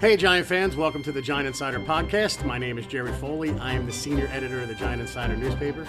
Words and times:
Hey, 0.00 0.16
Giant 0.16 0.46
fans, 0.46 0.76
welcome 0.76 1.02
to 1.02 1.10
the 1.10 1.20
Giant 1.20 1.48
Insider 1.48 1.80
Podcast. 1.80 2.44
My 2.44 2.56
name 2.56 2.78
is 2.78 2.86
Jerry 2.86 3.12
Foley. 3.14 3.50
I 3.58 3.72
am 3.72 3.84
the 3.84 3.90
senior 3.90 4.28
editor 4.28 4.60
of 4.60 4.68
the 4.68 4.76
Giant 4.76 5.02
Insider 5.02 5.36
newspaper. 5.36 5.84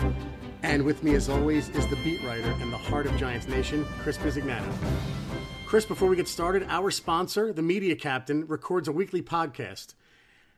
And 0.63 0.81
with 0.81 1.03
me, 1.03 1.13
as 1.13 1.29
always, 1.29 1.69
is 1.69 1.85
the 1.89 1.95
beat 1.97 2.23
writer 2.23 2.49
and 2.59 2.73
the 2.73 2.77
heart 2.77 3.05
of 3.05 3.15
Giants 3.17 3.47
Nation, 3.47 3.85
Chris 3.99 4.17
Bisignano. 4.17 4.73
Chris, 5.67 5.85
before 5.85 6.09
we 6.09 6.15
get 6.15 6.27
started, 6.27 6.65
our 6.69 6.89
sponsor, 6.89 7.53
the 7.53 7.61
Media 7.61 7.95
Captain, 7.95 8.47
records 8.47 8.87
a 8.87 8.91
weekly 8.91 9.21
podcast. 9.21 9.93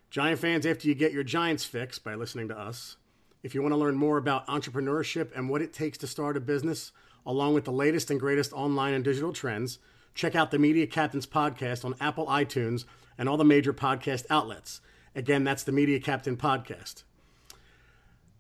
Giant 0.09 0.39
fans, 0.39 0.65
after 0.65 0.87
you 0.87 0.95
get 0.95 1.11
your 1.11 1.25
Giants 1.25 1.65
fix 1.65 1.99
by 1.99 2.15
listening 2.15 2.47
to 2.47 2.57
us, 2.57 2.95
if 3.43 3.53
you 3.53 3.61
want 3.61 3.73
to 3.73 3.77
learn 3.77 3.95
more 3.95 4.15
about 4.15 4.47
entrepreneurship 4.47 5.35
and 5.35 5.49
what 5.49 5.61
it 5.61 5.73
takes 5.73 5.97
to 5.97 6.07
start 6.07 6.37
a 6.37 6.39
business, 6.39 6.93
along 7.25 7.53
with 7.53 7.65
the 7.65 7.73
latest 7.73 8.11
and 8.11 8.17
greatest 8.17 8.53
online 8.53 8.93
and 8.93 9.03
digital 9.03 9.33
trends, 9.33 9.77
check 10.15 10.35
out 10.35 10.51
the 10.51 10.57
Media 10.57 10.87
Captain's 10.87 11.27
podcast 11.27 11.83
on 11.83 11.95
Apple 11.99 12.27
iTunes 12.27 12.85
and 13.21 13.29
all 13.29 13.37
the 13.37 13.45
major 13.45 13.71
podcast 13.71 14.25
outlets. 14.31 14.81
Again, 15.15 15.43
that's 15.43 15.61
the 15.61 15.71
Media 15.71 15.99
Captain 15.99 16.35
podcast. 16.35 17.03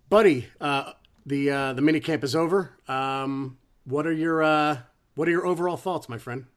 Buddy, 0.09 0.47
uh, 0.59 0.93
the 1.23 1.51
uh, 1.51 1.73
the 1.73 1.83
mini 1.83 1.99
camp 1.99 2.23
is 2.23 2.35
over. 2.35 2.71
Um, 2.87 3.59
what 3.85 4.07
are 4.07 4.11
your 4.11 4.41
uh, 4.41 4.79
what 5.13 5.27
are 5.27 5.31
your 5.31 5.45
overall 5.45 5.77
thoughts, 5.77 6.09
my 6.09 6.17
friend? 6.17 6.47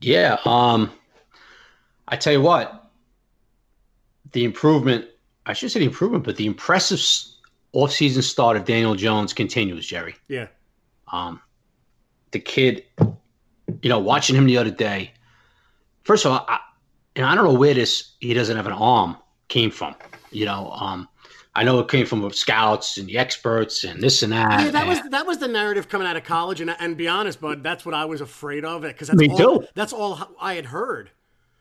Yeah, 0.00 0.38
um, 0.44 0.90
I 2.08 2.16
tell 2.16 2.32
you 2.32 2.42
what, 2.42 2.90
the 4.32 4.42
improvement. 4.42 5.06
I 5.46 5.52
should 5.52 5.70
say 5.70 5.78
the 5.78 5.86
improvement, 5.86 6.24
but 6.24 6.34
the 6.34 6.46
impressive 6.46 7.00
off-season 7.72 8.22
start 8.22 8.56
of 8.56 8.64
Daniel 8.64 8.96
Jones 8.96 9.32
continues, 9.32 9.86
Jerry. 9.86 10.16
Yeah. 10.26 10.48
Um, 11.12 11.40
the 12.32 12.40
kid, 12.40 12.84
you 12.98 13.88
know, 13.88 14.00
watching 14.00 14.34
him 14.34 14.46
the 14.46 14.58
other 14.58 14.70
day. 14.72 15.12
First 16.02 16.24
of 16.24 16.32
all, 16.32 16.44
I, 16.48 16.58
and 17.16 17.24
I 17.26 17.34
don't 17.34 17.44
know 17.44 17.54
where 17.54 17.74
this 17.74 18.12
he 18.20 18.34
doesn't 18.34 18.56
have 18.56 18.66
an 18.66 18.72
arm 18.72 19.16
came 19.48 19.70
from. 19.70 19.94
You 20.30 20.46
know, 20.46 20.70
um, 20.72 21.08
I 21.54 21.62
know 21.62 21.78
it 21.78 21.88
came 21.88 22.06
from 22.06 22.28
scouts 22.32 22.98
and 22.98 23.06
the 23.06 23.18
experts 23.18 23.84
and 23.84 24.02
this 24.02 24.22
and 24.22 24.32
that. 24.32 24.64
Yeah, 24.64 24.70
that 24.72 24.86
was 24.86 25.00
that 25.10 25.26
was 25.26 25.38
the 25.38 25.48
narrative 25.48 25.88
coming 25.88 26.06
out 26.06 26.16
of 26.16 26.24
college, 26.24 26.60
and 26.60 26.74
and 26.80 26.96
be 26.96 27.08
honest, 27.08 27.40
bud, 27.40 27.62
that's 27.62 27.84
what 27.86 27.94
I 27.94 28.04
was 28.04 28.20
afraid 28.20 28.64
of 28.64 28.84
it 28.84 28.94
because 28.94 29.08
that's 29.08 29.18
Me 29.18 29.28
all, 29.28 29.60
too. 29.60 29.66
That's 29.74 29.92
all 29.92 30.18
I 30.40 30.54
had 30.54 30.66
heard. 30.66 31.10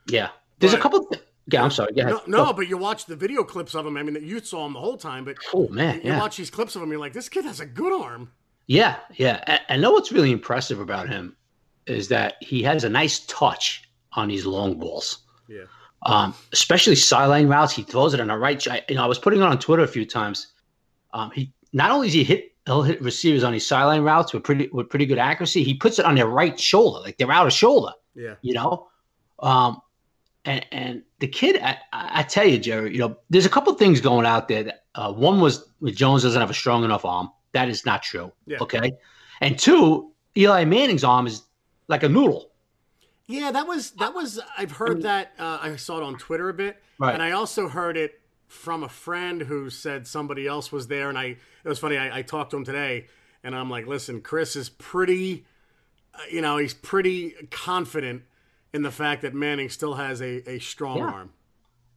yeah. 0.09 0.30
There's 0.59 0.74
a 0.74 0.80
couple. 0.80 1.06
Th- 1.08 1.22
yeah, 1.52 1.62
I'm 1.62 1.72
sorry. 1.72 1.92
Yeah. 1.94 2.06
No, 2.06 2.22
no, 2.26 2.54
but 2.54 2.70
you 2.70 2.78
watch 2.78 3.06
the 3.06 3.18
video 3.18 3.44
clips 3.44 3.76
of 3.76 3.86
him. 3.86 3.98
I 3.98 4.04
mean, 4.04 4.14
that 4.14 4.24
you 4.24 4.40
saw 4.40 4.66
him 4.66 4.72
the 4.74 4.80
whole 4.80 4.96
time, 4.96 5.26
but 5.26 5.36
Oh 5.54 5.68
man, 5.68 5.96
you 5.96 6.04
yeah. 6.12 6.20
watch 6.20 6.38
these 6.38 6.50
clips 6.50 6.78
of 6.78 6.81
him, 6.81 6.90
you're 6.90 7.02
like, 7.02 7.12
this 7.12 7.28
kid 7.28 7.44
has 7.44 7.59
a 7.59 7.66
good 7.66 7.92
arm. 7.92 8.31
Yeah, 8.68 8.96
yeah. 9.16 9.44
I, 9.46 9.59
and 9.68 9.81
know 9.81 9.92
what's 9.92 10.14
really 10.14 10.31
impressive 10.31 10.80
about 10.80 11.09
him 11.09 11.36
is 11.86 12.08
that 12.08 12.36
he 12.40 12.64
has 12.64 12.86
a 12.86 12.90
nice 12.90 13.26
touch 13.26 13.84
on 14.14 14.30
these 14.30 14.46
long 14.46 14.80
balls. 14.80 15.23
Yeah. 15.54 15.64
um, 16.06 16.34
especially 16.52 16.96
sideline 16.96 17.48
routes. 17.48 17.73
He 17.73 17.84
throws 17.84 18.14
it 18.14 18.20
on 18.20 18.28
the 18.28 18.38
right. 18.38 18.66
I- 18.68 18.84
You 18.90 18.96
know, 18.96 19.04
I 19.04 19.08
was 19.08 19.20
putting 19.20 19.40
it 19.40 19.44
on 19.46 19.58
Twitter 19.59 19.84
a 19.84 19.88
few 19.88 20.06
times. 20.06 20.48
Um, 21.14 21.32
he 21.32 21.53
not 21.74 21.91
only 21.91 22.08
does 22.08 22.14
he 22.14 22.24
hit, 22.24 22.52
he'll 22.66 22.81
hit 22.84 23.02
receivers 23.02 23.44
on 23.44 23.53
his 23.53 23.66
sideline 23.68 24.02
routes 24.03 24.34
with 24.34 24.44
pretty 24.44 24.68
with 24.74 24.90
pretty 24.90 25.06
good 25.06 25.18
accuracy. 25.19 25.64
He 25.64 25.74
puts 25.75 26.00
it 26.00 26.06
on 26.06 26.16
their 26.16 26.28
right 26.28 26.59
shoulder, 26.59 27.00
like 27.02 27.18
their 27.18 27.31
outer 27.31 27.52
shoulder. 27.52 27.91
Yeah. 28.16 28.36
You 28.41 28.53
know, 28.56 28.88
um, 29.40 29.81
and 30.46 30.66
and 30.72 31.03
the 31.19 31.28
kid, 31.28 31.62
I, 31.62 31.78
I 31.94 32.24
tell 32.24 32.46
you, 32.46 32.58
Jerry, 32.58 32.91
you 32.94 33.00
know, 33.00 33.18
there's 33.30 33.46
a 33.46 33.50
couple 33.50 33.74
things 33.75 34.02
going 34.02 34.25
out 34.25 34.47
there. 34.47 34.64
That, 34.64 34.84
uh, 34.96 35.12
one 35.14 35.40
was 35.40 35.66
Jones 35.94 36.24
doesn't 36.24 36.40
have 36.41 36.50
a 36.50 36.53
strong 36.53 36.84
enough 36.84 37.06
arm. 37.06 37.30
That 37.53 37.70
is 37.70 37.85
not 37.85 38.03
true. 38.03 38.31
Yeah. 38.46 38.58
Okay, 38.62 38.91
and 39.41 39.58
two, 39.58 40.12
Eli 40.35 40.66
Manning's 40.66 41.03
arm 41.03 41.28
is 41.28 41.44
like 41.88 42.03
a 42.03 42.09
noodle. 42.09 42.50
Yeah, 43.28 43.51
that 43.51 43.67
was 43.67 43.91
that 43.91 44.13
was. 44.13 44.39
I've 44.57 44.72
heard 44.73 45.03
that. 45.03 45.31
Uh, 45.39 45.59
I 45.61 45.75
saw 45.78 45.97
it 45.97 46.03
on 46.03 46.17
Twitter 46.17 46.50
a 46.50 46.53
bit, 46.53 46.81
Right. 47.00 47.13
and 47.13 47.23
I 47.23 47.31
also 47.31 47.67
heard 47.69 47.95
it 47.97 48.19
from 48.47 48.84
a 48.84 48.89
friend 48.89 49.41
who 49.41 49.69
said 49.69 50.06
somebody 50.07 50.45
else 50.45 50.72
was 50.72 50.88
there. 50.88 51.09
And 51.09 51.17
I, 51.17 51.25
it 51.25 51.39
was 51.66 51.79
funny. 51.79 51.97
I, 51.97 52.19
I 52.19 52.22
talked 52.22 52.51
to 52.51 52.57
him 52.57 52.66
today, 52.66 53.07
and 53.44 53.56
I'm 53.56 53.69
like, 53.69 53.88
"Listen, 53.88 54.22
Chris 54.22 54.56
is 54.56 54.69
pretty. 54.69 55.45
Uh, 56.13 56.19
you 56.29 56.41
know, 56.41 56.57
he's 56.57 56.73
pretty 56.73 57.31
confident 57.50 58.23
in 58.73 58.81
the 58.81 58.91
fact 58.91 59.22
that 59.22 59.34
Manning 59.34 59.69
still 59.69 59.94
has 59.95 60.22
a, 60.22 60.47
a 60.50 60.59
strong 60.59 60.97
Yeah. 60.97 61.03
arm. 61.05 61.31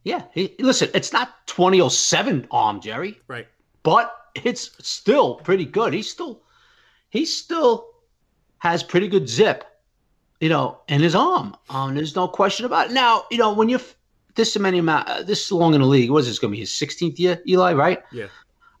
Yeah, 0.03 0.21
he, 0.33 0.55
listen, 0.59 0.89
it's 0.93 1.11
not 1.11 1.45
2007 1.47 2.47
arm, 2.51 2.79
Jerry. 2.79 3.19
Right. 3.27 3.47
but 3.83 4.13
it's 4.35 4.71
still 4.87 5.35
pretty 5.35 5.65
good. 5.65 5.93
He 5.93 6.01
still 6.03 6.41
he 7.09 7.25
still 7.25 7.89
has 8.59 8.81
pretty 8.81 9.07
good 9.09 9.27
zip, 9.27 9.65
you 10.39 10.49
know, 10.49 10.79
in 10.87 11.01
his 11.01 11.15
arm. 11.15 11.55
Um, 11.69 11.95
there's 11.95 12.15
no 12.15 12.27
question 12.27 12.65
about 12.65 12.89
it. 12.89 12.93
Now, 12.93 13.25
you 13.31 13.37
know, 13.37 13.53
when 13.53 13.69
you're 13.69 13.81
this 14.35 14.57
many 14.57 14.79
amount, 14.79 15.09
uh, 15.09 15.23
this 15.23 15.51
long 15.51 15.73
in 15.73 15.81
the 15.81 15.87
league, 15.87 16.11
what 16.11 16.19
is 16.19 16.27
this 16.27 16.39
going 16.39 16.51
to 16.51 16.55
be 16.55 16.59
his 16.59 16.69
16th 16.69 17.17
year, 17.19 17.41
Eli? 17.47 17.73
Right? 17.73 18.03
Yeah. 18.11 18.27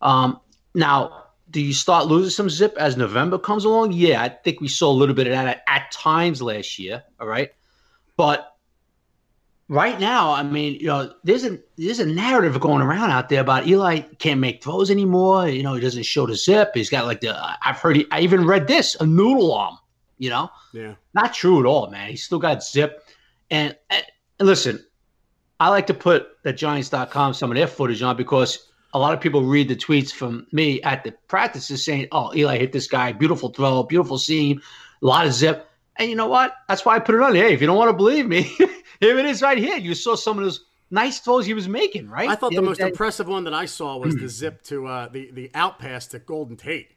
Um, 0.01 0.39
now, 0.75 1.25
do 1.49 1.61
you 1.61 1.73
start 1.73 2.07
losing 2.07 2.29
some 2.29 2.49
zip 2.49 2.75
as 2.77 2.97
November 2.97 3.39
comes 3.39 3.65
along? 3.65 3.93
Yeah, 3.93 4.21
I 4.21 4.29
think 4.29 4.61
we 4.61 4.67
saw 4.67 4.91
a 4.91 4.93
little 4.93 5.15
bit 5.15 5.27
of 5.27 5.33
that 5.33 5.47
at, 5.47 5.63
at 5.67 5.91
times 5.91 6.41
last 6.41 6.77
year. 6.77 7.03
All 7.19 7.27
right, 7.27 7.51
but 8.17 8.57
right 9.69 9.99
now, 9.99 10.31
I 10.31 10.43
mean, 10.43 10.75
you 10.75 10.87
know, 10.87 11.13
there's 11.23 11.45
a 11.45 11.59
there's 11.77 11.99
a 11.99 12.05
narrative 12.05 12.59
going 12.59 12.81
around 12.81 13.11
out 13.11 13.29
there 13.29 13.41
about 13.41 13.67
Eli 13.67 14.01
can't 14.19 14.39
make 14.39 14.63
throws 14.63 14.91
anymore. 14.91 15.47
You 15.47 15.63
know, 15.63 15.73
he 15.73 15.81
doesn't 15.81 16.03
show 16.03 16.25
the 16.25 16.35
zip. 16.35 16.71
He's 16.73 16.89
got 16.89 17.05
like 17.05 17.21
the 17.21 17.35
I've 17.65 17.79
heard. 17.79 17.95
He, 17.95 18.05
I 18.11 18.21
even 18.21 18.45
read 18.45 18.67
this 18.67 18.95
a 18.99 19.05
noodle 19.05 19.53
arm. 19.53 19.77
You 20.17 20.29
know, 20.29 20.49
Yeah. 20.73 20.95
not 21.13 21.33
true 21.33 21.59
at 21.59 21.65
all, 21.65 21.89
man. 21.89 22.09
He's 22.09 22.23
still 22.23 22.39
got 22.39 22.63
zip. 22.63 23.03
And, 23.51 23.75
and, 23.89 24.03
listen, 24.39 24.83
I 25.59 25.69
like 25.69 25.87
to 25.87 25.93
put 25.93 26.41
the 26.43 26.53
Giants.com 26.53 27.33
some 27.33 27.51
of 27.51 27.55
their 27.57 27.67
footage 27.67 28.01
on 28.01 28.17
because 28.17 28.67
a 28.93 28.99
lot 28.99 29.13
of 29.13 29.21
people 29.21 29.43
read 29.43 29.67
the 29.67 29.75
tweets 29.75 30.11
from 30.11 30.47
me 30.51 30.81
at 30.81 31.03
the 31.03 31.11
practices 31.27 31.83
saying, 31.83 32.07
"Oh, 32.11 32.33
Eli 32.35 32.57
hit 32.57 32.71
this 32.71 32.87
guy, 32.87 33.11
beautiful 33.11 33.49
throw, 33.49 33.83
beautiful 33.83 34.17
seam, 34.17 34.61
a 35.01 35.05
lot 35.05 35.25
of 35.25 35.33
zip." 35.33 35.69
And 35.97 36.09
you 36.09 36.15
know 36.15 36.27
what? 36.27 36.55
That's 36.67 36.85
why 36.85 36.95
I 36.95 36.99
put 36.99 37.15
it 37.15 37.21
on. 37.21 37.35
Hey, 37.35 37.53
if 37.53 37.61
you 37.61 37.67
don't 37.67 37.77
want 37.77 37.89
to 37.89 37.97
believe 37.97 38.27
me, 38.27 38.43
here 38.99 39.17
it 39.17 39.25
is 39.25 39.41
right 39.41 39.57
here. 39.57 39.77
You 39.77 39.93
saw 39.93 40.15
some 40.15 40.37
of 40.37 40.43
those 40.43 40.65
nice 40.91 41.19
throws 41.19 41.45
he 41.45 41.53
was 41.53 41.67
making, 41.67 42.09
right? 42.09 42.29
I 42.29 42.35
thought 42.35 42.51
the 42.51 42.57
other 42.57 42.67
most 42.67 42.77
day. 42.77 42.87
impressive 42.87 43.27
one 43.27 43.43
that 43.45 43.53
I 43.53 43.65
saw 43.65 43.97
was 43.97 44.15
the 44.15 44.29
zip 44.29 44.63
to 44.63 44.87
uh, 44.87 45.09
the 45.09 45.31
the 45.31 45.51
out 45.53 45.79
pass 45.79 46.07
to 46.07 46.19
Golden 46.19 46.55
Tate. 46.55 46.91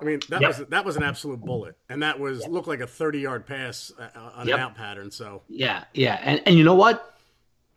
I 0.00 0.04
mean, 0.04 0.20
that 0.28 0.40
Yep. 0.40 0.48
was 0.58 0.66
that 0.68 0.84
was 0.84 0.96
an 0.96 1.02
absolute 1.02 1.40
bullet, 1.40 1.76
and 1.88 2.02
that 2.02 2.18
was 2.18 2.46
looked 2.48 2.68
like 2.68 2.80
a 2.80 2.86
thirty 2.86 3.20
yard 3.20 3.46
pass 3.46 3.92
uh, 3.98 4.08
on 4.36 4.46
Yep. 4.48 4.56
an 4.58 4.62
out 4.64 4.74
pattern. 4.74 5.10
So 5.10 5.42
Yeah, 5.48 5.84
yeah. 5.94 6.20
And 6.22 6.40
and 6.46 6.56
you 6.56 6.64
know 6.64 6.74
what? 6.74 7.18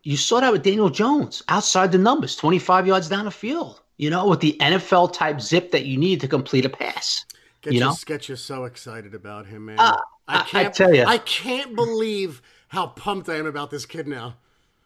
You 0.03 0.17
saw 0.17 0.39
that 0.41 0.51
with 0.51 0.63
Daniel 0.63 0.89
Jones 0.89 1.43
outside 1.47 1.91
the 1.93 1.97
numbers, 1.97 2.35
25 2.35 2.85
yards 2.87 3.07
down 3.07 3.23
the 3.25 3.31
field, 3.31 3.81
you 3.97 4.09
know, 4.09 4.27
with 4.27 4.41
the 4.41 4.57
NFL 4.59 5.13
type 5.13 5.39
zip 5.39 5.71
that 5.71 5.85
you 5.85 5.97
need 5.97 6.19
to 6.19 6.27
complete 6.27 6.65
a 6.65 6.69
pass. 6.69 7.25
get 7.61 7.71
You 7.73 7.79
you, 7.79 7.85
know? 7.85 7.95
get 8.05 8.27
you 8.27 8.35
so 8.35 8.65
excited 8.65 9.13
about 9.15 9.45
him, 9.45 9.65
man. 9.65 9.79
Uh, 9.79 9.95
I- 10.27 10.39
I 10.39 10.43
can't 10.43 10.73
tell 10.73 10.93
ya. 10.93 11.05
I 11.07 11.17
can't 11.19 11.73
believe 11.75 12.41
how 12.67 12.87
pumped 12.87 13.29
I 13.29 13.35
am 13.35 13.45
about 13.45 13.71
this 13.71 13.85
kid 13.85 14.07
now. 14.07 14.35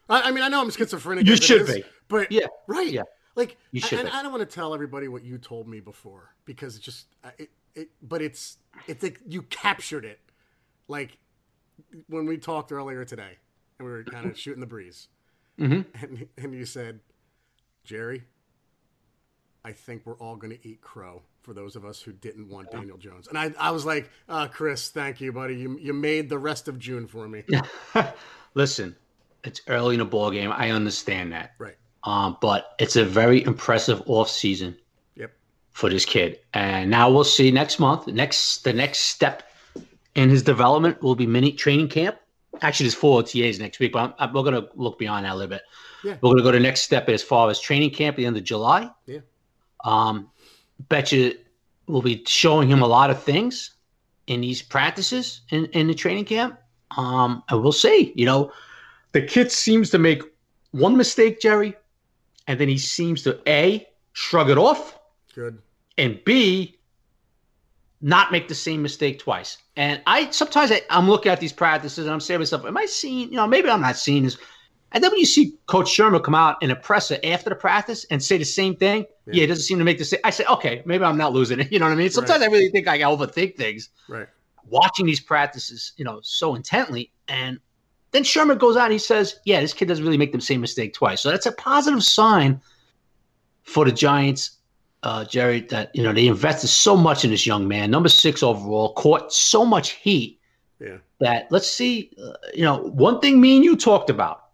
I, 0.09 0.21
I 0.29 0.31
mean, 0.31 0.43
I 0.43 0.49
know 0.49 0.61
I'm 0.61 0.69
schizophrenic. 0.71 1.25
You 1.25 1.35
should 1.35 1.61
is, 1.61 1.75
be. 1.75 1.83
but 2.07 2.31
Yeah, 2.31 2.45
right, 2.67 2.91
yeah. 2.91 3.01
Like, 3.37 3.55
You 3.71 3.79
should 3.79 3.99
and. 3.99 4.09
I 4.09 4.21
don't 4.21 4.31
want 4.33 4.47
to 4.49 4.53
tell 4.53 4.73
everybody 4.73 5.07
what 5.07 5.23
you 5.23 5.37
told 5.37 5.67
me 5.67 5.79
before 5.79 6.33
because 6.43 6.75
it's 6.75 6.83
just 6.83 7.05
it, 7.37 7.49
it 7.75 7.89
but 8.01 8.21
it's 8.21 8.57
it's 8.87 9.01
like 9.03 9.19
you 9.27 9.43
captured 9.43 10.03
it, 10.03 10.19
like 10.89 11.17
when 12.07 12.25
we 12.25 12.37
talked 12.37 12.71
earlier 12.71 13.05
today 13.05 13.37
and 13.79 13.87
we 13.87 13.93
were 13.93 14.03
kind 14.03 14.25
of 14.29 14.37
shooting 14.43 14.59
the 14.59 14.65
breeze, 14.67 15.07
Mhm. 15.59 15.85
and 16.01 16.27
and 16.37 16.53
you 16.53 16.65
said, 16.65 16.99
Jerry, 17.85 18.23
I 19.63 19.71
think 19.71 20.01
we're 20.05 20.17
all 20.17 20.35
going 20.35 20.57
to 20.57 20.67
eat 20.67 20.81
crow 20.81 21.21
for 21.43 21.53
those 21.53 21.75
of 21.75 21.85
us 21.85 22.01
who 22.01 22.11
didn't 22.11 22.49
want 22.49 22.71
Daniel 22.71 22.97
Jones. 22.97 23.27
And 23.27 23.37
I, 23.37 23.53
I 23.59 23.71
was 23.71 23.85
like, 23.85 24.09
uh, 24.27 24.47
Chris, 24.47 24.89
thank 24.89 25.21
you, 25.21 25.31
buddy. 25.31 25.55
You, 25.55 25.77
you 25.79 25.93
made 25.93 26.27
the 26.27 26.37
rest 26.37 26.67
of 26.67 26.77
June 26.77 27.07
for 27.07 27.25
me. 27.27 27.43
Listen, 28.53 28.95
it's 29.45 29.61
early 29.67 29.95
in 29.95 29.99
the 29.99 30.05
ball 30.05 30.29
game. 30.31 30.51
I 30.51 30.71
understand 30.71 31.31
that. 31.31 31.53
Right. 31.57 31.77
Um, 32.07 32.37
but 32.39 32.73
it's 32.79 32.95
a 32.95 33.03
very 33.03 33.43
impressive 33.43 34.01
off 34.05 34.29
season 34.29 34.77
Yep. 35.17 35.33
for 35.73 35.89
this 35.89 36.05
kid. 36.05 36.39
And 36.53 36.89
now 36.89 37.09
we'll 37.11 37.25
see 37.25 37.51
next 37.51 37.79
month. 37.79 38.07
Next 38.07 38.63
the 38.63 38.71
next 38.71 38.99
step 38.99 39.43
in 40.15 40.29
his 40.29 40.41
development 40.41 41.01
will 41.03 41.15
be 41.15 41.27
mini 41.27 41.51
training 41.51 41.89
camp. 41.89 42.15
actually 42.61 42.85
there's 42.85 42.95
four 42.95 43.21
OTAs 43.21 43.59
next 43.59 43.79
week, 43.79 43.91
but 43.91 43.99
I'm, 43.99 44.13
I'm, 44.19 44.33
we're 44.33 44.43
going 44.43 44.61
to 44.61 44.69
look 44.75 44.97
beyond 44.97 45.25
that 45.25 45.33
a 45.33 45.35
little 45.35 45.49
bit. 45.49 45.63
Yeah. 46.03 46.13
We're 46.21 46.29
going 46.29 46.37
to 46.37 46.43
go 46.43 46.51
to 46.51 46.57
the 46.57 46.63
next 46.63 46.81
step 46.81 47.09
as 47.09 47.21
far 47.21 47.49
as 47.49 47.59
training 47.59 47.91
camp 47.91 48.13
at 48.13 48.17
the 48.17 48.25
end 48.25 48.37
of 48.37 48.43
July. 48.45 48.89
Yeah. 49.05 49.19
Um, 49.83 50.29
bet 50.87 51.11
you 51.11 51.37
we'll 51.87 52.01
be 52.01 52.23
showing 52.25 52.69
him 52.69 52.81
a 52.81 52.87
lot 52.87 53.09
of 53.09 53.21
things 53.21 53.75
in 54.27 54.39
these 54.41 54.61
practices 54.61 55.41
in, 55.49 55.65
in 55.67 55.87
the 55.87 55.93
training 55.93 56.25
camp. 56.25 56.57
Um, 56.95 57.43
and 57.49 57.61
we'll 57.61 57.71
see. 57.73 58.13
You 58.15 58.25
know, 58.25 58.51
the 59.11 59.21
kid 59.21 59.51
seems 59.51 59.89
to 59.89 59.97
make 59.97 60.21
one 60.71 60.95
mistake, 60.95 61.41
Jerry, 61.41 61.75
and 62.47 62.59
then 62.59 62.67
he 62.69 62.77
seems 62.77 63.23
to 63.23 63.39
A, 63.47 63.87
shrug 64.13 64.49
it 64.49 64.57
off, 64.57 64.97
Good. 65.35 65.61
and 65.97 66.19
B, 66.25 66.79
not 68.01 68.31
make 68.31 68.47
the 68.47 68.55
same 68.55 68.81
mistake 68.81 69.19
twice. 69.19 69.57
And 69.75 70.01
I 70.05 70.29
sometimes 70.31 70.71
I, 70.71 70.81
I'm 70.89 71.09
looking 71.09 71.31
at 71.31 71.39
these 71.39 71.53
practices 71.53 72.05
and 72.05 72.13
I'm 72.13 72.19
saying 72.19 72.37
to 72.37 72.39
myself, 72.41 72.65
am 72.65 72.77
I 72.77 72.85
seeing, 72.85 73.29
you 73.29 73.35
know, 73.37 73.47
maybe 73.47 73.69
I'm 73.69 73.81
not 73.81 73.97
seeing 73.97 74.23
this. 74.23 74.37
And 74.91 75.03
then 75.03 75.11
when 75.11 75.19
you 75.19 75.25
see 75.25 75.53
Coach 75.65 75.87
Shurmur 75.87 76.23
come 76.23 76.35
out 76.35 76.61
in 76.63 76.71
a 76.71 76.75
presser 76.75 77.17
after 77.23 77.49
the 77.49 77.55
practice 77.55 78.05
and 78.09 78.23
say 78.23 78.37
the 78.37 78.45
same 78.45 78.75
thing, 78.75 79.05
yeah, 79.25 79.33
Yeah. 79.33 79.43
it 79.43 79.47
doesn't 79.47 79.63
seem 79.63 79.79
to 79.79 79.83
make 79.83 79.97
the 79.97 80.05
same. 80.05 80.19
I 80.23 80.29
say, 80.29 80.45
okay, 80.45 80.81
maybe 80.85 81.03
I'm 81.03 81.17
not 81.17 81.33
losing 81.33 81.59
it. 81.59 81.71
You 81.71 81.79
know 81.79 81.85
what 81.87 81.91
I 81.91 81.95
mean? 81.95 82.09
Sometimes 82.09 82.41
I 82.41 82.47
really 82.47 82.69
think 82.69 82.87
I 82.87 82.99
overthink 82.99 83.57
things 83.57 83.89
Right. 84.07 84.27
watching 84.65 85.05
these 85.05 85.19
practices, 85.19 85.91
you 85.97 86.05
know, 86.05 86.19
so 86.23 86.55
intently. 86.55 87.11
And 87.27 87.59
then 88.17 88.23
Shurmur 88.23 88.57
goes 88.57 88.75
out 88.75 88.85
and 88.85 88.93
he 88.93 88.99
says, 88.99 89.39
Yeah, 89.45 89.61
this 89.61 89.73
kid 89.73 89.87
doesn't 89.87 90.03
really 90.03 90.17
make 90.17 90.31
the 90.31 90.41
same 90.41 90.59
mistake 90.61 90.93
twice. 90.93 91.21
So 91.21 91.29
that's 91.29 91.45
a 91.45 91.51
positive 91.51 92.03
sign 92.03 92.59
for 93.63 93.85
the 93.85 93.91
Giants, 93.91 94.57
uh, 95.03 95.23
Jerry, 95.25 95.61
that, 95.69 95.95
you 95.95 96.01
know, 96.01 96.11
they 96.13 96.27
invested 96.27 96.67
so 96.69 96.97
much 96.97 97.23
in 97.23 97.29
this 97.31 97.45
young 97.45 97.67
man, 97.67 97.91
number 97.91 98.09
six 98.09 98.41
overall, 98.41 98.93
caught 98.93 99.31
so 99.31 99.65
much 99.65 99.91
heat 99.91 100.39
Yeah. 100.79 100.97
that 101.19 101.47
let's 101.51 101.69
see, 101.69 102.11
uh, 102.21 102.33
you 102.53 102.63
know, 102.63 102.77
one 102.77 103.19
thing 103.19 103.39
me 103.39 103.55
and 103.57 103.63
you 103.65 103.75
talked 103.75 104.09
about, 104.09 104.45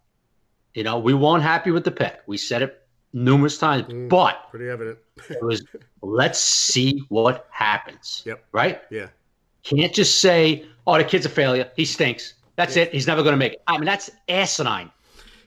you 0.74 0.84
know, 0.84 1.00
we 1.00 1.14
weren't 1.14 1.44
happy 1.44 1.72
with 1.72 1.84
the 1.86 1.92
pick. 1.92 2.20
We 2.28 2.38
said 2.38 2.62
it 2.64 2.82
numerous 3.14 3.58
times, 3.58 3.86
Mm. 3.86 4.10
but 4.10 4.50
Pretty 4.52 4.68
evident. 4.70 4.98
it 5.30 5.42
was 5.42 5.64
let's 6.02 6.40
see 6.40 7.04
what 7.10 7.48
happens. 7.52 8.24
Yep. 8.26 8.44
Right? 8.52 8.82
Yeah. 8.90 9.08
Can't 9.64 9.94
just 9.94 10.20
say, 10.20 10.66
"Oh, 10.86 10.98
the 10.98 11.04
kid's 11.06 11.26
a 11.26 11.30
failure. 11.30 11.72
He 11.78 11.86
stinks. 11.86 12.34
That's 12.56 12.76
Yeah. 12.76 12.84
it. 12.84 12.94
He's 12.94 13.08
never 13.08 13.24
going 13.24 13.34
to 13.34 13.38
make 13.38 13.54
it." 13.54 13.64
I 13.68 13.74
mean, 13.78 13.86
that's 13.86 14.10
asinine. 14.30 14.92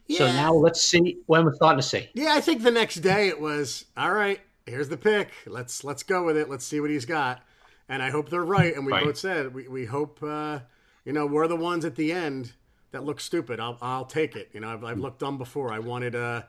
Yeah. 0.09 0.19
So 0.19 0.27
now 0.33 0.53
let's 0.53 0.83
see 0.83 1.19
when 1.27 1.45
we're 1.45 1.55
starting 1.55 1.81
to 1.81 1.87
see. 1.87 2.09
Yeah, 2.15 2.35
I 2.35 2.41
think 2.41 2.63
the 2.63 2.71
next 2.71 2.97
day 2.97 3.29
it 3.29 3.41
was 3.41 3.85
all 3.97 4.13
right. 4.13 4.41
Here's 4.67 4.89
the 4.89 4.97
pick. 4.97 5.31
Let's 5.47 5.85
let's 5.85 6.03
go 6.03 6.25
with 6.25 6.37
it. 6.37 6.49
Let's 6.49 6.65
see 6.65 6.81
what 6.81 6.91
he's 6.91 7.05
got. 7.07 7.43
And 7.89 8.03
I 8.03 8.11
hope 8.11 8.31
they're 8.31 8.45
right. 8.45 8.75
And 8.75 8.85
we 8.87 8.93
Right. 8.93 9.05
both 9.05 9.17
said 9.19 9.55
we, 9.55 9.69
we 9.69 9.85
hope 9.85 10.21
uh, 10.23 10.61
you 11.05 11.13
know 11.13 11.27
we're 11.27 11.47
the 11.49 11.57
ones 11.57 11.85
at 11.85 11.97
the 11.97 12.13
end 12.13 12.53
that 12.93 13.05
look 13.05 13.21
stupid. 13.21 13.59
I'll 13.61 13.79
I'll 13.83 14.05
take 14.05 14.37
it. 14.37 14.51
You 14.53 14.61
know 14.61 14.69
I've, 14.73 14.85
I've 14.85 14.99
looked 14.99 15.19
dumb 15.21 15.39
before. 15.39 15.73
I 15.73 15.79
wanted 15.81 16.15
uh 16.15 16.43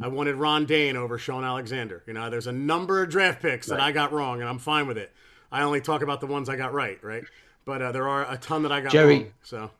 I 0.00 0.06
wanted 0.08 0.36
Ron 0.36 0.66
Dayne 0.66 0.96
over 0.96 1.18
Shaun 1.18 1.42
Alexander. 1.44 2.02
You 2.06 2.12
know 2.12 2.30
there's 2.30 2.46
a 2.46 2.52
number 2.52 3.02
of 3.02 3.10
draft 3.10 3.42
picks 3.42 3.66
that 3.68 3.80
I 3.80 3.90
got 3.92 4.12
wrong, 4.12 4.40
and 4.40 4.48
I'm 4.48 4.58
fine 4.58 4.86
with 4.86 4.98
it. 4.98 5.12
I 5.52 5.62
only 5.62 5.80
talk 5.80 6.02
about 6.02 6.20
the 6.20 6.26
ones 6.28 6.48
I 6.48 6.54
got 6.54 6.72
right, 6.72 7.02
right? 7.02 7.24
But 7.64 7.82
uh, 7.82 7.92
there 7.92 8.08
are 8.08 8.24
a 8.32 8.36
ton 8.36 8.62
that 8.62 8.70
I 8.72 8.80
got 8.82 8.92
Jerry- 8.92 9.14
wrong. 9.18 9.32
So 9.42 9.70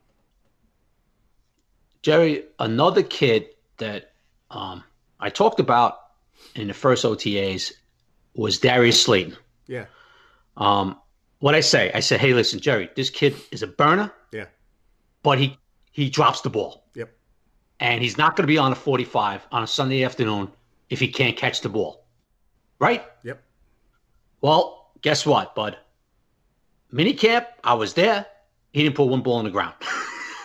Jerry, 2.03 2.45
another 2.59 3.03
kid 3.03 3.47
that 3.79 4.13
um, 4.51 4.83
I 5.19 5.31
talked 5.31 5.61
about 5.61 5.99
in 6.55 6.69
the 6.69 6.75
first 6.75 7.05
OTAs 7.05 7.73
was 8.35 8.59
Darius 8.59 9.03
Slayton. 9.03 9.37
yeah, 9.67 9.87
Um, 10.57 10.99
what 11.41 11.55
I 11.55 11.61
say, 11.61 11.91
I 11.95 12.01
said, 12.01 12.21
"Hey, 12.21 12.33
listen, 12.35 12.61
Jerry, 12.61 12.91
this 12.97 13.11
kid 13.11 13.35
is 13.51 13.63
a 13.63 13.67
burner, 13.67 14.13
yeah, 14.33 14.47
but 15.23 15.39
he 15.39 15.59
he 15.93 16.09
drops 16.11 16.41
the 16.43 16.51
ball." 16.51 16.85
yep, 16.95 17.11
and 17.81 18.03
he's 18.03 18.17
not 18.19 18.37
going 18.37 18.45
to 18.45 18.49
be 18.53 18.59
on 18.59 18.73
a 18.73 18.75
45 18.75 19.47
on 19.53 19.63
a 19.63 19.67
Sunday 19.67 20.05
afternoon 20.05 20.51
if 20.91 21.01
he 21.01 21.09
can't 21.09 21.37
catch 21.37 21.61
the 21.61 21.69
ball. 21.69 22.05
Right? 22.79 23.05
yep. 23.23 23.43
Well, 24.41 24.93
guess 25.03 25.27
what, 25.27 25.55
bud? 25.55 25.77
Minicamp, 26.93 27.47
I 27.63 27.75
was 27.75 27.93
there. 27.95 28.27
He 28.73 28.83
didn't 28.83 28.97
put 28.97 29.05
one 29.09 29.23
ball 29.23 29.37
on 29.37 29.45
the 29.45 29.51
ground. 29.51 29.75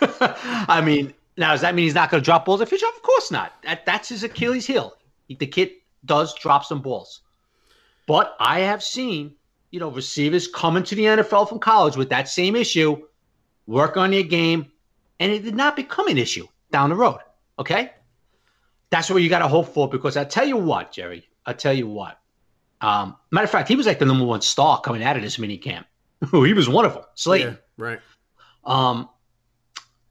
I 0.00 0.82
mean, 0.84 1.14
now 1.36 1.52
does 1.52 1.60
that 1.60 1.74
mean 1.74 1.84
he's 1.84 1.94
not 1.94 2.10
going 2.10 2.22
to 2.22 2.24
drop 2.24 2.44
balls 2.44 2.60
at 2.60 2.68
Fisher? 2.68 2.86
Of 2.86 3.02
course 3.02 3.30
not. 3.30 3.62
That, 3.62 3.84
that's 3.86 4.08
his 4.08 4.22
Achilles 4.22 4.66
heel. 4.66 4.96
He- 5.28 5.34
the 5.34 5.46
kid 5.46 5.70
does 6.04 6.34
drop 6.34 6.64
some 6.64 6.80
balls. 6.80 7.20
But 8.06 8.36
I 8.38 8.60
have 8.60 8.82
seen, 8.82 9.34
you 9.70 9.80
know, 9.80 9.90
receivers 9.90 10.46
coming 10.46 10.84
to 10.84 10.94
the 10.94 11.04
NFL 11.04 11.48
from 11.48 11.58
college 11.58 11.96
with 11.96 12.08
that 12.10 12.28
same 12.28 12.54
issue, 12.54 13.02
work 13.66 13.96
on 13.96 14.12
their 14.12 14.22
game, 14.22 14.70
and 15.18 15.32
it 15.32 15.42
did 15.42 15.56
not 15.56 15.74
become 15.76 16.06
an 16.08 16.18
issue 16.18 16.46
down 16.70 16.90
the 16.90 16.96
road. 16.96 17.18
Okay? 17.58 17.90
That's 18.90 19.10
what 19.10 19.22
you 19.22 19.28
got 19.28 19.40
to 19.40 19.48
hope 19.48 19.74
for 19.74 19.88
because 19.88 20.16
I 20.16 20.24
tell 20.24 20.46
you 20.46 20.56
what, 20.56 20.92
Jerry, 20.92 21.28
I 21.44 21.52
tell 21.52 21.72
you 21.72 21.88
what. 21.88 22.18
Um, 22.80 23.16
matter 23.32 23.44
of 23.44 23.50
fact, 23.50 23.68
he 23.68 23.74
was 23.74 23.86
like 23.86 23.98
the 23.98 24.04
number 24.04 24.24
one 24.24 24.42
star 24.42 24.80
coming 24.80 25.02
out 25.02 25.16
of 25.16 25.22
this 25.22 25.38
mini 25.38 25.58
camp. 25.58 25.86
he 26.30 26.52
was 26.52 26.68
one 26.68 26.84
of 26.84 26.94
them. 26.94 27.02
Yeah, 27.42 27.54
right. 27.76 28.00
Um, 28.64 29.08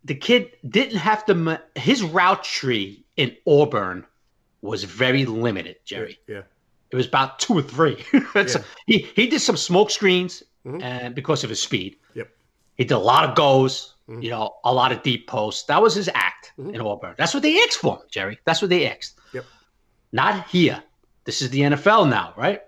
the 0.06 0.16
kid 0.16 0.52
didn't 0.70 0.98
have 0.98 1.26
to. 1.26 1.60
His 1.76 2.02
route 2.04 2.44
tree 2.44 3.04
in 3.18 3.36
Auburn 3.46 4.06
was 4.62 4.84
very 4.84 5.26
limited, 5.26 5.76
Jerry. 5.86 6.18
Yeah, 6.28 6.42
It 6.92 6.96
was 6.96 7.08
about 7.08 7.40
two 7.40 7.58
or 7.58 7.62
three. 7.62 7.98
Yeah. 8.36 8.64
he 8.88 9.00
he 9.16 9.28
did 9.28 9.40
some 9.42 9.58
smoke 9.58 9.90
screens, 9.92 10.44
Mhm. 10.66 10.82
and 10.82 11.16
because 11.16 11.44
of 11.44 11.50
his 11.50 11.62
speed, 11.62 11.98
Yep. 12.14 12.30
he 12.76 12.84
did 12.86 12.94
a 12.94 13.00
lot 13.00 13.28
of 13.30 13.36
goes. 13.36 13.94
Mhm. 14.10 14.24
You 14.24 14.30
know, 14.30 14.56
a 14.64 14.72
lot 14.74 14.92
of 14.92 15.02
deep 15.02 15.28
posts. 15.28 15.64
That 15.64 15.82
was 15.82 15.96
his 15.96 16.08
act 16.14 16.54
Mhm. 16.60 16.76
in 16.76 16.82
Auburn. 16.82 17.16
That's 17.18 17.34
what 17.34 17.42
they 17.44 17.60
asked 17.64 17.78
for, 17.80 18.04
Jerry. 18.12 18.38
That's 18.46 18.62
what 18.62 18.70
they 18.70 18.88
asked. 18.90 19.16
Yep. 19.34 19.46
Not 20.12 20.48
here. 20.48 20.84
This 21.26 21.42
is 21.42 21.50
the 21.50 21.62
NFL 21.64 22.06
now, 22.06 22.34
right? 22.38 22.62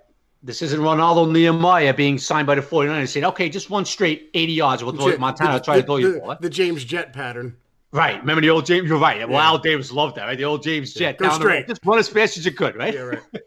This 0.43 0.61
isn't 0.61 0.79
Renaldo 0.81 1.25
Nehemiah 1.31 1.93
being 1.93 2.17
signed 2.17 2.47
by 2.47 2.55
the 2.55 2.61
49ers 2.61 3.09
saying, 3.09 3.25
okay, 3.25 3.49
just 3.49 3.69
one 3.69 3.85
straight 3.85 4.29
80 4.33 4.53
yards. 4.53 4.83
We'll 4.83 4.93
throw 4.95 5.07
it 5.07 5.19
Montana. 5.19 5.53
the- 5.53 5.59
try 5.59 5.77
to 5.81 5.83
throw 5.85 5.97
you 5.97 6.13
the, 6.13 6.37
the 6.41 6.49
James 6.49 6.83
Jet 6.85 7.11
pattern. 7.13 7.55
Right. 7.93 8.19
Remember 8.19 8.41
the 8.41 8.49
old 8.49 8.65
James? 8.65 8.87
You're 8.89 8.99
right. 8.99 9.17
Well, 9.27 9.39
Yeah. 9.39 9.47
Al 9.47 9.57
Davis 9.57 9.91
loved 9.93 10.17
that, 10.17 10.25
right? 10.25 10.37
The 10.37 10.43
old 10.43 10.61
James 10.61 10.93
Yeah. 10.95 11.11
Jet. 11.13 11.17
Go 11.19 11.25
the 11.29 11.33
straight. 11.35 11.67
Just 11.67 11.81
run 11.85 11.97
as 11.97 12.07
fast 12.09 12.37
as 12.37 12.45
you 12.45 12.51
could, 12.51 12.75
right? 12.75 12.93
Yeah, 12.93 12.99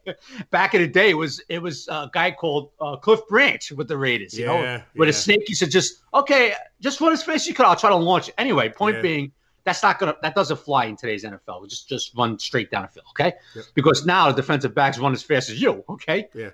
right. 0.07 0.17
Back 0.51 0.75
in 0.75 0.81
the 0.83 0.89
day, 0.89 1.11
it 1.11 1.15
was 1.15 1.41
it 1.49 1.61
was 1.63 1.87
a 1.89 2.11
guy 2.13 2.31
called 2.33 2.71
uh, 2.81 2.97
Cliff 2.97 3.21
Branch 3.29 3.71
with 3.73 3.87
the 3.87 3.97
Raiders, 3.99 4.37
you 4.39 4.47
know, 4.47 4.61
Yeah, 4.61 4.83
with 4.97 5.11
a 5.11 5.13
snake. 5.13 5.43
He 5.47 5.55
said, 5.55 5.71
just, 5.71 6.03
okay, 6.15 6.55
just 6.81 7.01
run 7.03 7.13
as 7.13 7.23
fast 7.23 7.37
as 7.43 7.49
you 7.49 7.55
could. 7.55 7.67
I'll 7.67 7.77
try 7.77 7.91
to 7.91 7.97
launch 7.97 8.29
it. 8.29 8.35
Anyway, 8.39 8.71
point 8.71 8.97
Yeah. 8.97 9.03
being, 9.03 9.33
that's 9.65 9.83
not 9.83 9.99
to, 10.01 10.17
that 10.23 10.35
doesn't 10.35 10.59
fly 10.59 10.87
in 10.87 10.97
today's 10.97 11.23
NFL. 11.23 11.69
Just, 11.69 11.87
just 11.89 12.17
run 12.17 12.39
straight 12.39 12.71
down 12.71 12.83
the 12.83 12.89
field, 12.89 13.07
okay? 13.11 13.35
Because 13.75 14.07
now 14.07 14.33
the 14.33 14.41
defensive 14.41 14.75
backs 14.75 14.99
run 14.99 15.13
as 15.13 15.23
fast 15.23 15.51
as 15.51 15.61
you, 15.61 15.85
okay? 15.91 16.29
Yeah. 16.35 16.49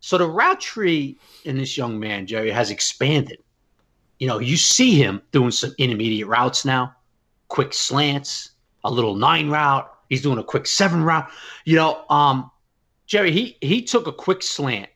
So 0.00 0.18
the 0.18 0.26
route 0.26 0.60
tree 0.60 1.18
in 1.44 1.56
this 1.56 1.76
young 1.76 1.98
man, 1.98 2.26
Jerry, 2.26 2.50
has 2.50 2.70
expanded. 2.70 3.38
You 4.18 4.26
know, 4.26 4.38
you 4.38 4.56
see 4.56 4.94
him 4.94 5.22
doing 5.32 5.50
some 5.50 5.74
intermediate 5.78 6.26
routes 6.26 6.64
now, 6.64 6.94
quick 7.48 7.72
slants, 7.72 8.50
a 8.84 8.90
little 8.90 9.14
nine 9.14 9.48
route. 9.48 9.90
He's 10.08 10.22
doing 10.22 10.38
a 10.38 10.44
quick 10.44 10.66
seven 10.66 11.02
route. 11.04 11.28
You 11.64 11.76
know, 11.76 12.04
um, 12.10 12.50
Jerry, 13.06 13.30
he 13.30 13.56
he 13.60 13.82
took 13.82 14.06
a 14.06 14.12
quick 14.12 14.42
slant 14.42 14.88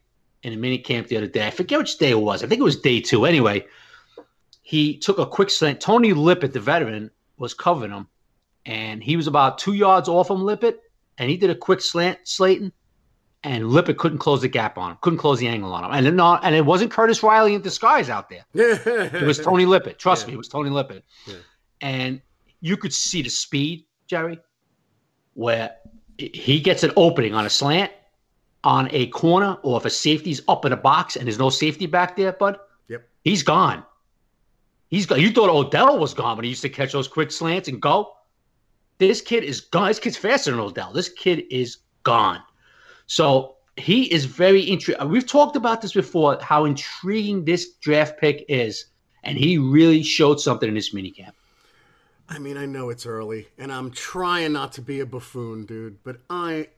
in 0.43 0.53
a 0.53 0.57
mini 0.57 0.79
camp 0.79 1.09
the 1.09 1.17
other 1.17 1.27
day. 1.27 1.47
I 1.47 1.51
forget 1.51 1.79
which 1.79 1.99
day 1.99 2.11
it 2.11 2.21
was. 2.21 2.43
I 2.43 2.47
think 2.47 2.61
it 2.61 2.65
was 2.65 2.81
day 2.81 3.01
two. 3.01 3.27
Anyway, 3.27 3.65
he 4.63 4.97
took 4.97 5.19
a 5.19 5.27
quick 5.27 5.51
slant. 5.51 5.81
Tony 5.81 6.13
Lippett, 6.13 6.53
the 6.53 6.61
veteran, 6.61 7.11
was 7.37 7.55
covering 7.55 7.93
him, 7.93 8.09
and 8.67 9.03
he 9.03 9.17
was 9.17 9.27
about 9.27 9.59
two 9.59 9.75
yards 9.75 10.09
off 10.09 10.31
him, 10.31 10.43
Lippett, 10.43 10.81
and 11.19 11.31
he 11.31 11.37
did 11.37 11.51
a 11.51 11.55
quick 11.55 11.81
slant, 11.81 12.19
Slayton, 12.25 12.73
and 13.45 13.71
Lippett 13.71 13.99
couldn't 13.99 14.19
close 14.19 14.41
the 14.41 14.49
gap 14.49 14.79
on 14.79 14.93
him, 14.93 14.99
couldn't 15.01 15.19
close 15.19 15.39
the 15.39 15.49
angle 15.49 15.73
on 15.73 15.85
him, 15.85 15.91
and 15.93 16.07
then 16.07 16.17
not, 16.17 16.45
and 16.45 16.55
it 16.55 16.65
wasn't 16.65 16.91
Curtis 16.93 17.23
Riley 17.23 17.55
in 17.55 17.63
disguise 17.63 18.09
out 18.09 18.29
there. 18.31 18.45
It 18.55 19.27
was 19.27 19.39
Tony 19.39 19.67
Lippett. 19.67 19.99
Trust 19.99 20.25
Yeah. 20.25 20.29
me, 20.29 20.35
it 20.35 20.39
was 20.39 20.49
Tony 20.49 20.71
Lippett. 20.71 21.05
Yeah. 21.27 21.35
And 21.81 22.23
you 22.61 22.77
could 22.77 22.93
see 22.93 23.23
the 23.23 23.29
speed, 23.29 23.85
Jerry, 24.07 24.39
where 25.35 25.75
he 26.19 26.61
gets 26.61 26.83
an 26.85 26.93
opening 26.97 27.35
on 27.35 27.45
a 27.47 27.51
slant 27.51 27.91
on 28.65 28.89
a 28.93 29.09
corner, 29.09 29.57
or 29.63 29.77
if 29.79 29.85
a 29.85 29.91
safety's 29.91 30.41
up 30.47 30.65
in 30.65 30.73
a 30.73 30.77
box 30.77 31.17
and 31.17 31.27
there's 31.27 31.39
no 31.39 31.51
safety 31.51 31.87
back 31.87 32.17
there, 32.17 32.33
bud, 32.33 32.59
Yep. 32.89 33.09
he's 33.25 33.43
gone. 33.43 33.83
He's 34.89 35.07
gone. 35.07 35.21
You 35.21 35.33
thought 35.33 35.51
Odell 35.51 35.99
was 35.99 36.15
gone 36.15 36.37
when 36.37 36.45
he 36.45 36.51
used 36.51 36.63
to 36.63 36.69
catch 36.69 36.93
those 36.93 37.09
quick 37.09 37.33
slants 37.33 37.67
and 37.69 37.81
go. 37.83 38.13
This 38.99 39.21
kid 39.21 39.43
is 39.43 39.61
gone. 39.63 39.89
This 39.89 39.99
kid's 39.99 40.17
faster 40.17 40.53
than 40.53 40.61
Odell. 40.61 40.93
This 40.93 41.09
kid 41.09 41.45
is 41.51 41.79
gone. 42.05 42.41
So 43.13 43.57
he 43.77 44.11
is 44.11 44.25
very 44.25 44.71
intriguing. 44.71 45.07
We've 45.11 45.27
talked 45.27 45.55
about 45.55 45.83
this 45.83 45.93
before, 45.93 46.39
how 46.41 46.65
intriguing 46.65 47.45
this 47.45 47.75
draft 47.75 48.19
pick 48.19 48.43
is, 48.49 48.87
and 49.23 49.37
he 49.37 49.59
really 49.59 50.03
showed 50.03 50.41
something 50.41 50.67
in 50.67 50.75
this 50.75 50.95
minicamp. 50.95 51.33
I 52.31 52.39
mean, 52.39 52.57
I 52.57 52.65
know 52.65 52.89
it's 52.89 53.05
early, 53.05 53.49
and 53.59 53.71
I'm 53.71 53.91
trying 53.91 54.55
not 54.55 54.73
to 54.75 54.81
be 54.81 55.01
a 55.01 55.05
buffoon, 55.07 55.67
dude. 55.67 56.03
But 56.05 56.21
I, 56.31 56.69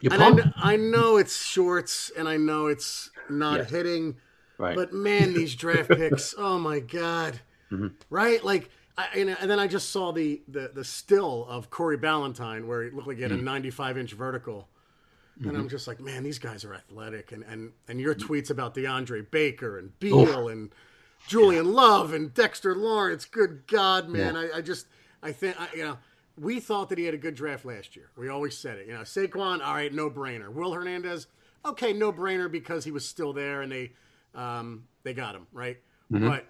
You 0.00 0.08
and 0.10 0.22
I, 0.22 0.30
pumped? 0.30 0.42
kn- 0.44 0.54
I 0.56 0.76
know 0.76 1.18
it's 1.18 1.36
shorts, 1.44 2.10
and 2.16 2.26
I 2.26 2.38
know 2.38 2.68
it's 2.68 3.10
not 3.28 3.58
Yes. 3.58 3.70
hitting. 3.70 4.16
Right. 4.56 4.74
But 4.74 4.94
man, 4.94 5.34
these 5.34 5.54
draft 5.54 5.90
picks, 5.90 6.34
oh 6.38 6.58
my 6.58 6.80
god. 6.80 7.38
Mhm. 7.70 7.92
Right? 8.08 8.42
Like 8.42 8.70
I, 8.96 9.08
and, 9.14 9.28
and 9.38 9.50
then 9.50 9.58
I 9.60 9.66
just 9.66 9.90
saw 9.90 10.10
the, 10.10 10.40
the 10.48 10.70
the 10.74 10.84
still 10.84 11.44
of 11.50 11.68
Corey 11.68 11.98
Ballentine 11.98 12.66
where 12.66 12.84
he 12.84 12.90
looked 12.90 13.08
like 13.08 13.18
he 13.18 13.22
had 13.22 13.32
a 13.32 13.36
95 13.36 13.98
inch 13.98 14.12
vertical. 14.14 14.66
And 15.40 15.56
I'm 15.56 15.62
mm-hmm. 15.62 15.68
just 15.68 15.88
like, 15.88 16.00
man, 16.00 16.22
these 16.22 16.38
guys 16.38 16.64
are 16.64 16.74
athletic. 16.74 17.32
And 17.32 17.44
and, 17.44 17.72
and 17.88 18.00
your 18.00 18.14
mm-hmm. 18.14 18.32
tweets 18.32 18.50
about 18.50 18.74
DeAndre 18.74 19.30
Baker 19.30 19.78
and 19.78 19.98
Beal 19.98 20.48
and 20.48 20.70
Julian 21.26 21.72
Love 21.72 22.12
and 22.12 22.32
Dexter 22.32 22.74
Lawrence, 22.74 23.24
good 23.24 23.66
God, 23.66 24.08
man. 24.08 24.36
I, 24.36 24.58
I 24.58 24.60
just, 24.60 24.86
I 25.22 25.32
think, 25.32 25.60
I, 25.60 25.68
you 25.74 25.84
know, 25.84 25.98
we 26.38 26.60
thought 26.60 26.88
that 26.88 26.98
he 26.98 27.04
had 27.04 27.14
a 27.14 27.18
good 27.18 27.34
draft 27.34 27.64
last 27.64 27.96
year. 27.96 28.10
We 28.16 28.28
always 28.28 28.56
said 28.56 28.78
it. 28.78 28.86
You 28.86 28.94
know, 28.94 29.00
Saquon, 29.00 29.64
all 29.64 29.74
right, 29.74 29.92
no 29.92 30.10
brainer. 30.10 30.52
Will 30.52 30.72
Hernandez, 30.72 31.26
okay, 31.64 31.92
no 31.92 32.12
brainer 32.12 32.50
because 32.50 32.84
he 32.84 32.90
was 32.90 33.06
still 33.06 33.32
there 33.32 33.62
and 33.62 33.70
they 33.70 33.92
um, 34.34 34.84
they 35.02 35.12
got 35.12 35.34
him 35.34 35.46
right. 35.52 35.78
Mm-hmm. 36.12 36.28
But 36.28 36.46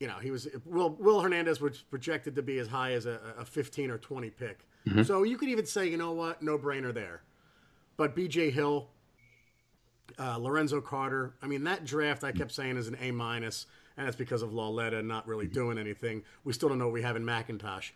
you 0.00 0.06
know, 0.06 0.18
he 0.20 0.30
was 0.30 0.48
Will 0.64 0.90
Will 0.90 1.20
Hernandez 1.20 1.60
was 1.60 1.78
projected 1.78 2.34
to 2.36 2.42
be 2.42 2.58
as 2.58 2.68
high 2.68 2.92
as 2.92 3.06
a, 3.06 3.18
a 3.38 3.44
15 3.44 3.90
or 3.90 3.98
20 3.98 4.30
pick. 4.30 4.60
So 5.04 5.24
you 5.24 5.36
could 5.36 5.48
even 5.48 5.66
say, 5.66 5.88
you 5.88 5.96
know 5.96 6.12
what, 6.12 6.42
no 6.42 6.56
brainer 6.56 6.94
there. 6.94 7.22
But 7.96 8.14
B.J. 8.14 8.50
Hill, 8.50 8.88
uh, 10.18 10.36
Lorenzo 10.38 10.80
Carter, 10.80 11.34
I 11.42 11.46
mean 11.46 11.64
that 11.64 11.84
draft 11.84 12.24
I 12.24 12.32
kept 12.32 12.52
saying 12.52 12.76
is 12.76 12.88
an 12.88 12.96
A 13.00 13.10
minus, 13.10 13.66
and 13.96 14.06
that's 14.06 14.16
because 14.16 14.42
of 14.42 14.52
Lauletta 14.52 15.02
not 15.02 15.26
really 15.26 15.46
doing 15.46 15.78
anything. 15.78 16.22
We 16.44 16.52
still 16.52 16.68
don't 16.68 16.78
know 16.78 16.86
what 16.86 16.94
we 16.94 17.02
have 17.02 17.16
in 17.16 17.24
McIntosh. 17.24 17.90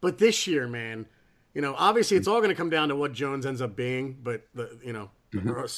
But 0.00 0.18
this 0.18 0.46
year, 0.46 0.66
man, 0.66 1.06
you 1.54 1.62
know, 1.62 1.74
obviously 1.78 2.16
it's 2.16 2.28
all 2.28 2.38
going 2.38 2.50
to 2.50 2.54
come 2.54 2.70
down 2.70 2.88
to 2.88 2.96
what 2.96 3.12
Jones 3.12 3.46
ends 3.46 3.62
up 3.62 3.76
being. 3.76 4.18
But 4.22 4.42
the, 4.54 4.78
you 4.84 4.92
know, 4.92 5.10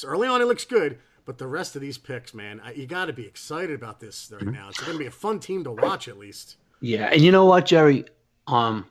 early 0.03 0.27
on 0.27 0.41
it 0.41 0.45
looks 0.45 0.65
good. 0.65 0.99
But 1.25 1.37
the 1.37 1.47
rest 1.47 1.75
of 1.75 1.81
these 1.81 1.97
picks, 1.97 2.33
man, 2.33 2.61
I, 2.63 2.71
you 2.71 2.87
got 2.87 3.05
to 3.05 3.13
be 3.13 3.25
excited 3.25 3.75
about 3.75 3.99
this 3.99 4.31
right 4.31 4.45
now. 4.45 4.69
It's 4.69 4.79
going 4.79 4.93
to 4.93 4.97
be 4.97 5.07
a 5.07 5.11
fun 5.11 5.39
team 5.39 5.63
to 5.65 5.71
watch, 5.71 6.07
at 6.07 6.17
least. 6.17 6.55
Yeah, 6.79 7.09
and 7.11 7.21
you 7.21 7.31
know 7.31 7.45
what, 7.45 7.65
Jerry? 7.65 8.05
Um, 8.47 8.85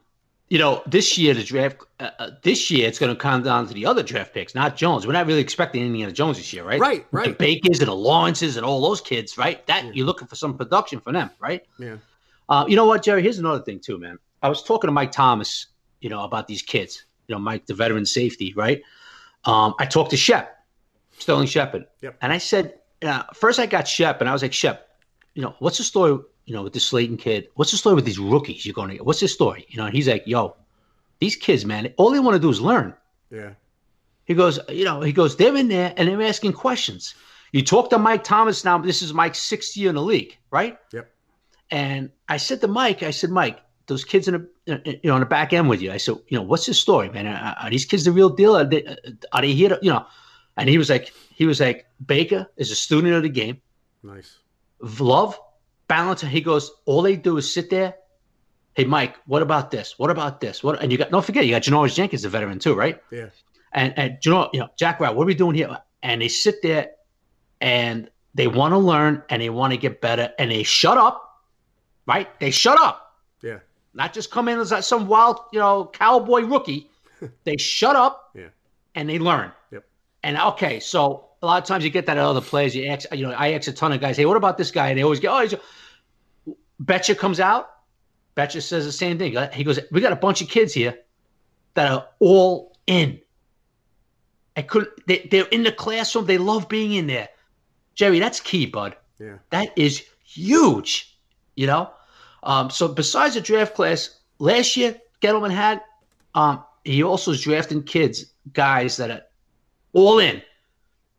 you 0.48 0.58
know, 0.58 0.82
this 0.86 1.18
year 1.18 1.34
the 1.34 1.42
draft, 1.42 1.78
uh, 1.98 2.10
uh, 2.18 2.30
this 2.42 2.70
year 2.70 2.86
it's 2.88 2.98
going 2.98 3.12
to 3.14 3.20
come 3.20 3.42
down 3.42 3.66
to 3.66 3.74
the 3.74 3.84
other 3.84 4.02
draft 4.02 4.32
picks, 4.32 4.54
not 4.54 4.76
Jones. 4.76 5.06
We're 5.06 5.12
not 5.12 5.26
really 5.26 5.40
expecting 5.40 5.82
anything 5.82 6.04
of 6.04 6.12
Jones 6.12 6.36
this 6.36 6.52
year, 6.52 6.64
right? 6.64 6.80
Right, 6.80 7.06
right. 7.10 7.30
The. 7.30 7.44
Bakers 7.44 7.80
and 7.80 7.88
the 7.88 7.94
Lawrences 7.94 8.56
and 8.56 8.64
all 8.64 8.80
those 8.80 9.00
kids, 9.00 9.36
right? 9.36 9.66
That 9.66 9.94
you're 9.96 10.06
looking 10.06 10.28
for 10.28 10.36
some 10.36 10.56
production 10.56 11.00
from 11.00 11.14
them, 11.14 11.30
right? 11.40 11.66
Yeah. 11.78 11.96
Uh, 12.48 12.64
you 12.68 12.76
know 12.76 12.86
what, 12.86 13.02
Jerry? 13.02 13.22
Here's 13.22 13.38
another 13.38 13.62
thing 13.62 13.80
too, 13.80 13.98
man. 13.98 14.18
I 14.42 14.48
was 14.48 14.62
talking 14.62 14.86
to 14.86 14.92
Mike 14.92 15.10
Thomas, 15.10 15.66
you 16.00 16.10
know, 16.10 16.22
about 16.22 16.46
these 16.46 16.62
kids. 16.62 17.04
You 17.26 17.34
know, 17.34 17.40
Mike, 17.40 17.66
the 17.66 17.74
veteran 17.74 18.06
safety, 18.06 18.52
right? 18.54 18.82
Um, 19.46 19.74
I 19.80 19.86
talked 19.86 20.10
to 20.10 20.16
Shep, 20.16 20.64
Sterling 21.18 21.48
Shepard, 21.48 21.86
Yep. 22.02 22.18
and 22.22 22.32
I 22.32 22.38
said, 22.38 22.74
uh, 23.02 23.24
first 23.34 23.58
I 23.58 23.66
got 23.66 23.88
Shep, 23.88 24.20
and 24.20 24.28
I 24.30 24.32
was 24.32 24.42
like, 24.42 24.52
Shep, 24.52 24.88
you 25.34 25.42
know, 25.42 25.56
what's 25.58 25.78
the 25.78 25.84
story? 25.84 26.20
You 26.46 26.54
know, 26.54 26.62
with 26.62 26.72
this 26.72 26.86
Slayton 26.86 27.16
kid, 27.16 27.48
what's 27.54 27.72
the 27.72 27.76
story 27.76 27.94
with 27.94 28.04
these 28.04 28.18
rookies 28.18 28.64
you're 28.64 28.72
going 28.72 28.88
to 28.88 28.94
get? 28.94 29.04
What's 29.06 29.20
the 29.20 29.28
story? 29.28 29.66
You 29.68 29.78
know, 29.78 29.86
and 29.86 29.94
he's 29.94 30.08
like, 30.08 30.22
yo, 30.26 30.56
these 31.18 31.36
kids, 31.36 31.64
man, 31.64 31.92
all 31.96 32.10
they 32.10 32.20
want 32.20 32.34
to 32.36 32.40
do 32.40 32.50
is 32.50 32.60
learn. 32.60 32.94
Yeah. 33.30 33.50
He 34.24 34.34
goes, 34.34 34.58
you 34.68 34.84
know, 34.84 35.00
he 35.00 35.12
goes, 35.12 35.36
they're 35.36 35.56
in 35.56 35.68
there 35.68 35.92
and 35.96 36.08
they're 36.08 36.22
asking 36.22 36.52
questions. 36.52 37.14
You 37.52 37.62
talk 37.62 37.90
to 37.90 37.98
Mike 37.98 38.24
Thomas 38.24 38.64
now. 38.64 38.78
This 38.78 39.02
is 39.02 39.12
Mike's 39.12 39.38
sixth 39.38 39.76
year 39.76 39.88
in 39.88 39.94
the 39.94 40.02
league, 40.02 40.36
right? 40.50 40.78
Yep. 40.92 41.10
And 41.70 42.10
I 42.28 42.36
said 42.36 42.60
to 42.60 42.68
Mike, 42.68 43.02
I 43.02 43.10
said, 43.10 43.30
Mike, 43.30 43.60
those 43.86 44.04
kids 44.04 44.28
in 44.28 44.48
the 44.66 44.82
you 44.84 45.00
know 45.04 45.14
on 45.14 45.20
the 45.20 45.26
back 45.26 45.52
end 45.52 45.68
with 45.68 45.80
you. 45.80 45.92
I 45.92 45.96
said, 45.96 46.16
you 46.28 46.36
know, 46.36 46.42
what's 46.42 46.66
the 46.66 46.74
story, 46.74 47.08
man? 47.08 47.26
Are, 47.26 47.56
are 47.60 47.70
these 47.70 47.84
kids 47.84 48.04
the 48.04 48.12
real 48.12 48.28
deal? 48.28 48.56
Are 48.56 48.64
they, 48.64 48.84
are 49.32 49.42
they 49.42 49.52
here 49.52 49.70
to, 49.70 49.78
you 49.80 49.90
know? 49.90 50.04
And 50.56 50.68
he 50.68 50.78
was 50.78 50.90
like, 50.90 51.12
he 51.34 51.46
was 51.46 51.60
like, 51.60 51.86
Baker 52.04 52.48
is 52.56 52.70
a 52.70 52.76
student 52.76 53.14
of 53.14 53.22
the 53.22 53.28
game. 53.28 53.60
Nice. 54.02 54.38
Love, 54.80 55.38
balance. 55.88 56.22
And 56.22 56.30
He 56.32 56.40
goes, 56.40 56.70
all 56.84 57.02
they 57.02 57.16
do 57.16 57.36
is 57.36 57.52
sit 57.52 57.70
there. 57.70 57.94
Hey, 58.74 58.84
Mike, 58.84 59.16
what 59.26 59.40
about 59.42 59.70
this? 59.70 59.98
What 59.98 60.10
about 60.10 60.40
this? 60.40 60.62
What? 60.62 60.82
And 60.82 60.92
you 60.92 60.98
got 60.98 61.10
don't 61.10 61.24
forget, 61.24 61.46
you 61.46 61.52
got 61.52 61.62
Janoris 61.62 61.94
Jenkins, 61.94 62.24
a 62.24 62.28
veteran 62.28 62.58
too, 62.58 62.74
right? 62.74 63.00
Yeah. 63.10 63.30
And 63.72 63.94
and 63.98 64.18
you 64.22 64.30
know, 64.30 64.50
you 64.52 64.60
know, 64.60 64.68
Jack 64.76 65.00
Rat, 65.00 65.14
what 65.16 65.22
are 65.22 65.26
we 65.26 65.34
doing 65.34 65.54
here? 65.54 65.78
And 66.02 66.20
they 66.20 66.28
sit 66.28 66.60
there 66.62 66.90
and 67.60 68.10
they 68.34 68.46
want 68.46 68.72
to 68.72 68.78
learn 68.78 69.22
and 69.30 69.40
they 69.40 69.48
want 69.48 69.72
to 69.72 69.78
get 69.78 70.00
better 70.02 70.30
and 70.38 70.50
they 70.50 70.62
shut 70.62 70.98
up, 70.98 71.40
right? 72.06 72.28
They 72.38 72.50
shut 72.50 72.78
up, 72.78 73.14
Yeah. 73.42 73.60
not 73.94 74.12
just 74.12 74.30
come 74.30 74.48
in 74.48 74.58
as 74.58 74.72
like 74.72 74.82
some 74.82 75.06
wild, 75.08 75.40
you 75.52 75.58
know, 75.58 75.90
cowboy 75.92 76.42
rookie. 76.42 76.90
they 77.44 77.56
shut 77.56 77.96
up 77.96 78.30
Yeah. 78.34 78.48
and 78.94 79.08
they 79.08 79.18
learn. 79.18 79.52
Yep. 79.70 79.84
And 80.22 80.36
okay, 80.38 80.80
so 80.80 81.25
a 81.46 81.48
lot 81.48 81.62
of 81.62 81.68
times 81.68 81.84
you 81.84 81.90
get 81.90 82.06
that 82.06 82.16
at 82.16 82.24
other 82.24 82.40
players. 82.40 82.74
You 82.74 82.86
ask, 82.86 83.06
you 83.14 83.24
know, 83.24 83.32
I 83.32 83.52
ask 83.52 83.68
a 83.68 83.72
ton 83.72 83.92
of 83.92 84.00
guys, 84.00 84.16
hey, 84.16 84.26
what 84.26 84.36
about 84.36 84.58
this 84.58 84.72
guy? 84.72 84.88
And 84.88 84.98
they 84.98 85.04
always 85.04 85.20
go, 85.20 85.36
oh, 85.36 85.42
he's 85.42 85.52
a... 85.52 85.60
Bettcher 86.82 87.16
comes 87.16 87.38
out. 87.38 87.70
Bettcher 88.36 88.60
says 88.60 88.84
the 88.84 88.92
same 88.92 89.16
thing. 89.16 89.36
He 89.52 89.62
goes, 89.62 89.78
we 89.92 90.00
got 90.00 90.12
a 90.12 90.16
bunch 90.16 90.42
of 90.42 90.48
kids 90.48 90.74
here 90.74 90.98
that 91.74 91.92
are 91.92 92.08
all 92.18 92.76
in. 92.88 93.20
I 94.56 94.62
couldn't. 94.62 94.90
They, 95.06 95.28
they're 95.30 95.46
in 95.46 95.62
the 95.62 95.72
classroom. 95.72 96.26
They 96.26 96.38
love 96.38 96.68
being 96.68 96.92
in 96.94 97.06
there. 97.06 97.28
Jerry, 97.94 98.18
that's 98.18 98.40
key, 98.40 98.66
bud. 98.66 98.96
Yeah. 99.20 99.36
That 99.50 99.70
is 99.76 100.02
huge. 100.24 101.16
You 101.54 101.68
know. 101.68 101.90
Um, 102.42 102.70
so 102.70 102.88
besides 102.88 103.34
the 103.34 103.40
draft 103.40 103.74
class, 103.74 104.20
last 104.38 104.76
year 104.76 105.00
Gettleman 105.22 105.50
had, 105.50 105.80
um, 106.34 106.62
he 106.84 107.02
also 107.02 107.30
is 107.30 107.40
drafting 107.40 107.82
kids, 107.82 108.32
guys 108.52 108.96
that 108.98 109.10
are 109.10 109.22
all 109.94 110.18
in. 110.18 110.42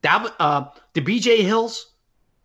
That 0.08 0.34
uh, 0.40 0.66
the 0.94 1.02
BJ 1.02 1.42
Hills, 1.42 1.92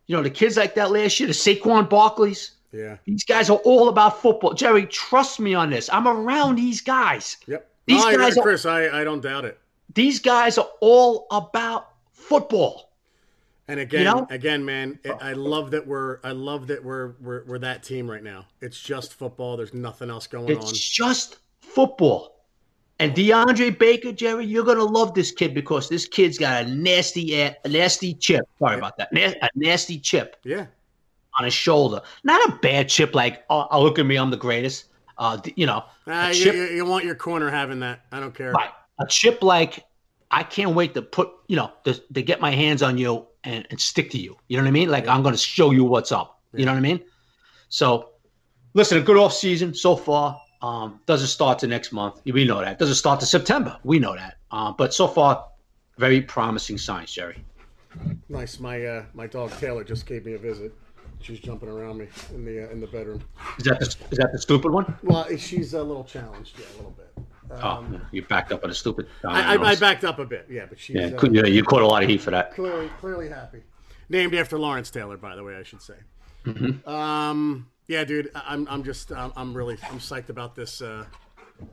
you 0.08 0.16
know, 0.16 0.22
the 0.22 0.30
kids 0.30 0.56
like 0.56 0.74
that 0.74 0.90
last 0.90 1.20
year, 1.20 1.28
the 1.28 1.32
Saquon 1.32 1.88
Barkleys. 1.88 2.50
Yeah. 2.72 2.96
These 3.04 3.24
guys 3.24 3.50
are 3.50 3.58
all 3.58 3.88
about 3.88 4.20
football. 4.20 4.54
Jerry, 4.54 4.86
trust 4.86 5.38
me 5.38 5.54
on 5.54 5.70
this. 5.70 5.88
I'm 5.92 6.08
around 6.08 6.56
these 6.56 6.80
guys. 6.80 7.36
Yep. 7.46 7.68
These 7.86 8.02
No, 8.02 8.08
I- 8.08 8.16
guys 8.16 8.36
are- 8.38 8.42
Chris, 8.42 8.66
I, 8.66 9.00
I 9.00 9.04
don't 9.04 9.20
doubt 9.20 9.44
it. 9.44 9.60
These 9.94 10.18
guys 10.20 10.58
are 10.58 10.68
all 10.80 11.26
about 11.30 11.90
football. 12.12 12.90
And 13.68 13.78
again, 13.78 14.04
know? 14.04 14.26
again, 14.28 14.64
man, 14.64 14.98
it, 15.04 15.14
I 15.20 15.34
love 15.34 15.70
that 15.70 15.86
we're 15.86 16.18
I 16.24 16.32
love 16.32 16.66
that 16.66 16.82
we're, 16.84 17.12
we're 17.20 17.44
we're 17.44 17.58
that 17.60 17.84
team 17.84 18.10
right 18.10 18.22
now. 18.22 18.46
It's 18.60 18.78
just 18.80 19.14
football. 19.14 19.56
There's 19.56 19.72
nothing 19.72 20.10
else 20.10 20.26
going 20.26 20.48
It's 20.50 20.64
on. 20.64 20.70
It's 20.70 20.88
just 20.88 21.38
football. 21.60 22.31
And 23.02 23.14
DeAndre 23.16 23.76
Baker, 23.76 24.12
Jerry, 24.12 24.46
you're 24.46 24.64
gonna 24.64 24.84
love 24.84 25.12
this 25.12 25.32
kid 25.32 25.54
because 25.54 25.88
this 25.88 26.06
kid's 26.06 26.38
got 26.38 26.62
a 26.64 26.68
nasty, 26.68 27.34
a 27.40 27.56
nasty 27.66 28.14
chip. 28.14 28.44
Sorry 28.60 28.76
about 28.78 28.96
that. 28.98 29.08
A 29.12 29.48
nasty 29.56 29.98
chip 29.98 30.36
Yeah. 30.44 30.66
on 31.36 31.44
his 31.44 31.52
shoulder. 31.52 32.00
Not 32.22 32.48
a 32.48 32.56
bad 32.62 32.88
chip 32.88 33.12
like, 33.12 33.42
oh, 33.50 33.66
oh, 33.72 33.82
look 33.82 33.98
at 33.98 34.06
me, 34.06 34.16
I'm 34.16 34.30
the 34.30 34.36
greatest. 34.36 34.84
Uh, 35.18 35.38
you 35.56 35.66
know, 35.66 35.82
Ah, 36.06 36.28
you, 36.28 36.34
chip, 36.34 36.54
you, 36.54 36.64
you 36.66 36.84
want 36.84 37.04
your 37.04 37.16
corner 37.16 37.50
having 37.50 37.80
that. 37.80 38.04
I 38.12 38.20
don't 38.20 38.34
care. 38.34 38.52
right. 38.52 38.70
a 39.00 39.06
chip 39.08 39.42
like, 39.42 39.84
I 40.30 40.44
can't 40.44 40.74
wait 40.76 40.94
to 40.94 41.02
put, 41.02 41.28
you 41.48 41.56
know, 41.56 41.72
to, 41.84 41.94
to 41.94 42.22
get 42.22 42.40
my 42.40 42.52
hands 42.52 42.82
on 42.84 42.98
you 42.98 43.26
and, 43.42 43.66
and 43.70 43.80
stick 43.80 44.10
to 44.12 44.18
you. 44.18 44.36
You 44.46 44.58
know 44.58 44.62
what 44.62 44.68
I 44.68 44.72
mean? 44.72 44.90
Like 44.90 45.08
I'm 45.08 45.24
gonna 45.24 45.36
show 45.36 45.72
you 45.72 45.82
what's 45.84 46.12
up. 46.12 46.40
You 46.54 46.66
know 46.66 46.72
what 46.72 46.78
I 46.78 46.82
mean? 46.82 47.00
So, 47.68 48.10
listen, 48.74 48.98
a 48.98 49.00
good 49.00 49.16
off 49.16 49.32
season 49.32 49.74
so 49.74 49.96
far. 49.96 50.40
Um, 50.62 51.00
doesn't 51.06 51.28
start 51.28 51.58
to 51.60 51.66
next 51.66 51.92
month. 51.92 52.20
We 52.24 52.44
know 52.44 52.60
that. 52.60 52.78
Doesn't 52.78 52.94
start 52.94 53.20
to 53.20 53.26
September. 53.26 53.78
We 53.82 53.98
know 53.98 54.14
that. 54.14 54.36
Uh, 54.50 54.72
but 54.72 54.94
so 54.94 55.08
far, 55.08 55.48
very 55.98 56.20
promising 56.20 56.78
signs, 56.78 57.12
Jerry. 57.12 57.44
Nice. 58.28 58.60
My 58.60 58.84
uh, 58.84 59.04
my 59.12 59.26
dog 59.26 59.50
Taylor 59.58 59.84
just 59.84 60.06
gave 60.06 60.24
me 60.24 60.34
a 60.34 60.38
visit. 60.38 60.72
She's 61.20 61.38
jumping 61.38 61.68
around 61.68 61.98
me 61.98 62.08
in 62.34 62.44
the 62.44 62.66
uh, 62.66 62.70
in 62.70 62.80
the 62.80 62.86
bedroom. 62.86 63.22
Is 63.58 63.64
that 63.64 63.80
the, 63.80 63.86
is 63.86 64.18
that 64.18 64.30
the 64.32 64.38
stupid 64.38 64.72
one? 64.72 64.96
Well, 65.02 65.26
she's 65.36 65.74
a 65.74 65.82
little 65.82 66.04
challenged, 66.04 66.58
yeah, 66.58 66.66
a 66.66 66.76
little 66.76 66.92
bit. 66.92 67.12
Oh, 67.50 67.84
you 68.12 68.22
backed 68.22 68.50
up 68.50 68.64
on 68.64 68.70
a 68.70 68.74
stupid. 68.74 69.06
Um, 69.24 69.32
I, 69.32 69.56
I, 69.56 69.70
I 69.70 69.74
backed 69.74 70.04
up 70.04 70.18
a 70.18 70.24
bit, 70.24 70.46
yeah, 70.48 70.64
but 70.66 70.80
she's 70.80 70.96
yeah, 70.96 71.16
uh, 71.16 71.28
yeah, 71.30 71.44
you 71.44 71.62
caught 71.62 71.82
a 71.82 71.86
lot 71.86 72.02
of 72.02 72.08
heat 72.08 72.20
for 72.20 72.30
that. 72.30 72.54
clearly 72.54 72.88
clearly 72.98 73.28
happy. 73.28 73.62
Named 74.08 74.34
after 74.34 74.58
Lawrence 74.58 74.90
Taylor, 74.90 75.16
by 75.16 75.36
the 75.36 75.44
way, 75.44 75.56
I 75.56 75.62
should 75.62 75.82
say. 75.82 75.94
Mm-hmm. 76.44 76.88
Um, 76.88 77.68
yeah, 77.86 78.04
dude, 78.04 78.30
I'm 78.34 78.66
I'm 78.70 78.82
just 78.84 79.12
I'm, 79.12 79.32
I'm 79.36 79.54
really 79.54 79.76
I'm 79.90 79.98
psyched 79.98 80.28
about 80.28 80.54
this 80.54 80.80
uh, 80.82 81.04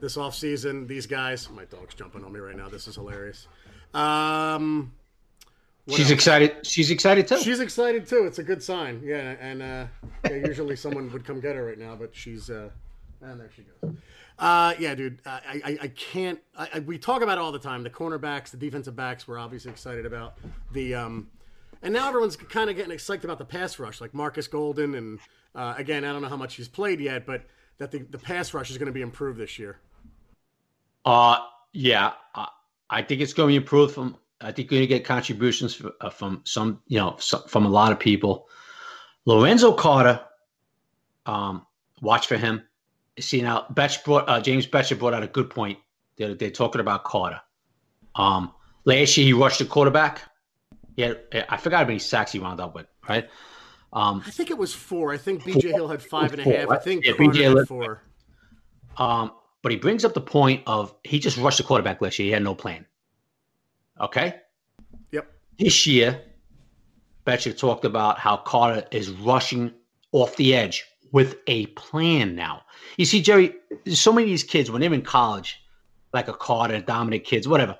this 0.00 0.16
off 0.16 0.34
season. 0.34 0.86
These 0.86 1.06
guys, 1.06 1.48
my 1.50 1.64
dog's 1.64 1.94
jumping 1.94 2.24
on 2.24 2.32
me 2.32 2.40
right 2.40 2.56
now. 2.56 2.68
This 2.68 2.88
is 2.88 2.96
hilarious. 2.96 3.46
Um, 3.94 4.92
She's 5.88 6.00
else? 6.00 6.10
excited. 6.10 6.66
She's 6.66 6.90
excited 6.90 7.26
too. 7.26 7.38
She's 7.38 7.60
excited 7.60 8.06
too. 8.06 8.24
It's 8.26 8.38
a 8.38 8.42
good 8.42 8.62
sign. 8.62 9.02
Yeah, 9.04 9.34
and 9.40 9.62
uh, 9.62 9.86
yeah, 10.24 10.36
usually 10.46 10.76
someone 10.76 11.10
would 11.12 11.24
come 11.24 11.40
get 11.40 11.56
her 11.56 11.64
right 11.64 11.78
now, 11.78 11.96
but 11.96 12.14
she's 12.14 12.50
uh, 12.50 12.70
and 13.22 13.40
there 13.40 13.50
she 13.54 13.62
goes. 13.62 13.94
Uh, 14.38 14.72
yeah, 14.78 14.94
dude, 14.94 15.18
I, 15.26 15.60
I, 15.64 15.78
I 15.82 15.88
can't. 15.88 16.38
I, 16.56 16.68
I, 16.74 16.78
we 16.80 16.96
talk 16.98 17.22
about 17.22 17.36
it 17.36 17.40
all 17.42 17.52
the 17.52 17.58
time. 17.58 17.82
The 17.82 17.90
cornerbacks, 17.90 18.50
the 18.50 18.56
defensive 18.56 18.96
backs, 18.96 19.28
we're 19.28 19.38
obviously 19.38 19.70
excited 19.70 20.06
about 20.06 20.38
the. 20.72 20.94
Um, 20.94 21.28
and 21.82 21.92
now 21.94 22.08
everyone's 22.08 22.36
kind 22.36 22.68
of 22.70 22.76
getting 22.76 22.92
excited 22.92 23.24
about 23.24 23.38
the 23.38 23.44
pass 23.44 23.78
rush, 23.78 24.00
like 24.00 24.14
Marcus 24.14 24.46
Golden, 24.48 24.94
and 24.94 25.18
uh, 25.54 25.74
again, 25.76 26.04
I 26.04 26.12
don't 26.12 26.22
know 26.22 26.28
how 26.28 26.36
much 26.36 26.56
he's 26.56 26.68
played 26.68 27.00
yet, 27.00 27.26
but 27.26 27.42
that 27.78 27.90
the, 27.90 27.98
the 27.98 28.18
pass 28.18 28.54
rush 28.54 28.70
is 28.70 28.78
going 28.78 28.86
to 28.86 28.92
be 28.92 29.02
improved 29.02 29.38
this 29.38 29.58
year. 29.58 29.78
Uh, 31.04 31.38
yeah, 31.72 32.12
I, 32.34 32.48
I 32.88 33.02
think 33.02 33.20
it's 33.20 33.32
going 33.32 33.48
to 33.48 33.52
be 33.52 33.56
improved 33.56 33.94
from. 33.94 34.16
I 34.40 34.52
think 34.52 34.70
you're 34.70 34.78
going 34.78 34.88
to 34.88 34.94
get 34.94 35.04
contributions 35.04 35.74
from, 35.74 35.92
uh, 36.00 36.10
from 36.10 36.42
some, 36.44 36.80
you 36.86 36.98
know, 36.98 37.16
so, 37.18 37.38
from 37.40 37.66
a 37.66 37.68
lot 37.68 37.92
of 37.92 37.98
people. 37.98 38.48
Lorenzo 39.26 39.72
Carter, 39.72 40.20
um, 41.26 41.66
watch 42.00 42.26
for 42.26 42.36
him. 42.36 42.62
see 43.18 43.42
now, 43.42 43.66
Betch 43.70 44.02
brought 44.04 44.28
uh, 44.28 44.40
James 44.40 44.66
Bettcher 44.66 44.98
brought 44.98 45.14
out 45.14 45.22
a 45.22 45.26
good 45.26 45.50
point 45.50 45.78
the 46.16 46.24
other 46.24 46.34
day 46.34 46.50
talking 46.50 46.80
about 46.80 47.04
Carter. 47.04 47.40
Um, 48.14 48.52
last 48.84 49.16
year 49.16 49.26
he 49.26 49.32
rushed 49.32 49.58
the 49.58 49.66
quarterback. 49.66 50.22
Yeah, 50.96 51.14
I 51.48 51.56
forgot 51.56 51.80
how 51.80 51.86
many 51.86 51.98
sacks 51.98 52.32
he 52.32 52.38
wound 52.38 52.60
up 52.60 52.74
with. 52.74 52.86
Right. 53.08 53.28
Um, 53.92 54.22
I 54.26 54.30
think 54.30 54.50
it 54.50 54.58
was 54.58 54.72
four. 54.72 55.12
I 55.12 55.16
think 55.16 55.42
BJ 55.42 55.72
Hill 55.72 55.88
had 55.88 56.02
five 56.02 56.32
and 56.32 56.40
a 56.40 56.44
half. 56.44 56.70
I 56.70 56.76
think 56.78 57.04
yeah, 57.04 57.12
Carter 57.12 57.32
BJ 57.32 57.58
had 57.58 57.66
four. 57.66 58.02
Um, 58.96 59.32
but 59.62 59.72
he 59.72 59.78
brings 59.78 60.04
up 60.04 60.14
the 60.14 60.20
point 60.20 60.62
of 60.66 60.94
he 61.04 61.18
just 61.18 61.36
rushed 61.36 61.58
the 61.58 61.64
quarterback 61.64 62.00
last 62.00 62.18
year. 62.18 62.26
He 62.26 62.32
had 62.32 62.42
no 62.42 62.54
plan. 62.54 62.86
Okay. 64.00 64.36
Yep. 65.10 65.30
This 65.58 65.86
year, 65.86 66.22
Bettcher 67.26 67.56
talked 67.56 67.84
about 67.84 68.18
how 68.18 68.36
Carter 68.36 68.86
is 68.90 69.10
rushing 69.10 69.72
off 70.12 70.36
the 70.36 70.54
edge 70.54 70.84
with 71.12 71.36
a 71.46 71.66
plan 71.66 72.34
now. 72.34 72.62
You 72.96 73.04
see, 73.04 73.20
Jerry, 73.20 73.54
so 73.92 74.12
many 74.12 74.24
of 74.24 74.30
these 74.30 74.44
kids, 74.44 74.70
when 74.70 74.80
they're 74.80 74.92
in 74.94 75.02
college, 75.02 75.60
like 76.12 76.28
a 76.28 76.32
Carter, 76.32 76.80
Dominic 76.80 77.24
kids, 77.24 77.46
whatever, 77.46 77.78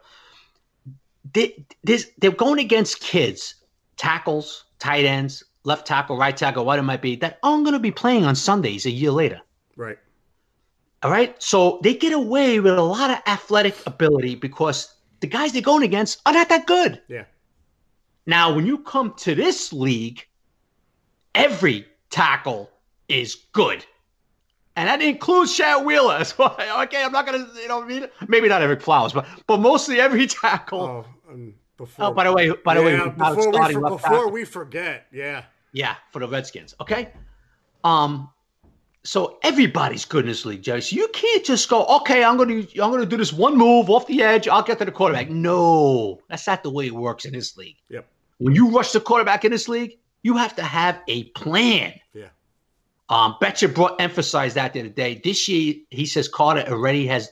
they, 1.33 1.65
they're 1.85 2.31
going 2.31 2.59
against 2.59 3.01
kids, 3.01 3.55
tackles, 3.97 4.65
tight 4.79 5.05
ends, 5.05 5.45
left 5.65 5.87
tackle, 5.87 6.17
right 6.17 6.37
tackle, 6.37 6.65
what 6.65 6.79
it 6.79 6.83
might 6.83 7.03
be, 7.03 7.17
that 7.17 7.39
aren't 7.43 7.65
going 7.65 7.75
to 7.75 7.81
be 7.81 7.91
playing 7.91 8.25
on 8.25 8.35
Sundays 8.35 8.87
a 8.87 8.91
year 8.91 9.11
later. 9.11 9.41
Right. 9.77 9.99
All 11.03 11.11
right. 11.11 11.41
So 11.43 11.81
they 11.83 11.95
get 11.95 12.13
away 12.13 12.61
with 12.61 12.75
a 12.75 12.83
lot 12.83 13.11
of 13.11 13.19
athletic 13.27 13.75
ability 13.87 14.35
because 14.35 14.95
the 15.21 15.27
guys 15.27 15.53
they're 15.53 15.63
going 15.63 15.83
against 15.83 16.21
are 16.27 16.33
not 16.33 16.49
that 16.49 16.67
good. 16.67 17.01
Yeah. 17.09 17.25
Now, 18.27 18.55
when 18.55 18.67
you 18.67 18.79
come 18.79 19.15
to 19.19 19.35
this 19.35 19.73
league, 19.73 20.27
every 21.35 21.87
tackle 22.11 22.71
is 23.09 23.35
good. 23.53 23.85
And 24.77 24.89
that 24.89 25.03
includes 25.03 25.57
Chad 25.57 25.85
Wheeler. 25.85 26.25
Okay, 26.39 27.05
I'm 27.05 27.13
not 27.13 27.27
going 27.27 27.45
to, 27.45 27.61
you 27.61 27.69
know, 27.69 27.85
maybe 28.29 28.49
not 28.49 28.63
Ereck 28.63 28.83
Flowers, 28.83 29.13
but 29.13 29.27
but 29.47 29.59
mostly 29.59 30.01
every 30.01 30.27
tackle. 30.27 31.05
Oh, 31.29 31.31
um, 31.31 31.55
before, 31.81 32.05
oh 32.05 32.13
by 32.13 32.25
the 32.25 32.33
way, 32.33 32.53
by 32.63 32.75
the 32.75 32.83
yeah, 32.83 33.05
way, 33.05 33.11
before, 33.11 33.69
we, 33.69 33.73
for, 33.73 33.91
before 33.91 34.31
we 34.31 34.45
forget, 34.45 35.07
yeah. 35.11 35.45
Yeah, 35.73 35.95
for 36.13 36.19
the 36.19 36.29
Redskins. 36.29 36.75
Okay. 36.79 37.11
Um, 37.85 38.29
so 39.03 39.39
everybody's 39.43 40.05
good 40.05 40.25
in 40.25 40.29
this 40.29 40.45
league, 40.45 40.61
Jerry. 40.61 40.83
So 40.83 40.97
you 40.97 41.09
can't 41.15 41.43
just 41.43 41.71
go, 41.71 41.87
okay, 41.87 42.23
I'm 42.23 42.37
gonna 42.37 42.67
I'm 42.83 42.91
gonna 42.91 43.07
do 43.07 43.17
this 43.17 43.33
one 43.33 43.57
move 43.57 43.89
off 43.89 44.07
the 44.07 44.23
edge, 44.23 44.47
I'll 44.47 44.63
get 44.63 44.79
to 44.81 44.85
the 44.85 44.93
quarterback. 44.93 45.31
No, 45.31 46.21
that's 46.29 46.47
not 46.47 46.63
the 46.63 46.71
way 46.71 46.87
it 46.87 46.95
works 46.95 47.25
in 47.25 47.33
this 47.33 47.57
league. 47.57 47.77
Yep. 47.89 48.07
When 48.39 48.55
you 48.55 48.71
rush 48.77 48.93
the 48.93 49.01
quarterback 49.01 49.47
in 49.47 49.53
this 49.53 49.67
league, 49.67 49.97
you 50.23 50.37
have 50.37 50.55
to 50.57 50.63
have 50.63 51.01
a 51.09 51.25
plan. 51.31 51.95
Yeah. 52.13 52.29
Um, 53.09 53.37
Bettcher 53.41 53.75
brought 53.75 53.99
emphasized 54.01 54.55
that 54.57 54.75
the 54.75 54.81
other 54.81 54.91
day. 54.91 55.19
This 55.25 55.49
year, 55.49 55.77
he 55.89 56.05
says 56.05 56.29
Carter 56.29 56.71
already 56.71 57.07
has 57.07 57.31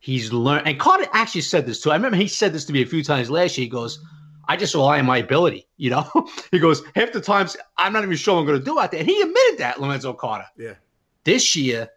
he's 0.00 0.32
learned, 0.32 0.66
and 0.66 0.78
Carter 0.78 1.06
actually 1.12 1.42
said 1.42 1.66
this 1.66 1.80
too. 1.80 1.90
I 1.90 1.96
remember 1.96 2.16
he 2.16 2.28
said 2.28 2.52
this 2.52 2.64
to 2.66 2.72
me 2.72 2.82
a 2.82 2.86
few 2.86 3.02
times 3.02 3.30
last 3.30 3.58
year. 3.58 3.64
He 3.64 3.70
goes, 3.70 4.00
"I 4.48 4.56
just 4.56 4.74
rely 4.74 4.98
on 4.98 5.06
my 5.06 5.18
ability." 5.18 5.66
You 5.80 5.90
know, 5.90 6.28
he 6.50 6.58
goes, 6.58 6.82
"Half 6.96 7.12
the 7.12 7.20
times 7.20 7.56
I'm 7.76 7.92
not 7.92 8.02
even 8.02 8.16
sure 8.16 8.34
what 8.34 8.40
I'm 8.40 8.46
going 8.46 8.58
to 8.58 8.64
do 8.64 8.80
out 8.80 8.90
there," 8.90 9.00
and 9.00 9.08
he 9.08 9.20
admitted 9.20 9.58
that 9.58 9.80
Lorenzo 9.80 10.12
Carter. 10.12 10.46
Yeah. 10.56 10.74
This 11.22 11.54
year, 11.54 11.88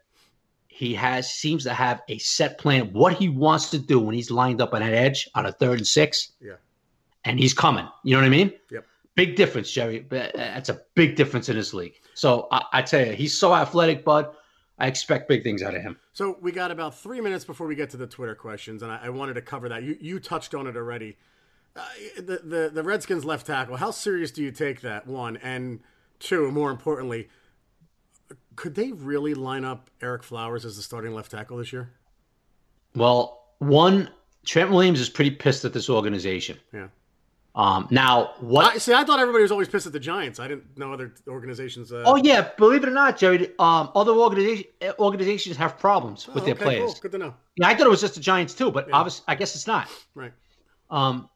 he 0.68 0.94
has 0.94 1.32
seems 1.32 1.64
to 1.64 1.74
have 1.74 2.00
a 2.08 2.18
set 2.18 2.58
plan 2.58 2.92
what 2.92 3.14
he 3.14 3.28
wants 3.28 3.70
to 3.70 3.78
do 3.78 3.98
when 3.98 4.14
he's 4.14 4.30
lined 4.30 4.60
up 4.60 4.72
on 4.72 4.82
an 4.82 4.94
edge 4.94 5.28
on 5.34 5.46
a 5.46 5.52
third 5.52 5.78
and 5.78 5.86
six. 5.86 6.32
Yeah. 6.40 6.54
And 7.24 7.38
he's 7.38 7.54
coming. 7.54 7.86
You 8.04 8.14
know 8.14 8.20
what 8.20 8.26
I 8.26 8.30
mean? 8.30 8.52
Yep. 8.70 8.86
Big 9.14 9.36
difference, 9.36 9.70
Jerry. 9.70 10.06
That's 10.10 10.70
a 10.70 10.80
big 10.94 11.16
difference 11.16 11.48
in 11.48 11.56
this 11.56 11.74
league. 11.74 11.94
So 12.14 12.48
I, 12.50 12.62
I 12.72 12.82
tell 12.82 13.06
you, 13.06 13.12
he's 13.12 13.38
so 13.38 13.54
athletic, 13.54 14.04
bud. 14.04 14.34
I 14.78 14.86
expect 14.86 15.28
big 15.28 15.42
things 15.42 15.62
out 15.62 15.74
of 15.74 15.82
him. 15.82 15.98
So 16.12 16.38
we 16.40 16.50
got 16.52 16.70
about 16.70 16.98
three 16.98 17.20
minutes 17.20 17.44
before 17.44 17.66
we 17.66 17.74
get 17.74 17.90
to 17.90 17.96
the 17.96 18.06
Twitter 18.06 18.34
questions, 18.34 18.82
and 18.82 18.90
I, 18.90 19.00
I 19.04 19.08
wanted 19.10 19.34
to 19.34 19.42
cover 19.42 19.68
that. 19.68 19.82
You 19.82 19.96
you 20.00 20.18
touched 20.18 20.54
on 20.54 20.66
it 20.66 20.76
already. 20.76 21.16
Uh, 21.76 21.82
the, 22.16 22.40
the 22.42 22.70
the 22.72 22.82
Redskins 22.82 23.24
left 23.24 23.46
tackle. 23.46 23.76
How 23.76 23.90
serious 23.90 24.30
do 24.30 24.42
you 24.42 24.50
take 24.50 24.80
that? 24.80 25.06
One 25.06 25.36
and 25.38 25.80
two, 26.18 26.50
more 26.50 26.70
importantly, 26.70 27.28
could 28.56 28.74
they 28.74 28.92
really 28.92 29.34
line 29.34 29.64
up 29.64 29.90
Ereck 30.00 30.22
Flowers 30.22 30.64
as 30.64 30.76
the 30.76 30.82
starting 30.82 31.14
left 31.14 31.30
tackle 31.30 31.58
this 31.58 31.72
year? 31.72 31.90
Well, 32.94 33.44
one, 33.58 34.10
Trent 34.44 34.70
Williams 34.70 35.00
is 35.00 35.08
pretty 35.08 35.30
pissed 35.30 35.64
at 35.64 35.72
this 35.72 35.88
organization. 35.88 36.58
Yeah. 36.72 36.88
Um, 37.54 37.86
now, 37.90 38.32
what? 38.40 38.74
I, 38.74 38.78
see, 38.78 38.94
I 38.94 39.04
thought 39.04 39.20
everybody 39.20 39.42
was 39.42 39.52
always 39.52 39.68
pissed 39.68 39.86
at 39.86 39.92
the 39.92 40.00
Giants. 40.00 40.40
I 40.40 40.48
didn't 40.48 40.78
know 40.78 40.92
other 40.92 41.12
organizations. 41.28 41.92
Uh... 41.92 42.02
Oh 42.06 42.16
yeah, 42.16 42.48
believe 42.56 42.82
it 42.82 42.88
or 42.88 42.92
not, 42.92 43.18
Jerry. 43.18 43.50
Um, 43.58 43.90
other 43.94 44.12
organizations 44.12 44.72
organizations 44.98 45.56
have 45.58 45.78
problems 45.78 46.26
with 46.26 46.44
oh, 46.44 46.46
their 46.46 46.54
okay, 46.54 46.64
players. 46.64 46.94
Cool. 46.94 47.00
Good 47.02 47.12
to 47.12 47.18
know. 47.18 47.34
Yeah, 47.56 47.68
I 47.68 47.74
thought 47.74 47.86
it 47.86 47.90
was 47.90 48.00
just 48.00 48.14
the 48.14 48.20
Giants 48.20 48.54
too, 48.54 48.70
but 48.70 48.88
yeah. 48.88 48.96
obviously, 48.96 49.24
I 49.28 49.34
guess 49.34 49.54
it's 49.54 49.66
not. 49.66 49.88
Right. 50.14 50.32
Um, 50.90 51.28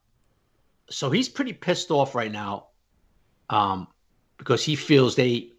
so 0.89 1.11
he's 1.11 1.29
pretty 1.29 1.53
pissed 1.53 1.91
off 1.91 2.15
right 2.15 2.33
now, 2.33 2.69
um, 3.51 3.87
because 4.39 4.65
he 4.65 4.75
feels 4.75 5.17
they, 5.17 5.53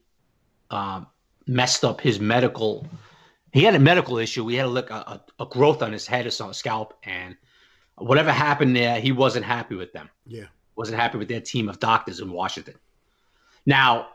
um, 0.71 1.05
messed 1.45 1.85
up 1.85 2.01
his 2.01 2.19
medical. 2.19 2.87
He 3.53 3.63
had 3.63 3.75
a 3.75 3.79
medical 3.79 4.17
issue. 4.17 4.47
He 4.47 4.55
had 4.55 4.65
a 4.65 4.69
look 4.69 4.89
a, 4.89 5.21
a 5.39 5.45
growth 5.45 5.83
on 5.83 5.91
his 5.91 6.07
head 6.07 6.25
or 6.25 6.31
some 6.31 6.53
scalp, 6.53 6.97
and 7.03 7.37
whatever 7.97 8.31
happened 8.31 8.75
there, 8.75 8.99
he 8.99 9.11
wasn't 9.11 9.45
happy 9.45 9.75
with 9.75 9.91
them. 9.93 10.09
Yeah, 10.25 10.45
wasn't 10.75 10.99
happy 10.99 11.17
with 11.17 11.27
their 11.27 11.41
team 11.41 11.69
of 11.69 11.79
doctors 11.79 12.19
in 12.19 12.31
Washington. 12.31 12.75
Now, 13.65 14.07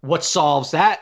what 0.00 0.24
solves 0.24 0.70
that? 0.72 1.00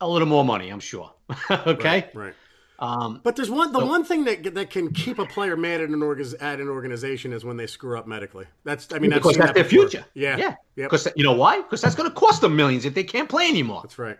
A 0.00 0.08
little 0.08 0.28
more 0.28 0.44
money, 0.44 0.68
I'm 0.70 0.80
sure. 0.80 1.12
okay, 1.50 2.08
right. 2.12 2.14
right. 2.14 2.34
Um, 2.80 3.20
but 3.24 3.34
there's 3.34 3.50
one 3.50 3.72
the 3.72 3.80
so, 3.80 3.86
one 3.86 4.04
thing 4.04 4.24
that 4.24 4.54
that 4.54 4.70
can 4.70 4.92
keep 4.92 5.18
a 5.18 5.26
player 5.26 5.56
mad 5.56 5.80
at 5.80 5.88
an 5.88 6.00
org- 6.00 6.34
at 6.40 6.60
an 6.60 6.68
organization 6.68 7.32
is 7.32 7.44
when 7.44 7.56
they 7.56 7.66
screw 7.66 7.98
up 7.98 8.06
medically. 8.06 8.46
That's 8.62 8.86
I 8.92 9.00
mean 9.00 9.10
that's 9.10 9.36
that 9.36 9.54
their 9.54 9.64
before. 9.64 9.88
future. 9.88 10.04
Yeah, 10.14 10.36
yeah. 10.36 10.54
Yep. 10.76 10.90
Because 10.90 11.08
you 11.16 11.24
know 11.24 11.32
why? 11.32 11.60
Because 11.60 11.80
that's 11.80 11.96
going 11.96 12.08
to 12.08 12.14
cost 12.14 12.40
them 12.40 12.54
millions 12.54 12.84
if 12.84 12.94
they 12.94 13.02
can't 13.02 13.28
play 13.28 13.48
anymore. 13.48 13.80
That's 13.82 13.98
right. 13.98 14.16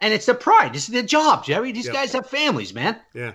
And 0.00 0.12
it's 0.12 0.26
their 0.26 0.34
pride. 0.34 0.72
This 0.72 0.88
is 0.88 0.92
their 0.92 1.04
job, 1.04 1.44
Jerry. 1.44 1.70
These 1.70 1.86
Yep. 1.86 1.94
guys 1.94 2.12
have 2.14 2.26
families, 2.26 2.74
man. 2.74 2.98
Yeah, 3.14 3.32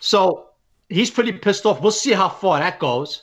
So 0.00 0.48
he's 0.94 1.10
pretty 1.10 1.32
pissed 1.32 1.66
off. 1.66 1.80
We'll 1.80 1.90
see 1.90 2.12
how 2.12 2.28
far 2.28 2.58
that 2.58 2.78
goes. 2.78 3.22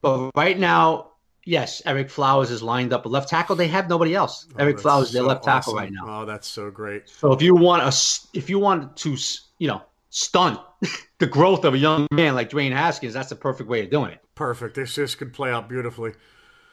But 0.00 0.30
right 0.34 0.58
now, 0.58 1.12
yes, 1.44 1.82
Ereck 1.86 2.10
Flowers 2.10 2.50
is 2.50 2.62
lined 2.62 2.92
up 2.92 3.04
at 3.04 3.12
left 3.12 3.28
tackle. 3.28 3.56
They 3.56 3.68
have 3.68 3.88
nobody 3.88 4.14
else. 4.14 4.46
Oh, 4.58 4.64
Ereck 4.64 4.80
Flowers 4.80 5.08
is 5.08 5.12
their 5.12 5.22
so 5.22 5.28
left 5.28 5.44
tackle 5.44 5.74
right 5.74 5.92
now. 5.92 6.22
Oh, 6.22 6.24
that's 6.24 6.48
so 6.48 6.70
great. 6.70 7.08
So 7.08 7.32
if 7.32 7.42
you 7.42 7.54
want 7.54 7.82
a, 7.82 8.36
if 8.36 8.48
you 8.48 8.58
want 8.58 8.96
to, 8.98 9.16
you 9.58 9.68
know, 9.68 9.82
stunt 10.10 10.60
the 11.18 11.26
growth 11.26 11.64
of 11.64 11.74
a 11.74 11.78
young 11.78 12.06
man 12.10 12.34
like 12.34 12.50
Dwayne 12.50 12.72
Haskins, 12.72 13.14
that's 13.14 13.28
the 13.28 13.36
perfect 13.36 13.68
way 13.68 13.82
of 13.84 13.90
doing 13.90 14.12
it. 14.12 14.20
Perfect. 14.34 14.74
This 14.74 14.94
just 14.94 15.18
could 15.18 15.32
play 15.32 15.50
out 15.50 15.68
beautifully. 15.68 16.12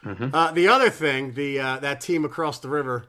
Mhm. 0.03 0.33
Uh, 0.33 0.51
the 0.51 0.67
other 0.67 0.89
thing, 0.89 1.33
the 1.33 1.59
uh, 1.59 1.79
that 1.79 2.01
team 2.01 2.23
across 2.23 2.59
the 2.59 2.69
river, 2.69 3.05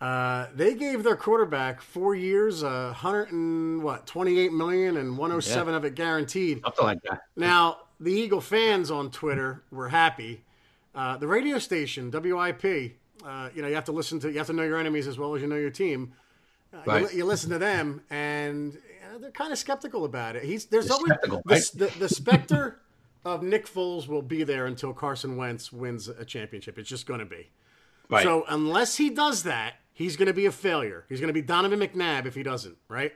uh, 0.00 0.46
they 0.54 0.74
gave 0.74 1.02
their 1.02 1.16
quarterback 1.16 1.80
four 1.80 2.14
years, 2.14 2.62
uh, 2.62 2.92
hundred 2.92 3.32
and 3.32 3.82
what, 3.82 4.06
twenty 4.06 4.38
eight 4.38 4.52
million, 4.52 4.96
and 4.96 5.18
one 5.18 5.30
hundred 5.30 5.42
seven 5.42 5.74
of 5.74 5.84
it 5.84 5.94
guaranteed. 5.94 6.60
Something 6.62 6.84
like 6.84 7.02
that. 7.02 7.22
Now, 7.36 7.78
the 7.98 8.12
Eagle 8.12 8.40
fans 8.40 8.90
on 8.90 9.10
Twitter 9.10 9.64
were 9.72 9.88
happy. 9.88 10.44
Uh, 10.94 11.16
the 11.16 11.26
radio 11.26 11.58
station, 11.58 12.10
WIP, 12.12 12.96
uh, 13.24 13.48
you 13.54 13.62
know, 13.62 13.68
you 13.68 13.74
have 13.74 13.84
to 13.84 13.92
listen 13.92 14.20
to, 14.20 14.30
you 14.30 14.38
have 14.38 14.46
to 14.46 14.52
know 14.52 14.62
your 14.62 14.78
enemies 14.78 15.06
as 15.06 15.18
well 15.18 15.34
as 15.34 15.42
you 15.42 15.48
know 15.48 15.56
your 15.56 15.70
team. 15.70 16.12
Uh, 16.72 16.76
you 16.76 16.82
Right. 16.92 17.02
li- 17.04 17.16
you, 17.18 17.24
listen 17.24 17.50
to 17.50 17.58
them, 17.58 18.02
and 18.10 18.76
uh, 19.14 19.18
they're 19.18 19.30
kind 19.32 19.52
of 19.52 19.58
skeptical 19.58 20.04
about 20.04 20.36
it. 20.36 20.44
He's 20.44 20.66
there's 20.66 20.86
They're 20.86 20.96
always 20.96 21.12
the, 21.22 21.42
right? 21.44 21.62
the, 21.74 21.92
the 21.98 22.08
specter 22.08 22.80
of 23.24 23.42
Nick 23.42 23.66
Foles 23.66 24.06
will 24.06 24.22
be 24.22 24.44
there 24.44 24.66
until 24.66 24.92
Carson 24.92 25.36
Wentz 25.36 25.72
wins 25.72 26.06
a 26.08 26.24
championship. 26.24 26.78
It's 26.78 26.88
just 26.88 27.06
going 27.06 27.20
to 27.20 27.26
be. 27.26 27.50
Right. 28.08 28.22
So 28.22 28.44
unless 28.48 28.96
he 28.96 29.10
does 29.10 29.42
that, 29.42 29.74
he's 29.98 30.16
going 30.16 30.28
to 30.28 30.32
be 30.32 30.46
a 30.46 30.52
failure. 30.52 31.04
He's 31.08 31.18
going 31.20 31.28
to 31.28 31.34
be 31.34 31.42
Donovan 31.42 31.80
McNabb 31.80 32.24
if 32.24 32.34
he 32.36 32.44
doesn't, 32.44 32.76
right? 32.88 33.12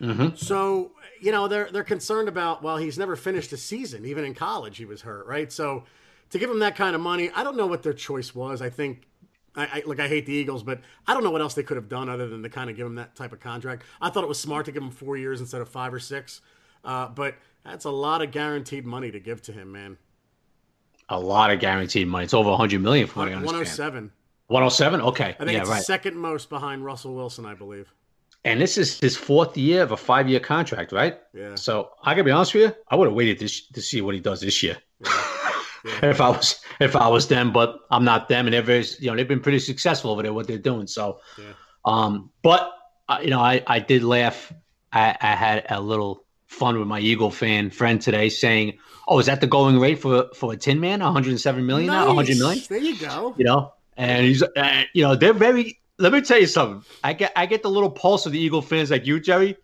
Mhm. 0.00 0.36
So 0.36 0.90
you 1.20 1.30
know 1.30 1.46
they're 1.46 1.70
they're 1.70 1.84
concerned 1.84 2.28
about 2.28 2.62
well 2.64 2.76
he's 2.76 2.98
never 2.98 3.14
finished 3.14 3.52
a 3.52 3.56
season 3.56 4.04
even 4.04 4.24
in 4.24 4.34
college 4.34 4.76
he 4.76 4.84
was 4.84 5.02
hurt 5.02 5.24
right 5.28 5.50
so 5.52 5.84
to 6.30 6.38
give 6.38 6.50
him 6.50 6.58
that 6.58 6.74
kind 6.74 6.96
of 6.96 7.00
money 7.00 7.30
I 7.34 7.44
don't 7.44 7.56
know 7.56 7.68
what 7.68 7.84
their 7.84 7.92
choice 7.92 8.34
was 8.34 8.60
I 8.60 8.70
think 8.70 9.06
I, 9.54 9.66
I 9.66 9.82
look 9.86 10.00
I 10.00 10.08
hate 10.08 10.26
the 10.26 10.32
Eagles 10.32 10.64
but 10.64 10.80
I 11.06 11.14
don't 11.14 11.22
know 11.22 11.30
what 11.30 11.40
else 11.40 11.54
they 11.54 11.62
could 11.62 11.76
have 11.76 11.88
done 11.88 12.08
other 12.08 12.28
than 12.28 12.42
to 12.42 12.48
kind 12.48 12.68
of 12.68 12.76
give 12.76 12.86
him 12.88 12.96
that 12.96 13.14
type 13.14 13.32
of 13.32 13.38
contract 13.38 13.84
I 14.00 14.10
thought 14.10 14.24
it 14.24 14.28
was 14.28 14.40
smart 14.40 14.66
to 14.66 14.72
give 14.72 14.82
him 14.82 14.90
four 14.90 15.16
years 15.16 15.40
instead 15.40 15.62
of 15.62 15.68
five 15.68 15.94
or 15.94 16.00
six 16.00 16.40
uh, 16.84 17.06
but 17.08 17.36
that's 17.64 17.84
a 17.84 17.90
lot 17.90 18.20
of 18.20 18.32
guaranteed 18.32 18.84
money 18.84 19.12
to 19.12 19.20
give 19.20 19.40
to 19.42 19.52
him 19.52 19.70
man 19.70 19.96
A 21.08 21.20
lot 21.20 21.52
of 21.52 21.60
guaranteed 21.60 22.08
money. 22.08 22.24
It's 22.24 22.34
over 22.34 22.50
100 22.50 22.82
million 22.82 23.06
for 23.06 23.20
what 23.20 23.28
I 23.28 23.34
understand. 23.34 23.46
107 23.46 24.12
107. 24.48 25.00
Okay. 25.00 25.24
I 25.24 25.32
think 25.44 25.52
yeah, 25.52 25.60
it's 25.60 25.70
right. 25.70 25.82
second 25.82 26.16
most 26.16 26.48
behind 26.50 26.84
Russell 26.84 27.14
Wilson 27.14 27.46
I 27.46 27.54
believe 27.54 27.92
And 28.44 28.60
this 28.60 28.76
is 28.76 29.00
his 29.00 29.16
fourth 29.16 29.56
year 29.56 29.82
of 29.82 29.92
a 29.92 29.96
five-year 29.96 30.40
contract, 30.40 30.92
right? 30.92 31.18
yeah 31.32 31.54
So 31.54 31.90
I 32.02 32.12
gotta 32.14 32.24
be 32.24 32.30
honest 32.30 32.54
with 32.54 32.64
you, 32.64 32.72
I 32.88 32.96
would 32.96 33.06
have 33.08 33.14
waited 33.14 33.38
this, 33.38 33.66
to 33.68 33.80
see 33.80 34.00
what 34.00 34.14
he 34.14 34.20
does 34.20 34.40
this 34.40 34.62
year. 34.62 34.76
Yeah. 35.86 36.06
if 36.12 36.18
I 36.18 36.30
was 36.30 36.60
if 36.80 36.96
I 36.96 37.08
was 37.08 37.28
them, 37.28 37.52
but 37.52 37.80
I'm 37.90 38.04
not 38.04 38.30
them, 38.30 38.46
and 38.46 38.54
they're 38.54 38.62
very, 38.62 38.86
you 39.00 39.10
know 39.10 39.16
they've 39.16 39.28
been 39.28 39.40
pretty 39.42 39.58
successful 39.58 40.10
over 40.12 40.22
there 40.22 40.32
what 40.32 40.46
they're 40.46 40.56
doing. 40.56 40.86
So, 40.86 41.20
Yeah. 41.38 41.52
um, 41.84 42.30
but 42.42 42.72
uh, 43.06 43.18
you 43.22 43.28
know, 43.28 43.40
I, 43.40 43.62
I 43.66 43.80
did 43.80 44.02
laugh. 44.02 44.50
I, 44.94 45.14
I 45.20 45.32
had 45.36 45.66
a 45.68 45.82
little 45.82 46.24
fun 46.46 46.78
with 46.78 46.88
my 46.88 47.00
Eagle 47.00 47.30
fan 47.30 47.68
friend 47.68 48.00
today 48.00 48.30
saying, 48.30 48.78
"Oh, 49.08 49.18
is 49.18 49.26
that 49.26 49.42
the 49.42 49.46
going 49.46 49.78
rate 49.78 49.98
for 50.00 50.30
for 50.34 50.54
a 50.54 50.56
Tin 50.56 50.80
Man? 50.80 51.00
107 51.00 51.66
million 51.66 51.88
nice. 51.88 52.00
now? 52.00 52.06
100 52.14 52.38
million? 52.38 52.64
There 52.66 52.78
you 52.78 52.96
go. 52.98 53.34
You 53.36 53.44
know, 53.44 53.74
and 53.96 54.24
he's, 54.24 54.42
uh, 54.42 54.82
you 54.92 55.02
know, 55.02 55.16
they're 55.16 55.32
very. 55.32 55.80
Let 55.98 56.12
me 56.12 56.20
tell 56.20 56.40
you 56.40 56.46
something. 56.46 56.84
I 57.04 57.12
get 57.12 57.32
I 57.36 57.46
get 57.46 57.62
the 57.62 57.70
little 57.70 57.90
pulse 57.90 58.26
of 58.26 58.32
the 58.32 58.38
Eagle 58.38 58.62
fans 58.62 58.90
like 58.90 59.06
you, 59.06 59.20
Jerry, 59.20 59.56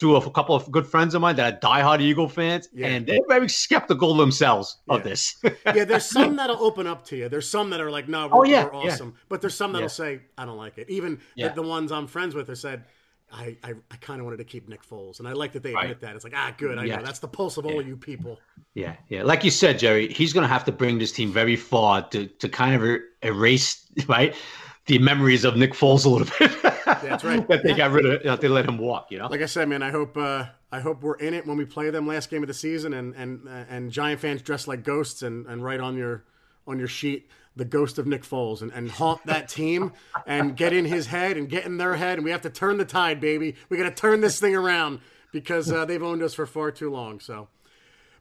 through 0.00 0.16
a, 0.16 0.30
couple 0.30 0.54
of 0.54 0.70
good 0.70 0.86
friends 0.86 1.14
of 1.14 1.20
mine 1.20 1.36
that 1.36 1.54
are 1.54 1.58
diehard 1.60 2.00
Eagle 2.00 2.28
fans, 2.28 2.68
yeah. 2.72 2.88
and 2.88 3.06
they're 3.06 3.18
very 3.28 3.48
skeptical 3.48 4.14
themselves 4.14 4.78
yeah. 4.88 4.94
of 4.94 5.04
this. 5.04 5.36
yeah, 5.42 5.84
there's 5.84 6.06
some 6.06 6.36
that'll 6.36 6.62
open 6.62 6.86
up 6.86 7.04
to 7.06 7.16
you. 7.16 7.28
There's 7.28 7.48
some 7.48 7.70
that 7.70 7.80
are 7.80 7.90
like, 7.90 8.08
"No, 8.08 8.28
we're, 8.28 8.38
oh, 8.38 8.44
yeah, 8.44 8.64
we're 8.64 8.74
awesome," 8.74 9.14
but 9.28 9.40
there's 9.40 9.54
some 9.54 9.72
that'll 9.72 9.88
say, 9.88 10.20
"I 10.38 10.44
don't 10.46 10.56
like 10.56 10.78
it." 10.78 10.88
Even 10.88 11.20
the, 11.36 11.50
the 11.50 11.62
ones 11.62 11.92
I'm 11.92 12.06
friends 12.06 12.34
with 12.34 12.48
have 12.48 12.58
said 12.58 12.84
I, 13.34 13.56
I, 13.64 13.74
I 13.90 13.96
kind 13.96 14.20
of 14.20 14.24
wanted 14.24 14.36
to 14.36 14.44
keep 14.44 14.68
Nick 14.68 14.88
Foles, 14.88 15.18
and 15.18 15.26
I 15.26 15.32
like 15.32 15.52
that 15.52 15.62
they 15.62 15.70
admit 15.70 15.84
right. 15.84 16.00
that. 16.00 16.14
It's 16.14 16.24
like, 16.24 16.34
ah, 16.36 16.54
good. 16.56 16.78
I 16.78 16.84
yes. 16.84 16.98
know 16.98 17.04
that's 17.04 17.18
the 17.18 17.28
pulse 17.28 17.56
of 17.56 17.66
all 17.66 17.80
of 17.80 17.86
you 17.86 17.96
people. 17.96 18.38
Yeah, 18.74 18.94
yeah. 19.08 19.22
Like 19.22 19.42
you 19.44 19.50
said, 19.50 19.78
Jerry, 19.78 20.12
he's 20.12 20.32
going 20.32 20.42
to 20.42 20.48
have 20.48 20.64
to 20.66 20.72
bring 20.72 20.98
this 20.98 21.12
team 21.12 21.32
very 21.32 21.56
far 21.56 22.02
to 22.10 22.26
to 22.26 22.48
kind 22.48 22.74
of 22.74 22.82
er- 22.82 23.04
erase 23.22 23.86
right 24.08 24.34
the 24.86 24.98
memories 24.98 25.44
of 25.44 25.56
Nick 25.56 25.72
Foles 25.72 26.04
a 26.04 26.08
little 26.08 26.28
bit. 26.38 26.52
that's 26.84 27.24
right. 27.24 27.46
that 27.48 27.62
they 27.62 27.70
yeah. 27.70 27.76
got 27.76 27.92
rid 27.92 28.06
of. 28.06 28.20
You 28.20 28.30
know, 28.30 28.36
they 28.36 28.48
let 28.48 28.66
him 28.66 28.78
walk. 28.78 29.10
You 29.10 29.18
know. 29.18 29.26
Like 29.26 29.42
I 29.42 29.46
said, 29.46 29.68
man, 29.68 29.82
I 29.82 29.90
hope 29.90 30.16
uh, 30.16 30.46
I 30.70 30.80
hope 30.80 31.02
we're 31.02 31.16
in 31.16 31.34
it 31.34 31.46
when 31.46 31.56
we 31.56 31.64
play 31.64 31.90
them 31.90 32.06
last 32.06 32.30
game 32.30 32.42
of 32.42 32.48
the 32.48 32.54
season, 32.54 32.94
and 32.94 33.14
and 33.14 33.48
uh, 33.48 33.64
and 33.68 33.90
Giant 33.90 34.20
fans 34.20 34.42
dressed 34.42 34.68
like 34.68 34.84
ghosts 34.84 35.22
and 35.22 35.46
and 35.46 35.64
write 35.64 35.80
on 35.80 35.96
your 35.96 36.24
on 36.66 36.78
your 36.78 36.88
sheet 36.88 37.28
the 37.56 37.64
ghost 37.64 37.98
of 37.98 38.06
Nick 38.06 38.22
Foles 38.22 38.62
and, 38.62 38.72
and 38.72 38.90
haunt 38.90 39.24
that 39.26 39.48
team 39.48 39.92
and 40.26 40.56
get 40.56 40.72
in 40.72 40.84
his 40.84 41.06
head 41.06 41.36
and 41.36 41.48
get 41.48 41.64
in 41.64 41.76
their 41.76 41.94
head. 41.94 42.18
And 42.18 42.24
we 42.24 42.32
have 42.32 42.42
to 42.42 42.50
turn 42.50 42.78
the 42.78 42.84
tide, 42.84 43.20
baby. 43.20 43.54
We 43.68 43.76
got 43.76 43.84
to 43.84 43.90
turn 43.90 44.20
this 44.20 44.40
thing 44.40 44.56
around 44.56 45.00
because 45.32 45.70
uh, 45.70 45.84
they've 45.84 46.02
owned 46.02 46.22
us 46.22 46.34
for 46.34 46.46
far 46.46 46.70
too 46.70 46.90
long. 46.90 47.20
So, 47.20 47.48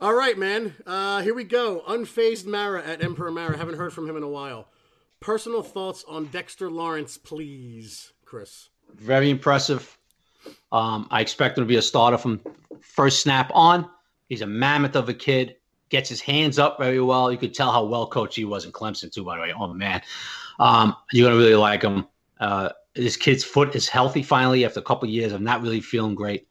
All 0.00 0.14
right, 0.14 0.38
man. 0.38 0.74
Uh, 0.86 1.20
here 1.20 1.34
we 1.34 1.44
go. 1.44 1.82
Unfazed 1.86 2.46
Mara 2.46 2.82
at 2.82 3.04
Emperor 3.04 3.30
Mara. 3.30 3.56
Haven't 3.56 3.76
heard 3.76 3.92
from 3.92 4.08
him 4.08 4.16
in 4.16 4.22
a 4.22 4.28
while. 4.28 4.68
Personal 5.20 5.62
thoughts 5.62 6.02
on 6.08 6.26
Dexter 6.26 6.70
Lawrence, 6.70 7.18
please, 7.18 8.14
Chris. 8.24 8.70
Very 8.94 9.28
impressive 9.28 9.98
um, 10.72 11.08
I 11.10 11.20
expect 11.20 11.58
him 11.58 11.64
to 11.64 11.68
be 11.68 11.76
a 11.76 11.82
starter 11.82 12.18
from 12.18 12.40
first 12.80 13.20
snap 13.20 13.50
on. 13.54 13.88
He's 14.28 14.42
a 14.42 14.46
mammoth 14.46 14.96
of 14.96 15.08
a 15.08 15.14
kid. 15.14 15.56
Gets 15.88 16.08
his 16.08 16.20
hands 16.20 16.58
up 16.58 16.78
very 16.78 17.00
well. 17.00 17.32
You 17.32 17.38
could 17.38 17.52
tell 17.52 17.72
how 17.72 17.84
well 17.84 18.06
coached 18.06 18.36
he 18.36 18.44
was 18.44 18.64
in 18.64 18.70
Clemson 18.70 19.12
too. 19.12 19.24
By 19.24 19.36
the 19.36 19.42
way, 19.42 19.52
oh 19.52 19.74
man, 19.74 20.00
um, 20.60 20.94
you're 21.10 21.28
gonna 21.28 21.40
really 21.40 21.56
like 21.56 21.82
him. 21.82 22.06
Uh, 22.38 22.68
this 22.94 23.16
kid's 23.16 23.42
foot 23.42 23.74
is 23.74 23.88
healthy 23.88 24.22
finally 24.22 24.64
after 24.64 24.78
a 24.78 24.84
couple 24.84 25.08
of 25.08 25.12
years 25.12 25.32
of 25.32 25.40
not 25.40 25.62
really 25.62 25.80
feeling 25.80 26.14
great. 26.14 26.46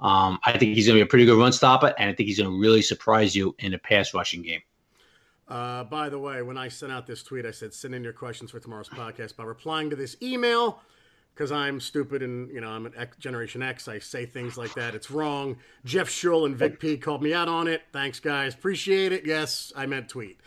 Um, 0.00 0.38
I 0.44 0.56
think 0.56 0.74
he's 0.74 0.86
gonna 0.86 0.96
be 0.96 1.02
a 1.02 1.06
pretty 1.06 1.26
good 1.26 1.38
run 1.38 1.52
stopper, 1.52 1.94
and 1.98 2.08
I 2.08 2.14
think 2.14 2.28
he's 2.28 2.38
gonna 2.38 2.56
really 2.56 2.80
surprise 2.80 3.36
you 3.36 3.54
in 3.58 3.74
a 3.74 3.78
pass 3.78 4.14
rushing 4.14 4.40
game. 4.40 4.62
Uh, 5.46 5.84
by 5.84 6.08
the 6.08 6.18
way, 6.18 6.40
when 6.40 6.56
I 6.56 6.68
sent 6.68 6.92
out 6.92 7.06
this 7.06 7.22
tweet, 7.22 7.44
I 7.44 7.50
said 7.50 7.74
send 7.74 7.94
in 7.94 8.02
your 8.02 8.14
questions 8.14 8.50
for 8.50 8.58
tomorrow's 8.58 8.88
podcast 8.88 9.36
by 9.36 9.44
replying 9.44 9.90
to 9.90 9.96
this 9.96 10.16
email 10.22 10.80
because 11.34 11.50
I'm 11.50 11.80
stupid 11.80 12.22
and 12.22 12.50
you 12.50 12.60
know 12.60 12.68
I'm 12.68 12.86
an 12.86 12.92
X, 12.96 13.16
Generation 13.16 13.62
X. 13.62 13.88
I 13.88 13.98
say 13.98 14.26
things 14.26 14.56
like 14.56 14.74
that. 14.74 14.94
It's 14.94 15.10
wrong. 15.10 15.56
Jeff 15.84 16.08
Schull 16.08 16.46
and 16.46 16.56
Vic 16.56 16.80
P 16.80 16.96
called 16.96 17.22
me 17.22 17.32
out 17.34 17.48
on 17.48 17.68
it. 17.68 17.82
Thanks, 17.92 18.20
guys. 18.20 18.54
Appreciate 18.54 19.12
it. 19.12 19.24
Yes, 19.24 19.72
I 19.76 19.86
meant 19.86 20.08
tweet. 20.08 20.40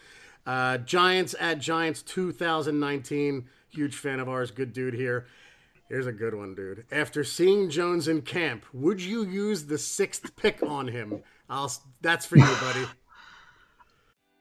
Uh, 0.46 0.78
Giants 0.78 1.36
at 1.40 1.60
Giants 1.60 2.02
2019. 2.04 3.46
Huge 3.70 3.96
fan 3.96 4.20
of 4.20 4.30
ours. 4.30 4.52
Good 4.52 4.74
dude 4.74 4.94
here. 4.94 5.26
Here's 5.90 6.08
a 6.08 6.12
good 6.12 6.34
one, 6.34 6.56
dude. 6.56 6.86
After 6.92 7.24
seeing 7.24 7.70
Jones 7.70 8.08
in 8.08 8.22
camp, 8.22 8.66
would 8.74 9.02
you 9.02 9.24
use 9.24 9.66
the 9.66 9.78
sixth 9.78 10.36
pick 10.36 10.64
on 10.64 10.88
him? 10.88 11.22
I'll. 11.50 11.72
That's 12.02 12.26
for 12.26 12.38
you, 12.38 12.56
buddy. 12.62 12.86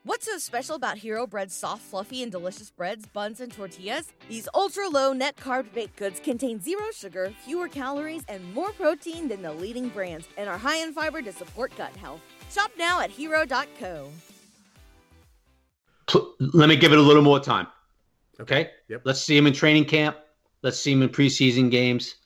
What's 0.06 0.26
so 0.26 0.36
special 0.36 0.76
about 0.76 0.98
Hero 0.98 1.26
Bread's 1.26 1.54
soft, 1.54 1.80
fluffy, 1.80 2.22
and 2.22 2.30
delicious 2.30 2.70
breads, 2.70 3.06
buns, 3.06 3.40
and 3.40 3.50
tortillas? 3.50 4.12
These 4.28 4.46
ultra 4.52 4.86
low 4.86 5.14
net 5.14 5.34
carb 5.36 5.72
baked 5.72 5.96
goods 5.96 6.20
contain 6.20 6.60
zero 6.60 6.84
sugar, 6.94 7.32
fewer 7.46 7.68
calories, 7.68 8.22
and 8.28 8.52
more 8.52 8.70
protein 8.72 9.28
than 9.28 9.40
the 9.40 9.50
leading 9.50 9.88
brands, 9.88 10.28
and 10.36 10.46
are 10.46 10.58
high 10.58 10.76
in 10.76 10.92
fiber 10.92 11.22
to 11.22 11.32
support 11.32 11.74
gut 11.78 11.96
health. 11.96 12.20
Shop 12.52 12.70
now 12.76 13.00
at 13.00 13.08
hero.co. 13.08 14.10
Let 16.38 16.68
me 16.68 16.76
give 16.76 16.92
it 16.92 16.98
a 16.98 17.02
little 17.02 17.22
more 17.22 17.40
time. 17.40 17.68
Okay? 18.38 18.72
Yep. 18.88 19.02
Let's 19.06 19.22
see 19.22 19.38
him 19.38 19.46
in 19.46 19.54
training 19.54 19.86
camp. 19.86 20.18
Let's 20.60 20.78
see 20.78 20.92
him 20.92 21.00
in 21.00 21.08
preseason 21.08 21.70
games. 21.70 22.16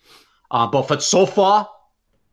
Uh, 0.51 0.67
but 0.67 0.89
for 0.89 0.99
so 0.99 1.25
far, 1.25 1.71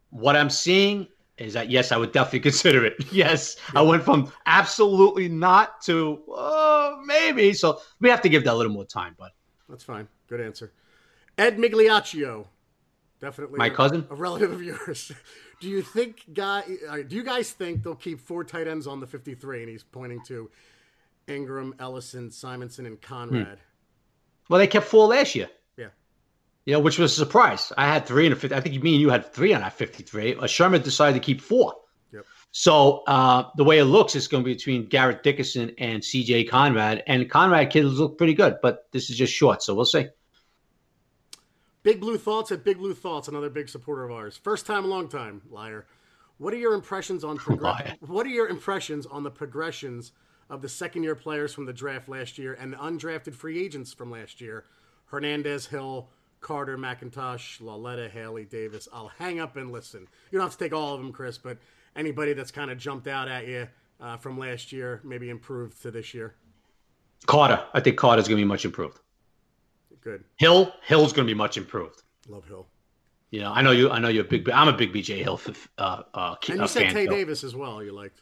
what 0.10 0.36
I'm 0.36 0.50
seeing 0.50 1.08
is 1.38 1.54
that 1.54 1.70
yes, 1.70 1.92
I 1.92 1.98
would 1.98 2.12
definitely 2.12 2.40
consider 2.52 2.86
it. 2.86 2.96
Yes, 3.12 3.58
yeah. 3.74 3.80
I 3.80 3.84
went 3.84 4.04
from 4.04 4.32
absolutely 4.46 5.28
not 5.28 5.82
to 5.84 6.22
uh, 6.34 6.96
maybe. 7.06 7.54
So 7.54 7.82
we 8.00 8.10
have 8.10 8.22
to 8.22 8.30
give 8.30 8.44
that 8.46 8.54
a 8.54 8.56
little 8.56 8.72
more 8.72 8.86
time, 8.86 9.16
but 9.18 9.32
that's 9.70 9.84
fine. 9.84 10.08
Good 10.28 10.42
answer. 10.42 10.72
Ed 11.38 11.58
Migliaccio, 11.58 12.46
definitely 13.20 13.58
my 13.58 13.68
a, 13.68 13.72
cousin, 13.72 14.08
a 14.10 14.16
relative 14.16 14.52
of 14.52 14.64
yours. 14.64 15.12
Do 15.62 15.70
you 15.70 15.82
think 15.82 16.26
guy? 16.34 16.64
Uh, 16.88 16.98
do 17.08 17.16
you 17.16 17.24
guys 17.24 17.52
think 17.52 17.82
they'll 17.82 17.96
keep 17.96 18.20
four 18.20 18.44
tight 18.44 18.68
ends 18.68 18.88
on 18.88 19.00
the 19.00 19.08
fifty-three? 19.08 19.62
And 19.62 19.70
he's 19.70 19.84
pointing 19.84 20.22
to 20.26 20.52
Engram, 21.30 21.72
Ellison, 21.80 22.30
Simonson, 22.30 22.86
and 22.86 23.02
Conrad. 23.02 23.48
Hmm. 23.48 23.54
Well, 24.50 24.60
they 24.60 24.68
kept 24.68 24.86
four 24.86 25.08
last 25.08 25.34
year 25.34 25.50
you 26.66 26.74
know, 26.74 26.80
which 26.80 26.98
was 26.98 27.14
a 27.14 27.16
surprise. 27.16 27.72
I 27.78 27.86
had 27.86 28.06
three 28.06 28.26
and 28.26 28.34
a 28.34 28.36
50. 28.36 28.56
I 28.56 28.60
think 28.60 28.82
me 28.82 28.94
and 28.94 29.02
you 29.02 29.10
had 29.10 29.32
three 29.34 29.54
on 29.54 29.62
that 29.62 29.74
53. 29.74 30.36
Uh, 30.36 30.42
Shurmur 30.42 30.84
decided 30.84 31.14
to 31.14 31.20
keep 31.24 31.40
four. 31.40 31.76
Yep. 32.12 32.26
So 32.52 33.04
uh, 33.08 33.50
the 33.56 33.64
way 33.64 33.78
it 33.78 33.86
looks, 33.86 34.16
it's 34.16 34.28
going 34.28 34.44
to 34.44 34.46
be 34.46 34.54
between 34.54 34.86
Garrett 34.88 35.22
Dickerson 35.22 35.76
and 35.78 36.02
CJ 36.02 36.50
Conrad. 36.50 37.04
And 37.06 37.30
Conrad 37.30 37.70
kids 37.70 38.00
look 38.00 38.18
pretty 38.18 38.34
good, 38.34 38.58
but 38.62 38.88
this 38.92 39.10
is 39.10 39.18
just 39.18 39.32
short. 39.32 39.62
So 39.62 39.76
we'll 39.76 39.86
see. 39.86 40.08
Big 41.84 42.00
Blue 42.00 42.18
Thoughts 42.18 42.52
at 42.52 42.64
Big 42.64 42.80
Blue 42.80 42.96
Thoughts, 42.96 43.28
another 43.28 43.52
big 43.52 43.70
supporter 43.70 44.04
of 44.04 44.12
ours. 44.12 44.36
First 44.36 44.66
time, 44.66 44.86
long 44.86 45.08
time, 45.08 45.44
liar. 45.52 45.86
What 46.40 46.52
are 46.52 46.58
your 46.58 46.74
impressions 46.74 47.24
on 47.24 47.38
progr- 47.38 47.96
What 48.02 48.26
are 48.26 48.30
your 48.30 48.48
impressions 48.48 49.06
on 49.06 49.22
the 49.22 49.30
progressions 49.30 50.14
of 50.50 50.64
the 50.64 50.70
second 50.70 51.04
year 51.04 51.14
players 51.14 51.54
from 51.54 51.66
the 51.68 51.74
draft 51.74 52.10
last 52.10 52.40
year 52.40 52.56
and 52.60 52.74
the 52.74 52.78
undrafted 52.78 53.36
free 53.36 53.64
agents 53.64 53.94
from 53.94 54.10
last 54.10 54.42
year? 54.42 54.66
Hernandez, 55.06 55.68
Hill, 55.68 56.10
Carter, 56.46 56.78
McIntosh, 56.78 57.60
Lauletta, 57.60 58.08
Haley, 58.08 58.46
Davis. 58.46 58.88
I'll 58.94 59.08
hang 59.08 59.40
up 59.40 59.58
and 59.58 59.72
listen. 59.72 60.02
You 60.30 60.38
don't 60.38 60.46
have 60.46 60.56
to 60.56 60.64
take 60.64 60.74
all 60.74 60.94
of 60.94 61.02
them, 61.02 61.12
Chris, 61.12 61.40
but 61.40 61.58
anybody 61.96 62.34
that's 62.34 62.52
kind 62.52 62.70
of 62.70 62.78
jumped 62.78 63.08
out 63.08 63.28
at 63.28 63.48
you 63.48 63.68
uh, 64.00 64.18
from 64.18 64.38
last 64.38 64.72
year, 64.72 65.02
maybe 65.04 65.32
improved 65.32 65.82
to 65.82 65.90
this 65.90 66.14
year. 66.14 66.36
Carter, 67.26 67.64
I 67.74 67.80
think 67.80 67.98
Carter's 67.98 68.28
going 68.28 68.38
to 68.38 68.44
be 68.44 68.48
much 68.48 68.64
improved. 68.64 69.00
Good. 70.02 70.24
Hill, 70.36 70.72
Hill's 70.84 71.14
going 71.14 71.28
to 71.28 71.34
be 71.34 71.36
much 71.36 71.58
improved. 71.58 72.04
Love 72.30 72.46
Hill. 72.46 72.68
You 73.32 73.40
know, 73.40 73.52
I 73.52 73.64
know 73.64 73.72
you. 73.72 73.90
I 73.90 73.98
know 73.98 74.10
you're 74.10 74.24
a 74.24 74.28
big. 74.28 74.48
I'm 74.52 74.68
a 74.68 74.78
big 74.78 74.94
BJ 74.94 75.24
Hill 75.24 75.42
uh, 75.80 76.04
uh, 76.14 76.36
And 76.48 76.58
you 76.60 76.64
uh, 76.64 76.68
said. 76.68 76.92
Tae. 76.92 77.08
Davis 77.08 77.44
as 77.44 77.56
well. 77.56 77.84
You 77.84 77.92
liked. 77.92 78.22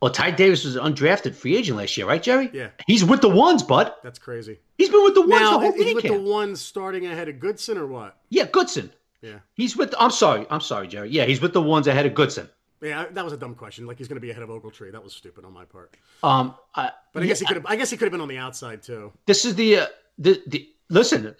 Well, 0.00 0.12
Ty 0.12 0.30
Davis 0.32 0.64
was 0.64 0.76
an 0.76 0.84
undrafted 0.84 1.34
free 1.34 1.56
agent 1.56 1.76
last 1.76 1.96
year, 1.96 2.06
right, 2.06 2.22
Jerry? 2.22 2.50
Yeah. 2.52 2.68
He's 2.86 3.04
with 3.04 3.20
the 3.20 3.28
ones, 3.28 3.62
bud. 3.64 3.92
That's 4.04 4.18
crazy. 4.18 4.60
He's 4.76 4.88
been 4.90 5.02
with 5.02 5.14
the 5.14 5.22
ones 5.22 5.32
the 5.42 5.58
whole 5.58 5.72
is 5.74 5.84
he 5.84 5.94
with 5.94 6.04
the 6.04 6.20
ones 6.20 6.60
starting 6.60 7.06
ahead 7.06 7.28
of 7.28 7.40
Goodson 7.40 7.76
or 7.78 7.86
what? 7.86 8.16
Yeah, 8.28 8.44
Goodson. 8.46 8.92
Yeah. 9.22 9.38
He's 9.54 9.76
with. 9.76 9.92
I'm 9.98 10.12
sorry. 10.12 10.46
I'm 10.50 10.60
sorry, 10.60 10.86
Jerry. 10.86 11.10
Yeah, 11.10 11.24
he's 11.24 11.40
with 11.40 11.52
the 11.52 11.60
ones 11.62 11.88
ahead 11.88 12.06
of 12.06 12.14
Goodson. 12.14 12.48
Yeah, 12.80 13.06
that 13.10 13.24
was 13.24 13.32
a 13.32 13.36
dumb 13.36 13.56
question. 13.56 13.86
Like 13.88 13.98
he's 13.98 14.06
going 14.06 14.14
to 14.16 14.20
be 14.20 14.30
ahead 14.30 14.44
of 14.44 14.50
Ogletree. 14.50 14.92
That 14.92 15.02
was 15.02 15.12
stupid 15.12 15.44
on 15.44 15.52
my 15.52 15.64
part. 15.64 15.96
Um, 16.22 16.54
I, 16.76 16.92
But 17.12 17.24
I 17.24 17.26
guess 17.26 17.40
he 17.40 17.46
could 17.46 17.56
have. 17.56 17.66
I 17.66 17.74
guess 17.74 17.90
he 17.90 17.96
could 17.96 18.04
have 18.04 18.12
been 18.12 18.20
on 18.20 18.28
the 18.28 18.38
outside 18.38 18.84
too. 18.84 19.12
this 19.26 19.44
is 19.44 19.56
the 19.56 19.78
uh, 19.80 19.86
the 20.18 20.40
the 20.46 20.68
listen. 20.88 21.34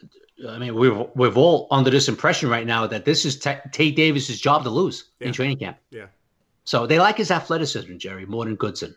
I 0.48 0.58
mean, 0.58 0.74
we've 0.74 0.96
we've 1.14 1.36
all 1.36 1.68
under 1.70 1.90
this 1.90 2.08
impression 2.08 2.48
right 2.48 2.66
now 2.66 2.88
that 2.88 3.04
this 3.04 3.24
is 3.24 3.38
Ta 3.38 3.60
Tate 3.70 3.94
Davis's 3.94 4.40
job 4.40 4.64
to 4.64 4.70
lose 4.70 5.04
Yeah. 5.20 5.28
in 5.28 5.32
training 5.32 5.58
camp. 5.58 5.76
Yeah. 5.90 6.06
So 6.68 6.86
they 6.86 6.98
like 6.98 7.16
his 7.16 7.30
athleticism, 7.30 7.96
Jerry, 7.96 8.26
more 8.26 8.44
than 8.44 8.54
Goodson. 8.54 8.94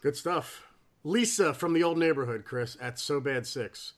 Good 0.00 0.14
stuff. 0.14 0.64
Lisa 1.02 1.52
from 1.52 1.72
the 1.72 1.82
old 1.82 1.98
neighborhood, 1.98 2.44
Chris, 2.44 2.76
at 2.80 3.00
So 3.00 3.18
Bad 3.18 3.48
Six. 3.48 3.94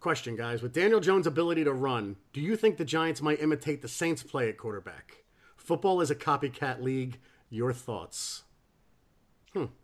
Question, 0.00 0.34
guys. 0.34 0.62
With 0.62 0.72
Daniel 0.72 0.98
Jones' 0.98 1.28
ability 1.28 1.62
to 1.62 1.72
run, 1.72 2.16
do 2.32 2.40
you 2.40 2.56
think 2.56 2.76
the 2.76 2.84
Giants 2.84 3.22
might 3.22 3.40
imitate 3.40 3.82
the 3.82 3.88
Saints' 3.88 4.24
play 4.24 4.48
at 4.48 4.58
quarterback? 4.58 5.18
Football 5.56 6.00
is 6.00 6.10
a 6.10 6.16
copycat 6.16 6.82
league. 6.82 7.18
Your 7.50 7.72
thoughts? 7.72 8.42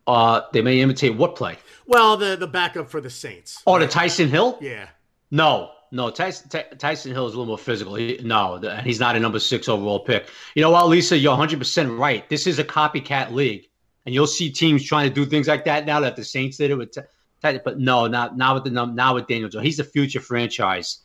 Uh, 0.09 0.41
they 0.53 0.63
may 0.63 0.81
imitate 0.81 1.15
what 1.17 1.37
play? 1.37 1.57
Well, 1.87 2.17
the 2.17 2.35
the 2.35 2.49
backup 2.49 2.91
for 2.91 3.01
the 3.01 3.11
Saints. 3.11 3.63
Oh, 3.65 3.79
the 3.79 3.87
Taysom 3.87 4.27
Hill? 4.27 4.59
Yeah. 4.61 4.89
No, 5.31 5.71
no. 5.93 6.11
Taysom, 6.11 6.49
Taysom 6.79 7.13
Hill 7.13 7.27
is 7.27 7.35
a 7.35 7.39
little 7.39 7.47
more 7.47 7.59
physical. 7.59 7.95
He, 7.95 8.21
no, 8.23 8.59
the- 8.59 8.81
he's 8.83 9.01
not 9.01 9.17
a 9.17 9.21
number 9.21 9.39
six 9.39 9.69
overall 9.69 10.01
pick. 10.01 10.29
You 10.55 10.63
know 10.63 10.71
what, 10.71 10.89
Lisa? 10.89 11.17
You're 11.17 11.33
100 11.33 11.59
percent 11.59 11.91
right. 11.99 12.29
This 12.29 12.47
is 12.47 12.59
a 12.59 12.65
copycat 12.65 13.33
league, 13.33 13.69
and 14.05 14.15
you'll 14.15 14.27
see 14.27 14.51
teams 14.51 14.85
trying 14.85 15.09
to 15.09 15.15
do 15.15 15.25
things 15.27 15.49
like 15.49 15.65
that 15.65 15.87
now 15.87 16.01
that 16.01 16.17
the 16.17 16.25
Saints 16.25 16.57
did 16.57 16.71
it 16.71 16.75
with. 16.77 16.93
Ty- 16.93 17.05
Ty- 17.43 17.61
But 17.65 17.79
no, 17.79 18.07
not 18.07 18.37
now 18.37 18.55
with 18.55 18.65
the 18.65 18.71
num- 18.71 18.95
now 18.95 19.15
with 19.15 19.27
Daniel 19.27 19.49
Jones. 19.49 19.65
He's 19.65 19.77
the 19.77 19.85
future 19.85 20.21
franchise. 20.21 20.99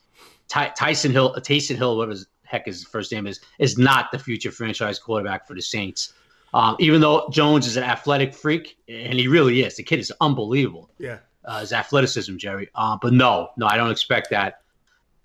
Ty, 0.47 0.71
Taysom 0.77 1.11
Hill, 1.11 1.33
Taysom 1.39 1.75
Hill, 1.77 1.97
whatever 1.97 2.11
his 2.11 2.27
heck 2.43 2.65
his 2.65 2.83
first 2.83 3.11
name 3.11 3.27
is, 3.27 3.39
is 3.59 3.77
not 3.77 4.11
the 4.11 4.19
future 4.19 4.51
franchise 4.51 4.99
quarterback 4.99 5.47
for 5.47 5.53
the 5.53 5.61
Saints. 5.61 6.13
Um, 6.53 6.75
even 6.79 6.99
though 6.99 7.29
Jones 7.31 7.65
is 7.65 7.77
an 7.77 7.83
athletic 7.83 8.33
freak, 8.33 8.77
and 8.89 9.13
he 9.17 9.29
really 9.29 9.61
is, 9.61 9.77
the 9.77 9.83
kid 9.83 9.99
is 9.99 10.11
unbelievable 10.19 10.89
Yeah. 10.99 11.19
uh, 11.45 11.61
his 11.61 11.71
athleticism, 11.71 12.35
Jerry. 12.35 12.67
Uh, 12.75 12.97
but 13.01 13.13
no, 13.13 13.51
no, 13.55 13.67
I 13.67 13.77
don't 13.77 13.89
expect 13.89 14.29
that, 14.31 14.60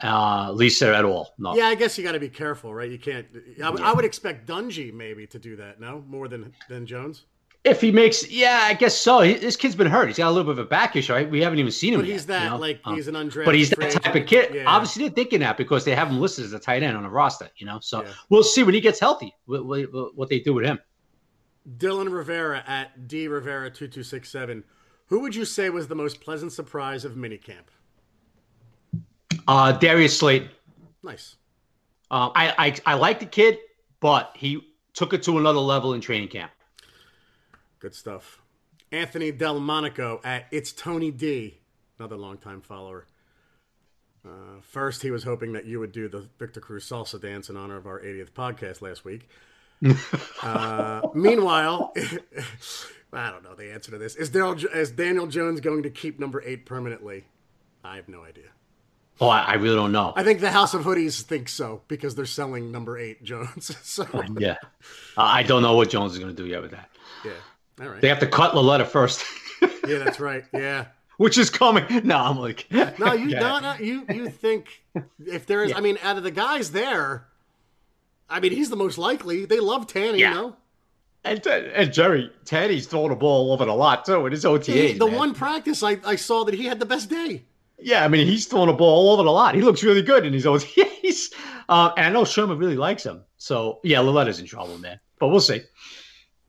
uh, 0.02 0.52
Lisa, 0.52 0.94
at 0.94 1.04
all. 1.04 1.34
No. 1.38 1.54
Yeah, 1.56 1.66
I 1.66 1.74
guess 1.74 1.96
you 1.96 2.04
got 2.04 2.12
to 2.12 2.20
be 2.20 2.28
careful, 2.28 2.74
right? 2.74 2.90
You 2.90 2.98
can't. 2.98 3.26
I, 3.62 3.70
would- 3.70 3.80
I 3.82 3.92
would 3.92 4.04
expect 4.04 4.46
Dungey 4.46 4.92
maybe 4.92 5.26
to 5.28 5.38
do 5.38 5.56
that. 5.56 5.80
No, 5.80 6.04
more 6.06 6.28
than 6.28 6.52
than 6.68 6.86
Jones. 6.86 7.24
If 7.64 7.80
he 7.80 7.90
makes, 7.90 8.30
yeah, 8.30 8.60
I 8.62 8.74
guess 8.74 8.96
so. 8.96 9.22
He, 9.22 9.34
this 9.34 9.56
kid's 9.56 9.74
been 9.74 9.88
hurt. 9.88 10.06
He's 10.06 10.18
got 10.18 10.28
a 10.28 10.30
little 10.30 10.44
bit 10.44 10.60
of 10.60 10.64
a 10.66 10.68
back 10.68 10.94
issue. 10.94 11.12
Right? 11.14 11.28
We 11.28 11.42
haven't 11.42 11.58
even 11.58 11.72
seen 11.72 11.94
him 11.94 12.00
But 12.00 12.06
yet. 12.06 12.12
he's 12.12 12.26
that 12.26 12.44
you 12.44 12.50
know? 12.50 12.56
like 12.58 12.80
Um, 12.84 12.94
he's 12.94 13.08
an 13.08 13.14
undrafted. 13.16 13.44
but 13.44 13.54
he's 13.56 13.70
that 13.70 13.90
type 13.90 14.14
of 14.14 14.24
kid. 14.26 14.54
Yeah. 14.54 14.64
Obviously, 14.68 15.02
they're 15.02 15.14
thinking 15.14 15.40
that 15.40 15.56
because 15.56 15.84
they 15.84 15.92
have 15.92 16.06
him 16.08 16.20
listed 16.20 16.44
as 16.44 16.52
a 16.52 16.60
tight 16.60 16.84
end 16.84 16.96
on 16.96 17.02
the 17.02 17.08
roster. 17.08 17.48
You 17.56 17.66
know, 17.66 17.80
so 17.80 18.02
Yeah. 18.04 18.12
we'll 18.30 18.44
see 18.44 18.62
when 18.62 18.72
he 18.74 18.80
gets 18.80 19.00
healthy 19.00 19.34
what, 19.46 19.66
what, 19.66 20.14
what 20.16 20.28
they 20.28 20.38
do 20.38 20.54
with 20.54 20.64
him. 20.64 20.78
Dylan 21.78 22.12
Rivera 22.12 22.62
at 22.68 23.08
D 23.08 23.26
Rivera 23.26 23.68
two 23.70 23.88
two 23.88 24.04
six 24.04 24.30
seven. 24.30 24.62
Who 25.06 25.20
would 25.20 25.34
you 25.34 25.44
say 25.44 25.68
was 25.70 25.88
the 25.88 25.96
most 25.96 26.20
pleasant 26.20 26.52
surprise 26.52 27.04
of 27.04 27.12
minicamp? 27.14 27.66
Uh, 29.48 29.72
Darius 29.72 30.18
Slayton. 30.18 30.50
Nice. 31.02 31.36
Um, 32.10 32.32
I, 32.34 32.54
I 32.58 32.92
I 32.92 32.94
like 32.94 33.20
the 33.20 33.26
kid, 33.26 33.58
but 34.00 34.32
he 34.34 34.60
took 34.94 35.12
it 35.12 35.22
to 35.24 35.38
another 35.38 35.58
level 35.58 35.94
in 35.94 36.00
training 36.00 36.28
camp. 36.28 36.50
Good 37.78 37.94
stuff. 37.94 38.40
Anthony 38.92 39.32
Del 39.32 39.60
Monaco 39.60 40.20
at 40.24 40.46
It's 40.50 40.72
Tony 40.72 41.10
D, 41.10 41.60
another 41.98 42.16
longtime 42.16 42.60
follower. 42.60 43.06
Uh, 44.24 44.60
first, 44.60 45.02
he 45.02 45.10
was 45.10 45.22
hoping 45.22 45.52
that 45.52 45.66
you 45.66 45.78
would 45.78 45.92
do 45.92 46.08
the 46.08 46.28
Victor 46.38 46.60
Cruz 46.60 46.88
salsa 46.88 47.20
dance 47.20 47.48
in 47.48 47.56
honor 47.56 47.76
of 47.76 47.86
our 47.86 48.00
80th 48.00 48.30
podcast 48.30 48.80
last 48.80 49.04
week. 49.04 49.28
uh, 50.42 51.02
meanwhile, 51.14 51.92
I 53.12 53.30
don't 53.30 53.44
know 53.44 53.54
the 53.54 53.72
answer 53.72 53.90
to 53.92 53.98
this. 53.98 54.16
Is 54.16 54.30
Daniel, 54.30 54.56
is 54.74 54.90
Daniel 54.90 55.26
Jones 55.26 55.60
going 55.60 55.82
to 55.82 55.90
keep 55.90 56.18
number 56.18 56.42
eight 56.44 56.66
permanently? 56.66 57.24
I 57.84 57.96
have 57.96 58.08
no 58.08 58.22
idea. 58.22 58.55
Oh, 59.20 59.28
I, 59.28 59.40
I 59.40 59.54
really 59.54 59.76
don't 59.76 59.92
know. 59.92 60.12
I 60.14 60.22
think 60.22 60.40
the 60.40 60.50
House 60.50 60.74
of 60.74 60.82
Hoodies 60.84 61.22
thinks 61.22 61.52
so 61.54 61.80
because 61.88 62.14
they're 62.14 62.26
selling 62.26 62.70
number 62.70 62.98
eight 62.98 63.22
Jones. 63.24 63.74
so 63.82 64.06
yeah, 64.38 64.56
uh, 65.16 65.22
I 65.22 65.42
don't 65.42 65.62
know 65.62 65.74
what 65.74 65.88
Jones 65.90 66.12
is 66.12 66.18
going 66.18 66.34
to 66.34 66.42
do 66.42 66.46
yet 66.48 66.60
with 66.62 66.72
that. 66.72 66.90
yeah, 67.24 67.32
all 67.80 67.88
right. 67.88 68.00
They 68.00 68.08
have 68.08 68.18
to 68.20 68.26
cut 68.26 68.54
Lauletta 68.54 68.84
first, 68.84 69.24
Yeah, 69.88 69.98
that's 69.98 70.20
right. 70.20 70.44
Yeah. 70.52 70.86
which 71.16 71.38
is 71.38 71.48
coming. 71.48 71.84
No, 72.04 72.16
I'm 72.18 72.38
like, 72.38 72.66
No, 72.70 73.14
you 73.14 73.28
Yeah. 73.30 73.40
no, 73.40 73.58
no, 73.60 73.74
you 73.80 74.04
you 74.12 74.28
think 74.28 74.82
if 75.24 75.46
there 75.46 75.64
is 75.64 75.72
I 75.74 75.80
mean, 75.80 75.98
out 76.02 76.18
of 76.18 76.22
the 76.22 76.30
guys 76.30 76.72
there, 76.72 77.26
I 78.28 78.40
mean 78.40 78.52
he's 78.52 78.68
the 78.68 78.76
most 78.76 78.98
likely. 78.98 79.46
They 79.46 79.60
love 79.60 79.86
Tanney, 79.86 80.18
Yeah. 80.18 80.28
you 80.28 80.34
know? 80.34 80.56
And, 81.24 81.44
and 81.46 81.92
Jerry, 81.92 82.30
Tanney's 82.44 82.86
throwing 82.86 83.08
the 83.08 83.16
ball 83.16 83.50
over 83.52 83.64
a 83.64 83.74
lot 83.74 84.04
too 84.04 84.26
in 84.26 84.32
his 84.32 84.44
OTAs. 84.44 84.64
He- 84.74 84.92
the 84.92 85.06
man. 85.06 85.16
one 85.16 85.34
practice 85.34 85.82
I, 85.82 85.98
I 86.04 86.16
saw 86.16 86.44
that 86.44 86.54
he 86.54 86.66
had 86.66 86.78
the 86.78 86.86
best 86.86 87.08
day. 87.08 87.44
Yeah, 87.78 88.04
I 88.04 88.08
mean, 88.08 88.26
he's 88.26 88.46
throwing 88.46 88.68
the 88.68 88.72
ball 88.72 89.08
all 89.08 89.12
over 89.14 89.22
the 89.22 89.30
lot. 89.30 89.54
He 89.54 89.62
looks 89.62 89.82
really 89.82 90.02
good 90.02 90.24
in 90.24 90.32
his 90.32 90.46
OTAs. 90.46 91.32
Um, 91.68 91.92
and 91.96 92.06
I 92.06 92.10
know 92.10 92.22
Shurmur 92.22 92.58
really 92.58 92.76
likes 92.76 93.04
him. 93.04 93.24
So 93.36 93.80
yeah, 93.82 93.98
Lauletta's 93.98 94.40
in 94.40 94.46
trouble, 94.46 94.78
man. 94.78 95.00
But 95.18 95.28
we'll 95.28 95.40
see. 95.40 95.62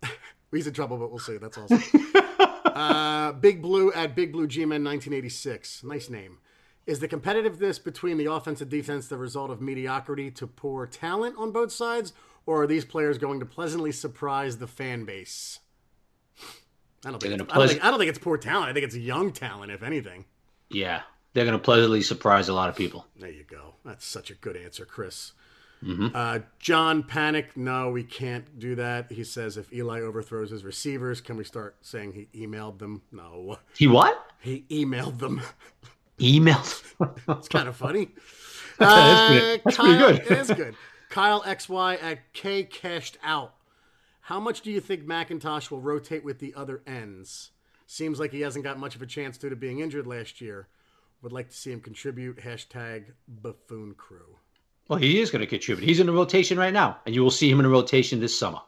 He's 0.51 0.67
in 0.67 0.73
trouble, 0.73 0.97
but 0.97 1.09
we'll 1.09 1.19
see. 1.19 1.37
That's 1.37 1.57
awesome. 1.57 1.81
uh, 2.65 3.31
Big 3.33 3.61
Blue 3.61 3.91
at 3.93 4.15
Big 4.15 4.31
Blue 4.31 4.47
G-Man 4.47 4.83
1986. 4.83 5.83
Nice 5.83 6.09
name. 6.09 6.37
Is 6.85 6.99
the 6.99 7.07
competitiveness 7.07 7.83
between 7.83 8.17
the 8.17 8.31
offense 8.31 8.61
and 8.61 8.71
defense 8.71 9.07
the 9.07 9.17
result 9.17 9.51
of 9.51 9.59
mediocrity 9.59 10.31
to 10.31 10.47
poor 10.47 10.87
talent 10.87 11.35
on 11.37 11.51
both 11.51 11.71
sides, 11.73 12.13
or 12.45 12.63
are 12.63 12.67
these 12.67 12.85
players 12.85 13.17
going 13.17 13.41
to 13.41 13.45
pleasantly 13.45 13.91
surprise 13.91 14.57
the 14.57 14.67
fan 14.67 15.03
base? 15.03 15.59
I 17.05 17.11
don't 17.11 17.19
think, 17.19 17.31
They're 17.31 17.33
it's, 17.33 17.41
gonna 17.41 17.51
I, 17.51 17.57
don't 17.59 17.67
think, 17.67 17.83
I 17.83 17.89
don't 17.89 17.99
think 17.99 18.09
it's 18.09 18.19
poor 18.19 18.37
talent. 18.37 18.69
I 18.69 18.73
think 18.73 18.85
it's 18.85 18.95
young 18.95 19.33
talent, 19.33 19.71
if 19.71 19.83
anything. 19.83 20.25
Yeah, 20.69 21.01
they're 21.37 21.45
going 21.45 21.57
to 21.57 21.63
pleasantly 21.63 22.01
surprise 22.01 22.49
a 22.49 22.53
lot 22.53 22.67
of 22.67 22.75
people. 22.75 23.05
There 23.19 23.29
you 23.29 23.43
go. 23.43 23.75
That's 23.85 24.03
such 24.03 24.31
a 24.31 24.33
good 24.33 24.57
answer, 24.57 24.85
Chris. 24.85 25.33
Mm-hmm. 25.83 26.07
Uh, 26.15 26.39
John 26.57 27.03
Panic, 27.03 27.55
no, 27.55 27.91
we 27.91 28.03
can't 28.03 28.57
do 28.57 28.73
that. 28.73 29.11
He 29.11 29.23
says 29.23 29.55
if 29.55 29.71
Eli 29.71 30.01
overthrows 30.01 30.49
his 30.49 30.63
receivers, 30.63 31.21
can 31.21 31.37
we 31.37 31.43
start 31.43 31.75
saying 31.81 32.13
he 32.13 32.47
emailed 32.47 32.79
them? 32.79 33.03
No, 33.11 33.59
He 33.77 33.85
what? 33.85 34.31
he 34.39 34.65
emailed 34.71 35.19
them. 35.19 35.41
Emails. 36.19 36.83
It's 37.29 37.47
kind 37.47 37.67
of 37.67 37.75
funny. 37.75 38.09
That's 38.79 39.29
pretty- 39.29 39.45
Uh, 39.45 39.57
that's 39.63 39.77
pretty 39.77 39.97
good. 39.99 40.15
It 40.15 40.31
is 40.39 40.49
good. 40.49 40.75
Kyle 41.09 41.43
XY 41.43 42.01
at 42.01 42.33
K 42.33 42.63
cashed 42.63 43.17
out. 43.23 43.53
How 44.21 44.39
much 44.39 44.61
do 44.61 44.71
you 44.71 44.79
think 44.81 45.05
McIntosh 45.05 45.69
will 45.69 45.79
rotate 45.81 46.23
with 46.23 46.39
the 46.39 46.55
other 46.55 46.81
ends? 46.87 47.51
Seems 47.85 48.19
like 48.19 48.31
he 48.31 48.41
hasn't 48.41 48.63
got 48.65 48.79
much 48.79 48.95
of 48.95 49.03
a 49.03 49.05
chance 49.05 49.37
due 49.37 49.49
to 49.49 49.55
being 49.55 49.79
injured 49.79 50.07
last 50.07 50.41
year. 50.41 50.67
Would 51.21 51.31
like 51.31 51.49
to 51.49 51.55
see 51.55 51.71
him 51.71 51.81
contribute. 51.81 52.37
Hashtag 52.37 53.05
buffoon 53.27 53.95
crew. 53.95 54.37
well, 54.87 54.99
he 54.99 55.19
is 55.19 55.31
going 55.31 55.41
to 55.41 55.47
contribute. 55.47 55.87
He's 55.87 55.99
in 55.99 56.05
the 56.05 56.13
rotation 56.13 56.57
right 56.57 56.73
now, 56.73 56.99
and 57.05 57.15
you 57.15 57.23
will 57.23 57.31
see 57.31 57.49
him 57.49 57.59
in 57.59 57.63
the 57.63 57.69
rotation 57.69 58.19
this 58.19 58.37
summer. 58.37 58.59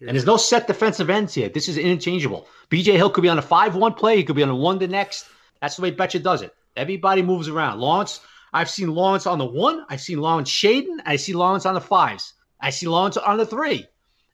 And 0.00 0.10
there's 0.10 0.26
no 0.26 0.38
set 0.38 0.66
defensive 0.66 1.10
ends 1.10 1.34
here. 1.34 1.50
This 1.50 1.68
is 1.68 1.76
interchangeable. 1.76 2.48
BJ 2.70 2.96
Hill 2.96 3.10
could 3.10 3.22
be 3.22 3.28
on 3.28 3.38
a 3.38 3.42
5 3.42 3.76
1 3.76 3.94
play. 3.94 4.16
He 4.16 4.24
could 4.24 4.36
be 4.36 4.42
on 4.42 4.48
a 4.48 4.56
1 4.56 4.78
the 4.78 4.88
next. 4.88 5.26
That's 5.60 5.76
the 5.76 5.82
way 5.82 5.92
Bettcher 5.92 6.22
does 6.22 6.40
it. 6.40 6.54
Everybody 6.76 7.20
moves 7.20 7.48
around. 7.48 7.80
Lawrence, 7.80 8.20
I've 8.52 8.70
seen 8.70 8.94
Lawrence 8.94 9.26
on 9.26 9.38
the 9.38 9.44
1. 9.44 9.84
I've 9.90 10.00
seen 10.00 10.18
Lawrence 10.18 10.50
Shaden. 10.50 11.00
I 11.04 11.16
see 11.16 11.34
Lawrence 11.34 11.66
on 11.66 11.74
the 11.74 11.80
5s. 11.80 12.32
I 12.60 12.70
see 12.70 12.86
Lawrence 12.86 13.18
on 13.18 13.36
the 13.36 13.44
3. 13.44 13.86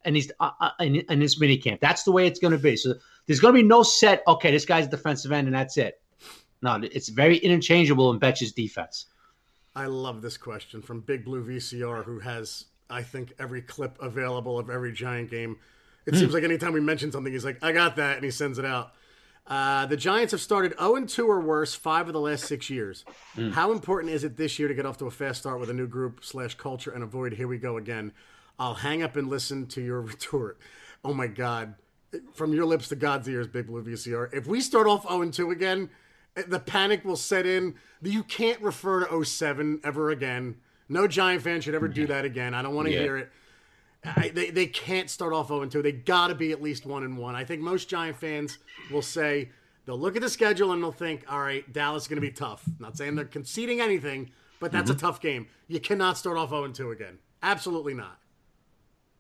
And 0.05 0.15
he's 0.15 0.31
uh, 0.39 0.51
uh, 0.61 0.71
in, 0.79 0.97
in 0.97 1.19
this 1.19 1.41
mini 1.41 1.57
camp. 1.57 1.81
That's 1.81 2.05
the 2.05 2.13
way 2.13 2.29
it's 2.29 2.39
going 2.39 2.53
to 2.53 2.59
be. 2.59 2.77
So 2.77 2.95
there's 3.27 3.41
going 3.41 3.55
to 3.55 3.61
be 3.61 3.67
no 3.67 3.83
set, 3.83 4.23
okay, 4.29 4.53
this 4.53 4.65
guy's 4.65 4.87
a 4.87 4.91
defensive 4.91 5.33
end 5.33 5.49
and 5.49 5.57
that's 5.57 5.77
it. 5.77 6.01
No, 6.63 6.81
it's 6.83 7.09
very 7.09 7.37
interchangeable 7.37 8.11
in 8.11 8.19
Bettcher's 8.19 8.53
defense. 8.53 9.07
I 9.75 9.87
love 9.87 10.23
this 10.23 10.37
question 10.37 10.81
from 10.81 11.01
Big 11.01 11.25
Blue 11.25 11.45
VCR, 11.45 12.05
who 12.05 12.19
has, 12.21 12.65
I 12.89 13.03
think, 13.03 13.35
every 13.39 13.61
clip 13.61 13.99
available 14.01 14.59
of 14.59 14.71
every 14.71 14.93
Giant 14.93 15.31
game. 15.31 15.59
It 16.07 16.15
seems 16.15 16.33
like 16.33 16.45
anytime 16.45 16.73
we 16.73 16.81
mention 16.81 17.11
something, 17.11 17.33
he's 17.33 17.45
like, 17.45 17.63
I 17.63 17.73
got 17.73 17.97
that, 17.97 18.15
and 18.17 18.25
he 18.25 18.31
sends 18.31 18.59
it 18.59 18.65
out. 18.65 18.93
Uh, 19.47 19.87
the 19.87 19.97
Giants 19.97 20.33
have 20.33 20.41
started 20.41 20.75
0 20.79 21.05
2 21.05 21.27
or 21.29 21.41
worse 21.41 21.75
five 21.75 22.09
of 22.09 22.13
the 22.13 22.21
last 22.21 22.45
six 22.47 22.69
years. 22.69 23.05
How 23.53 23.71
important 23.73 24.13
is 24.13 24.25
it 24.25 24.37
this 24.37 24.59
year 24.59 24.69
to 24.69 24.75
get 24.75 24.87
off 24.87 24.99
to 24.99 25.07
a 25.07 25.11
fast 25.11 25.41
start 25.41 25.61
with 25.61 25.71
a 25.71 25.75
new 25.75 25.87
group 25.87 26.25
slash 26.25 26.55
culture 26.57 26.91
and 26.91 27.03
avoid 27.05 27.35
here 27.35 27.47
we 27.47 27.59
go 27.59 27.77
again? 27.77 28.13
I'll 28.59 28.75
hang 28.75 29.03
up 29.03 29.17
and 29.17 29.29
listen 29.29 29.67
to 29.69 29.81
your 29.81 30.01
retort. 30.13 30.59
Oh 31.05 31.15
my 31.15 31.27
God. 31.27 31.75
From 32.35 32.55
your 32.55 32.65
lips 32.65 32.89
to 32.89 32.97
God's 32.97 33.29
ears, 33.29 33.47
Big 33.47 33.67
Blue 33.67 33.83
VCR. 33.85 34.33
If 34.33 34.47
we 34.47 34.61
start 34.61 34.87
off 34.87 35.07
0 35.09 35.31
2 35.31 35.51
again, 35.51 35.91
the 36.47 36.61
panic 36.61 37.05
will 37.05 37.17
set 37.17 37.47
in. 37.47 37.75
You 38.03 38.23
can't 38.23 38.61
refer 38.61 39.07
to 39.07 39.25
07 39.25 39.81
ever 39.83 40.11
again. 40.11 40.57
No 40.89 41.09
Giant 41.09 41.43
fan 41.43 41.61
should 41.61 41.75
ever 41.75 41.89
do 41.89 42.07
that 42.07 42.25
again. 42.25 42.55
I 42.55 42.63
don't 42.63 42.75
want 42.75 42.89
to 42.89 42.95
Yeah. 42.95 43.01
hear 43.01 43.17
it. 43.17 43.33
I, 44.05 44.29
they, 44.29 44.51
they 44.51 44.67
can't 44.67 45.11
start 45.11 45.33
off 45.33 45.49
0 45.49 45.67
2. 45.67 45.83
They 45.83 45.93
got 45.93 46.29
to 46.29 46.35
be 46.35 46.53
at 46.53 46.63
least 46.63 46.87
1 46.87 47.03
and 47.03 47.19
1. 47.19 47.35
I 47.35 47.45
think 47.45 47.61
most 47.61 47.89
Giant 47.89 48.17
fans 48.17 48.59
will 48.91 49.03
say 49.03 49.51
they'll 49.85 49.99
look 49.99 50.15
at 50.15 50.23
the 50.23 50.31
schedule 50.31 50.73
and 50.73 50.83
they'll 50.83 50.93
think, 50.93 51.25
all 51.29 51.41
right, 51.41 51.71
Dallas 51.73 52.05
is 52.05 52.09
going 52.09 52.19
to 52.19 52.21
be 52.21 52.31
tough. 52.31 52.63
not 52.79 52.97
saying 52.97 53.17
they're 53.17 53.25
conceding 53.25 53.81
anything, 53.81 54.31
but 54.61 54.71
that's 54.71 54.91
a 54.91 54.95
mm-hmm. 54.95 55.07
tough 55.07 55.21
game. 55.21 55.49
You 55.67 55.81
cannot 55.81 56.17
start 56.17 56.37
off 56.37 56.51
0 56.51 56.69
2 56.69 56.91
again. 56.93 57.19
Absolutely 57.43 57.95
not. 57.95 58.19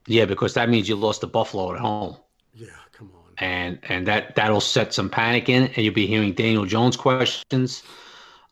Yeah, 0.06 0.24
because 0.24 0.54
that 0.54 0.68
means 0.68 0.88
you 0.88 0.94
lost 0.94 1.22
to 1.22 1.26
Buffalo 1.26 1.74
at 1.74 1.80
home. 1.80 2.16
Yeah. 2.54 2.68
And 3.38 3.78
and 3.88 4.06
that 4.06 4.34
that'll 4.34 4.60
set 4.60 4.94
some 4.94 5.10
panic 5.10 5.48
in, 5.48 5.64
and 5.64 5.78
you'll 5.78 5.94
be 5.94 6.06
hearing 6.06 6.32
Daniel 6.32 6.64
Jones 6.64 6.96
questions. 6.96 7.82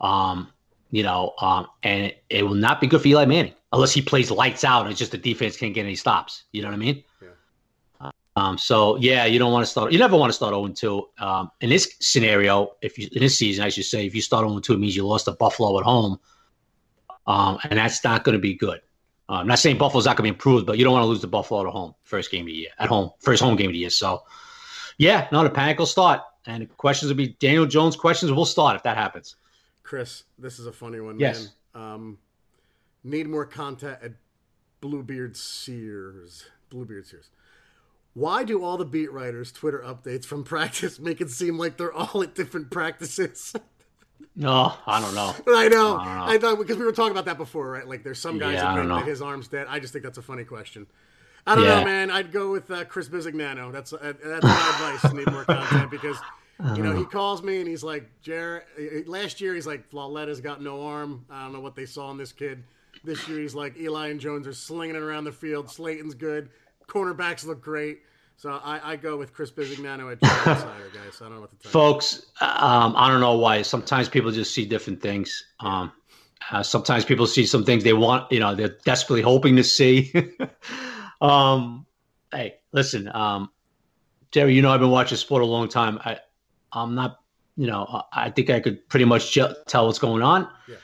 Um, 0.01 0.49
you 0.91 1.03
know, 1.03 1.35
um, 1.41 1.67
and 1.83 2.05
it, 2.05 2.25
it 2.31 2.43
will 2.45 2.55
not 2.55 2.81
be 2.81 2.87
good 2.87 3.03
for 3.03 3.09
Eli 3.09 3.25
Manning 3.25 3.55
unless 3.73 3.93
he 3.93 4.01
plays 4.01 4.31
lights 4.31 4.63
out 4.63 4.83
and 4.83 4.91
it's 4.91 4.99
just 4.99 5.11
the 5.11 5.19
defense 5.19 5.57
can't 5.57 5.75
get 5.75 5.85
any 5.85 5.97
stops. 5.97 6.45
You 6.53 6.63
know 6.63 6.69
what 6.69 6.75
I 6.75 6.79
mean? 6.79 7.03
Yeah. 7.21 8.11
Um, 8.37 8.59
so 8.59 8.97
yeah, 8.97 9.25
you 9.25 9.39
don't 9.39 9.53
want 9.53 9.65
to 9.65 9.71
start. 9.71 9.93
You 9.93 9.99
never 9.99 10.17
want 10.17 10.31
to 10.31 10.35
start 10.35 10.53
0 10.53 10.69
2. 10.69 11.09
Um, 11.19 11.51
in 11.61 11.71
this 11.71 11.95
scenario, 12.01 12.73
if 12.83 12.99
you 12.99 13.09
in 13.13 13.21
this 13.21 13.39
season, 13.39 13.65
I 13.65 13.69
should 13.69 13.85
say, 13.85 14.07
if 14.07 14.15
you 14.15 14.23
start 14.23 14.47
0 14.47 14.59
2, 14.61 14.75
it 14.75 14.79
means 14.79 14.97
you 14.97 15.07
lost 15.07 15.27
to 15.27 15.33
Buffalo 15.33 15.79
at 15.79 15.85
home, 15.85 16.19
um, 17.27 17.59
and 17.65 17.79
that's 17.79 18.03
not 18.03 18.25
going 18.25 18.35
to 18.35 18.41
be 18.41 18.55
good. 18.55 18.81
Uh, 19.29 19.35
I'm 19.35 19.47
not 19.47 19.59
saying 19.59 19.79
Buffalo's 19.79 20.07
not 20.07 20.17
going 20.17 20.29
to 20.29 20.33
be 20.33 20.37
improved, 20.37 20.67
but 20.67 20.79
you 20.79 20.85
don't 20.85 20.93
want 20.93 21.05
to 21.05 21.09
lose 21.09 21.21
to 21.21 21.27
Buffalo 21.27 21.67
at 21.67 21.73
home, 21.73 21.95
first 22.03 22.31
game 22.31 22.43
of 22.43 22.47
the 22.47 22.53
year, 22.53 22.71
at 22.79 22.89
home, 22.89 23.11
first 23.21 23.43
home 23.43 23.57
game 23.57 23.71
of 23.71 23.73
the 23.73 23.79
year. 23.79 23.91
So, 23.91 24.23
yeah, 24.99 25.29
not 25.33 25.47
a 25.47 25.51
panic 25.51 25.79
will 25.79 25.87
start, 25.87 26.21
and 26.47 26.69
questions 26.77 27.11
will 27.11 27.17
be 27.17 27.37
Daniel 27.41 27.67
Jones 27.67 27.97
questions 27.97 28.33
will 28.33 28.45
start 28.47 28.77
if 28.77 28.83
that 28.85 28.97
happens. 28.97 29.37
Chris, 29.83 30.25
this 30.39 30.59
is 30.59 30.67
a 30.67 30.73
funny 30.73 31.01
one, 31.01 31.19
Yes. 31.19 31.51
man. 31.75 31.83
Um, 31.93 32.19
need 33.03 33.29
more 33.29 33.45
content 33.45 33.99
at 34.03 34.13
Bluebeard 34.81 35.37
Sears. 35.37 36.47
Bluebeard 36.71 37.07
Sears. 37.07 37.31
Why 38.15 38.45
do 38.45 38.63
all 38.65 38.77
the 38.77 38.85
beat 38.85 39.13
writers 39.13 39.51
Twitter 39.53 39.83
updates 39.85 40.25
from 40.25 40.45
practice 40.55 40.99
make 41.01 41.21
it 41.21 41.31
seem 41.31 41.59
like 41.59 41.77
they're 41.77 41.93
all 41.93 42.23
at 42.23 42.35
different 42.35 42.71
practices? 42.71 43.55
No, 44.37 44.73
I 44.87 45.01
don't 45.01 45.15
know. 45.15 45.33
I 45.55 45.69
know. 45.69 45.97
I 45.99 46.17
know. 46.17 46.25
I 46.33 46.39
thought 46.39 46.59
because 46.59 46.77
we 46.77 46.85
were 46.85 46.93
talking 46.93 47.13
about 47.13 47.25
that 47.27 47.37
before, 47.37 47.71
right? 47.71 47.87
Like 47.87 48.03
there's 48.03 48.19
some 48.19 48.39
guys 48.39 48.55
Yeah, 48.55 48.73
I 48.73 48.77
don't 48.77 48.89
know. 48.89 48.97
that 48.97 49.07
his 49.07 49.23
arm's 49.23 49.47
dead. 49.49 49.67
I 49.69 49.79
just 49.79 49.93
think 49.93 50.05
that's 50.05 50.19
a 50.19 50.23
funny 50.23 50.43
question. 50.45 50.87
I 51.47 51.55
don't 51.55 51.65
Yeah. 51.65 51.81
know, 51.81 51.85
man. 51.85 52.11
I'd 52.11 52.33
go 52.33 52.51
with 52.51 52.71
uh, 52.71 52.85
Chris 52.85 53.09
Bisignano. 53.09 53.71
That's 53.73 53.93
uh, 53.93 54.13
that's 54.25 54.45
my 54.45 54.97
advice. 54.99 55.13
Need 55.13 55.31
more 55.31 55.45
content 55.45 55.91
because 55.91 56.17
you 56.77 56.83
know 56.83 56.97
he 56.97 57.05
calls 57.05 57.43
me 57.43 57.59
and 57.59 57.69
he's 57.69 57.83
like, 57.85 58.09
Jared. 58.23 59.07
Last 59.09 59.41
year 59.41 59.55
he's 59.55 59.67
like, 59.67 59.91
Lauletta's 59.91 60.41
got 60.41 60.63
no 60.63 60.83
arm. 60.87 61.25
I 61.31 61.43
don't 61.45 61.53
know 61.53 61.61
what 61.61 61.75
they 61.77 61.87
saw 61.87 62.11
in 62.11 62.17
this 62.17 62.33
kid. 62.33 62.63
This 63.03 63.29
year 63.29 63.41
he's 63.41 63.55
like, 63.55 63.77
Eli 63.79 64.09
and 64.09 64.21
Jones 64.21 64.47
are 64.47 64.55
slinging 64.55 64.97
it 64.97 65.03
around 65.03 65.25
the 65.25 65.33
field. 65.33 65.71
Slayton's 65.71 66.15
good. 66.15 66.49
Cornerbacks 66.89 67.45
look 67.45 67.61
great. 67.61 68.01
So 68.37 68.51
I, 68.65 68.93
I 68.93 68.97
go 68.97 69.17
with 69.17 69.33
Chris 69.33 69.51
Bisignano 69.53 70.11
at 70.13 70.19
Insider, 70.23 70.91
guys. 70.93 71.21
I 71.21 71.25
don't 71.27 71.35
know 71.35 71.41
what 71.43 71.51
to 71.51 71.57
tell 71.57 71.69
you. 71.69 71.73
Folks, 71.73 72.27
um, 72.41 72.95
I 72.97 73.09
don't 73.11 73.21
know 73.21 73.37
why. 73.37 73.63
Sometimes 73.63 74.09
people 74.09 74.31
just 74.33 74.53
see 74.55 74.65
different 74.65 75.01
things. 75.01 75.45
Um, 75.61 75.93
uh, 76.51 76.63
sometimes 76.63 77.05
people 77.05 77.27
see 77.27 77.47
some 77.47 77.65
things 77.65 77.85
they 77.85 77.93
want, 77.93 78.31
you 78.33 78.41
know, 78.41 78.55
they're 78.55 78.77
desperately 78.85 79.23
hoping 79.23 79.57
to 79.57 79.65
see. 79.65 80.13
um, 81.25 81.87
hey, 82.33 82.57
listen, 82.73 83.11
um, 83.15 83.51
Jerry, 84.31 84.55
you 84.55 84.63
know, 84.63 84.71
I've 84.71 84.81
been 84.81 84.91
watching 84.91 85.17
sport 85.19 85.43
a 85.43 85.47
long 85.47 85.69
time. 85.69 85.99
I, 86.05 86.19
I'm 86.73 86.95
not, 86.95 87.21
you 87.57 87.67
know, 87.67 88.03
I 88.13 88.31
think 88.31 88.51
I 88.51 88.61
could 88.61 88.89
pretty 88.89 89.05
much 89.05 89.33
ju- 89.33 89.55
tell 89.67 89.87
what's 89.87 89.99
going 89.99 90.23
on. 90.23 90.49
Yeah. 90.69 90.77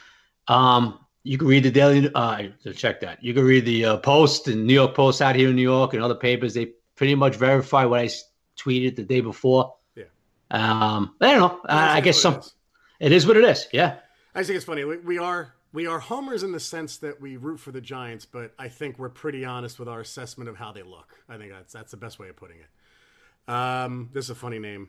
Um, 0.48 1.00
you 1.22 1.36
can 1.36 1.48
read 1.48 1.64
the 1.64 1.70
daily. 1.70 2.10
Uh, 2.14 2.44
check 2.74 3.00
that. 3.00 3.22
You 3.22 3.34
can 3.34 3.44
read 3.44 3.64
the 3.64 3.84
uh, 3.84 3.96
Post 3.98 4.48
and 4.48 4.66
New 4.66 4.74
York 4.74 4.94
Post 4.94 5.20
out 5.20 5.36
here 5.36 5.50
in 5.50 5.56
New 5.56 5.62
York 5.62 5.94
and 5.94 6.02
other 6.02 6.14
papers. 6.14 6.54
They 6.54 6.72
pretty 6.96 7.14
much 7.14 7.36
verify 7.36 7.84
what 7.84 8.00
I 8.00 8.04
s- 8.04 8.24
tweeted 8.56 8.96
the 8.96 9.02
day 9.02 9.20
before. 9.20 9.74
Yeah. 9.96 10.04
Um, 10.50 11.14
I 11.20 11.32
don't 11.32 11.40
know. 11.40 11.60
I, 11.68 11.98
I 11.98 12.00
guess 12.00 12.20
some. 12.20 12.34
it 12.34 12.38
is. 12.40 12.54
It 13.00 13.12
is 13.12 13.26
what 13.26 13.36
it 13.36 13.44
is. 13.44 13.66
Yeah. 13.72 13.96
I 14.34 14.40
just 14.40 14.48
think 14.48 14.56
it's 14.56 14.64
funny. 14.64 14.84
We, 14.84 14.98
we 14.98 15.18
are 15.18 15.54
we 15.72 15.86
are 15.86 16.00
homers 16.00 16.42
in 16.42 16.52
the 16.52 16.60
sense 16.60 16.96
that 16.98 17.20
we 17.20 17.36
root 17.36 17.58
for 17.58 17.70
the 17.70 17.80
Giants, 17.80 18.26
but 18.26 18.52
I 18.58 18.68
think 18.68 18.98
we're 18.98 19.08
pretty 19.08 19.44
honest 19.44 19.78
with 19.78 19.88
our 19.88 20.00
assessment 20.00 20.50
of 20.50 20.56
how 20.56 20.72
they 20.72 20.82
look. 20.82 21.18
I 21.28 21.36
think 21.36 21.52
that's 21.52 21.72
that's 21.72 21.90
the 21.90 21.96
best 21.96 22.18
way 22.18 22.28
of 22.28 22.36
putting 22.36 22.56
it. 22.58 23.52
Um, 23.52 24.10
this 24.12 24.26
is 24.26 24.30
a 24.30 24.34
funny 24.34 24.58
name, 24.58 24.88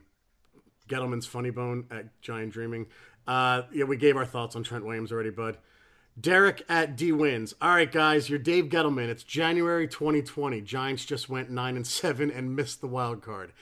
Gettleman's 0.88 1.26
Funny 1.26 1.50
Bone 1.50 1.86
at 1.90 2.20
Giant 2.20 2.52
Dreaming. 2.52 2.86
Uh, 3.26 3.62
yeah, 3.72 3.84
we 3.84 3.96
gave 3.96 4.16
our 4.16 4.26
thoughts 4.26 4.56
on 4.56 4.62
Trent 4.62 4.84
Williams 4.84 5.12
already, 5.12 5.30
bud. 5.30 5.58
Derek 6.20 6.62
at 6.68 6.96
D 6.96 7.10
wins. 7.12 7.54
All 7.62 7.70
right, 7.70 7.90
guys, 7.90 8.28
you're 8.28 8.38
Dave 8.38 8.66
Gettleman. 8.66 9.08
It's 9.08 9.22
January 9.22 9.88
2020. 9.88 10.60
Giants 10.60 11.04
just 11.04 11.28
went 11.28 11.50
nine 11.50 11.76
and 11.76 11.86
seven 11.86 12.30
and 12.30 12.54
missed 12.54 12.80
the 12.80 12.88
wild 12.88 13.22
card. 13.22 13.52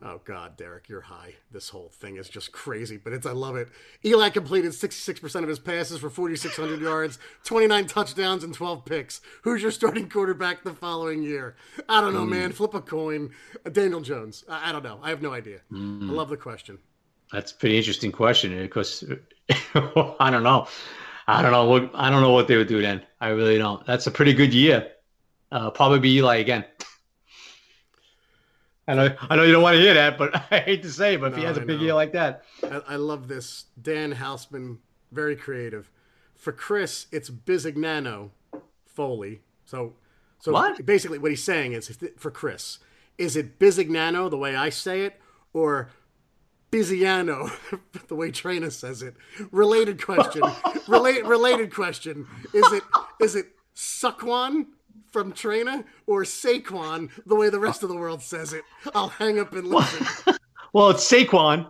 Oh 0.00 0.20
God, 0.24 0.56
Derek, 0.56 0.88
you're 0.88 1.00
high. 1.00 1.34
This 1.50 1.70
whole 1.70 1.88
thing 1.88 2.18
is 2.18 2.28
just 2.28 2.52
crazy, 2.52 2.96
but 2.96 3.12
it's 3.12 3.26
I 3.26 3.32
love 3.32 3.56
it. 3.56 3.68
Eli 4.04 4.30
completed 4.30 4.70
66% 4.70 5.42
of 5.42 5.48
his 5.48 5.58
passes 5.58 5.98
for 5.98 6.08
4,600 6.08 6.80
yards, 6.80 7.18
29 7.44 7.86
touchdowns, 7.86 8.44
and 8.44 8.54
12 8.54 8.84
picks. 8.84 9.20
Who's 9.42 9.60
your 9.60 9.72
starting 9.72 10.08
quarterback 10.08 10.62
the 10.62 10.72
following 10.72 11.22
year? 11.22 11.56
I 11.88 12.00
don't 12.00 12.14
know, 12.14 12.24
man. 12.24 12.52
Flip 12.52 12.74
a 12.74 12.80
coin. 12.80 13.30
Uh, 13.66 13.70
Daniel 13.70 14.00
Jones. 14.00 14.44
I, 14.48 14.68
I 14.68 14.72
don't 14.72 14.84
know. 14.84 15.00
I 15.02 15.10
have 15.10 15.20
no 15.20 15.32
idea. 15.32 15.60
I 15.72 15.76
love 15.76 16.28
the 16.28 16.36
question. 16.36 16.78
That's 17.32 17.50
a 17.50 17.54
pretty 17.56 17.76
interesting 17.76 18.12
question 18.12 18.56
because 18.56 19.02
I 19.74 20.30
don't 20.30 20.44
know. 20.44 20.68
I 21.26 21.42
don't 21.42 21.52
know 21.52 21.66
what 21.66 21.90
I 21.94 22.08
don't 22.08 22.22
know 22.22 22.32
what 22.32 22.46
they 22.48 22.56
would 22.56 22.68
do 22.68 22.80
then. 22.80 23.02
I 23.20 23.28
really 23.28 23.58
don't. 23.58 23.84
That's 23.84 24.06
a 24.06 24.10
pretty 24.10 24.32
good 24.32 24.54
year. 24.54 24.92
Uh, 25.50 25.70
probably 25.70 25.98
be 25.98 26.14
Eli 26.16 26.36
again. 26.36 26.64
I 28.88 28.94
know. 28.94 29.14
I 29.20 29.36
know 29.36 29.42
you 29.42 29.52
don't 29.52 29.62
want 29.62 29.76
to 29.76 29.80
hear 29.80 29.94
that, 29.94 30.16
but 30.16 30.34
I 30.50 30.60
hate 30.60 30.82
to 30.82 30.90
say, 30.90 31.14
it, 31.14 31.20
but 31.20 31.32
if 31.32 31.38
he 31.38 31.44
has 31.44 31.56
a 31.58 31.60
big 31.60 31.76
know. 31.78 31.84
year 31.84 31.94
like 31.94 32.12
that, 32.12 32.44
I, 32.64 32.80
I 32.88 32.96
love 32.96 33.28
this. 33.28 33.66
Dan 33.80 34.14
Hausman, 34.14 34.78
very 35.12 35.36
creative. 35.36 35.90
For 36.34 36.52
Chris, 36.52 37.06
it's 37.12 37.28
Bisignano 37.30 38.30
Foley. 38.86 39.42
So, 39.66 39.94
so 40.38 40.52
What? 40.52 40.84
basically, 40.86 41.18
what 41.18 41.30
he's 41.30 41.44
saying 41.44 41.72
is, 41.72 41.98
for 42.16 42.30
Chris, 42.30 42.78
is 43.18 43.36
it 43.36 43.58
Bisignano 43.58 44.30
the 44.30 44.38
way 44.38 44.56
I 44.56 44.70
say 44.70 45.02
it, 45.02 45.20
or 45.52 45.90
Biziano 46.70 47.50
the 48.08 48.14
way 48.14 48.30
Trina 48.30 48.70
says 48.70 49.02
it? 49.02 49.14
Related 49.50 50.02
question. 50.02 50.42
Relate, 50.88 51.26
related 51.26 51.74
question. 51.74 52.26
Is 52.54 52.72
it 52.72 52.82
is 53.20 53.34
it 53.34 53.48
Saquon 53.74 54.66
from 55.10 55.32
Trina 55.32 55.84
or 56.06 56.22
Saquon 56.24 57.10
the 57.26 57.34
way 57.34 57.50
the 57.50 57.58
rest 57.58 57.82
of 57.82 57.88
the 57.88 57.96
world 57.96 58.22
says 58.22 58.52
it? 58.52 58.62
I'll 58.94 59.08
hang 59.08 59.38
up 59.38 59.52
and 59.52 59.66
listen. 59.68 60.34
well, 60.72 60.90
it's 60.90 61.10
Saquon. 61.10 61.68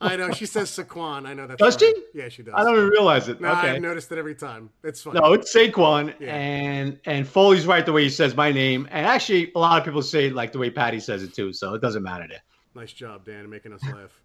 I 0.00 0.16
know 0.16 0.30
she 0.32 0.46
says 0.46 0.70
Saquon. 0.70 1.26
I 1.26 1.34
know 1.34 1.46
that. 1.46 1.58
Does 1.58 1.76
she? 1.78 1.94
Yeah, 2.14 2.28
she 2.28 2.42
does. 2.42 2.54
I 2.56 2.64
don't 2.64 2.74
even 2.76 2.88
realize 2.88 3.28
it. 3.28 3.40
No, 3.40 3.50
okay. 3.52 3.70
I've 3.70 3.82
noticed 3.82 4.10
it 4.12 4.18
every 4.18 4.34
time. 4.34 4.70
It's 4.84 5.02
fun. 5.02 5.14
No, 5.14 5.32
it's 5.32 5.54
Saquon, 5.54 6.14
Yeah. 6.20 6.34
and 6.34 6.98
and 7.04 7.26
Foley's 7.26 7.66
right 7.66 7.84
the 7.84 7.92
way 7.92 8.04
he 8.04 8.10
says 8.10 8.34
my 8.36 8.52
name, 8.52 8.88
and 8.90 9.06
actually 9.06 9.52
a 9.54 9.58
lot 9.58 9.78
of 9.78 9.84
people 9.84 10.02
say 10.02 10.26
it 10.26 10.34
like 10.34 10.52
the 10.52 10.58
way 10.58 10.70
Patty 10.70 11.00
says 11.00 11.22
it 11.22 11.34
too, 11.34 11.52
so 11.52 11.74
it 11.74 11.80
doesn't 11.82 12.02
matter 12.02 12.26
there. 12.28 12.42
Nice 12.74 12.92
job, 12.92 13.24
Dan, 13.24 13.48
making 13.50 13.72
us 13.72 13.82
laugh. 13.84 14.22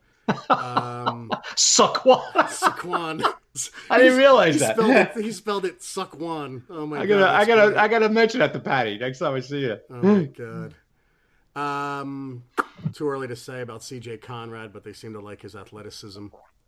Um, 0.49 1.29
Saquon. 1.55 2.21
Saquon. 2.33 3.33
I 3.89 3.97
didn't 3.99 4.17
realize 4.17 4.55
he 4.55 4.59
that. 4.61 4.75
Spelled 4.75 4.91
it, 4.91 5.23
he 5.23 5.31
spelled 5.31 5.65
it 5.65 5.79
Saquon. 5.79 6.63
Oh 6.69 6.85
my 6.85 6.99
I 7.01 7.05
god. 7.05 7.19
gotta, 7.19 7.31
I 7.37 7.45
gotta. 7.45 7.81
I 7.81 7.87
gotta 7.87 8.09
mention 8.09 8.39
that 8.39 8.53
to 8.53 8.59
Patty 8.59 8.97
next 8.97 9.19
time 9.19 9.33
I 9.35 9.39
see 9.41 9.59
you. 9.61 9.77
Oh 9.89 10.01
my 10.01 10.23
god. 10.37 10.75
Um, 11.55 12.43
too 12.93 13.07
early 13.07 13.27
to 13.27 13.35
say 13.35 13.61
about 13.61 13.83
C.J. 13.83 14.17
Conrad, 14.17 14.73
but 14.73 14.83
they 14.83 14.93
seem 14.93 15.13
to 15.13 15.19
like 15.19 15.41
his 15.41 15.55
athleticism. 15.55 16.27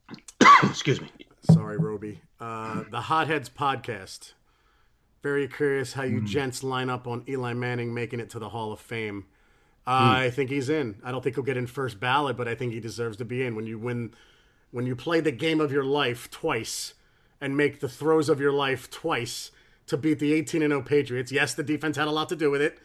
Excuse 0.64 1.02
me. 1.02 1.10
Sorry, 1.52 1.78
Roby. 1.78 2.22
Uh, 2.40 2.84
the 2.92 3.02
Hotheads 3.02 3.50
podcast. 3.50 4.34
Very 5.24 5.48
curious 5.48 5.94
how 5.94 6.04
you 6.04 6.22
gents 6.22 6.64
line 6.64 6.92
up 6.92 7.08
on 7.08 7.24
Eli 7.28 7.54
Manning 7.54 7.96
making 7.96 8.20
it 8.20 8.30
to 8.32 8.40
the 8.40 8.50
Hall 8.50 8.72
of 8.72 8.80
Fame. 8.80 9.26
Uh, 9.88 10.18
I 10.22 10.30
think 10.30 10.52
he's 10.52 10.70
in. 10.70 10.98
I 11.04 11.12
don't 11.12 11.24
think 11.24 11.36
he'll 11.36 11.44
get 11.44 11.58
in 11.58 11.66
first 11.66 12.00
ballot, 12.00 12.38
but 12.38 12.48
I 12.48 12.54
think 12.54 12.74
he 12.74 12.80
deserves 12.80 13.18
to 13.18 13.26
be 13.26 13.44
in. 13.44 13.56
When 13.56 13.66
you 13.66 13.80
win, 13.80 14.14
when 14.72 14.86
you 14.86 14.96
play 14.96 15.20
the 15.20 15.32
game 15.32 15.60
of 15.60 15.72
your 15.72 15.84
life 15.84 16.30
twice 16.30 16.94
and 17.40 17.56
make 17.56 17.80
the 17.80 17.90
throws 17.90 18.30
of 18.30 18.40
your 18.40 18.52
life 18.52 18.90
twice 18.90 19.52
to 19.88 19.98
beat 19.98 20.20
the 20.20 20.34
18 20.34 20.62
and 20.62 20.72
0 20.72 20.82
Patriots. 20.82 21.32
Yes, 21.32 21.54
the 21.54 21.64
defense 21.64 21.98
had 21.98 22.08
a 22.08 22.12
lot 22.12 22.30
to 22.30 22.36
do 22.36 22.50
with 22.50 22.62
it, 22.62 22.80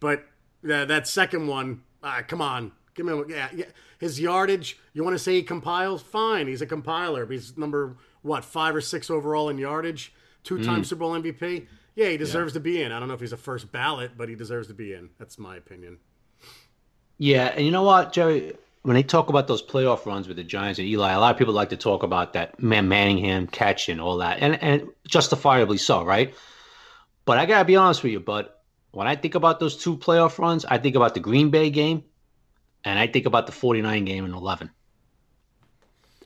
but 0.00 0.24
uh, 0.70 0.84
that 0.84 1.06
second 1.08 1.46
one, 1.46 1.82
ah, 2.02 2.22
come 2.26 2.42
on, 2.42 2.72
Give 2.94 3.08
a, 3.08 3.24
yeah, 3.28 3.48
yeah. 3.54 3.64
His 3.98 4.20
yardage. 4.20 4.78
You 4.92 5.04
want 5.04 5.14
to 5.14 5.18
say 5.18 5.34
he 5.34 5.42
compiles? 5.42 6.02
Fine, 6.02 6.48
he's 6.48 6.60
a 6.60 6.66
compiler. 6.66 7.26
He's 7.26 7.56
number 7.56 7.96
what 8.22 8.44
five 8.44 8.74
or 8.74 8.80
six 8.80 9.10
overall 9.10 9.48
in 9.48 9.58
yardage, 9.58 10.12
two-time 10.44 10.84
Super 10.84 11.00
Bowl 11.00 11.12
MVP. 11.12 11.66
Yeah, 11.94 12.08
he 12.08 12.16
deserves 12.16 12.52
to 12.54 12.60
be 12.60 12.82
in. 12.82 12.92
I 12.92 12.98
don't 12.98 13.08
know 13.08 13.14
if 13.14 13.20
he's 13.20 13.32
a 13.32 13.36
first 13.38 13.70
ballot, 13.72 14.12
but 14.16 14.28
he 14.28 14.34
deserves 14.34 14.68
to 14.68 14.74
be 14.74 14.92
in. 14.92 15.10
That's 15.18 15.38
my 15.38 15.56
opinion. 15.56 15.98
Yeah, 17.18 17.52
and 17.54 17.64
you 17.64 17.70
know 17.70 17.82
what, 17.82 18.12
Jerry? 18.12 18.54
When 18.82 18.94
they 18.96 19.02
talk 19.04 19.28
about 19.28 19.46
those 19.46 19.62
playoff 19.62 20.06
runs 20.06 20.26
with 20.26 20.36
the 20.36 20.42
Giants 20.42 20.80
and 20.80 20.88
Eli, 20.88 21.12
a 21.12 21.20
lot 21.20 21.32
of 21.32 21.38
people 21.38 21.54
like 21.54 21.68
to 21.68 21.76
talk 21.76 22.02
about 22.02 22.32
that 22.32 22.60
man 22.60 22.88
Manningham 22.88 23.46
catch 23.46 23.88
and 23.88 24.00
all 24.00 24.16
that, 24.18 24.38
and 24.40 24.60
and 24.62 24.88
justifiably 25.06 25.78
so, 25.78 26.04
right? 26.04 26.34
But 27.24 27.38
I 27.38 27.46
gotta 27.46 27.64
be 27.64 27.76
honest 27.76 28.02
with 28.02 28.10
you, 28.12 28.18
bud. 28.20 28.48
When 28.90 29.06
I 29.06 29.14
think 29.16 29.34
about 29.36 29.60
those 29.60 29.76
two 29.76 29.96
playoff 29.96 30.38
runs, 30.38 30.64
I 30.64 30.78
think 30.78 30.96
about 30.96 31.14
the 31.14 31.20
Green 31.20 31.50
Bay 31.50 31.70
game, 31.70 32.02
and 32.84 32.98
I 32.98 33.06
think 33.06 33.24
about 33.26 33.46
the 33.46 33.52
49 33.52 34.04
game 34.04 34.24
in 34.24 34.34
11. 34.34 34.70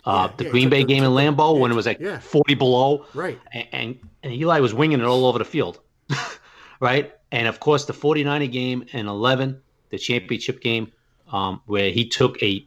Uh, 0.05 0.29
Yeah, 0.31 0.37
the 0.37 0.45
yeah, 0.45 0.51
Green 0.51 0.69
Bay 0.71 0.83
the- 0.83 0.89
game 0.89 1.05
in 1.05 1.11
Lambeau 1.11 1.55
yeah, 1.55 1.61
when 1.61 1.71
it 1.71 1.75
was 1.75 1.87
like 1.87 2.01
yeah. 2.01 2.19
40 2.21 2.55
below, 2.55 3.05
Right. 3.15 3.39
and, 3.53 3.67
and, 3.73 3.99
and 4.23 4.33
Eli 4.33 4.61
was 4.61 4.73
winging 4.75 5.01
it 5.01 5.05
all 5.05 5.27
over 5.27 5.39
the 5.39 5.45
field, 5.45 5.81
right? 6.81 7.13
And 7.33 7.47
of 7.49 7.61
course, 7.61 7.85
the 7.85 7.93
49er 7.93 8.51
game 8.51 8.85
in 8.93 9.07
11, 9.09 9.61
the 9.91 9.99
championship 9.99 10.61
game, 10.61 10.91
um, 11.33 11.61
where 11.67 11.91
he 11.91 12.09
took 12.09 12.43
a, 12.43 12.67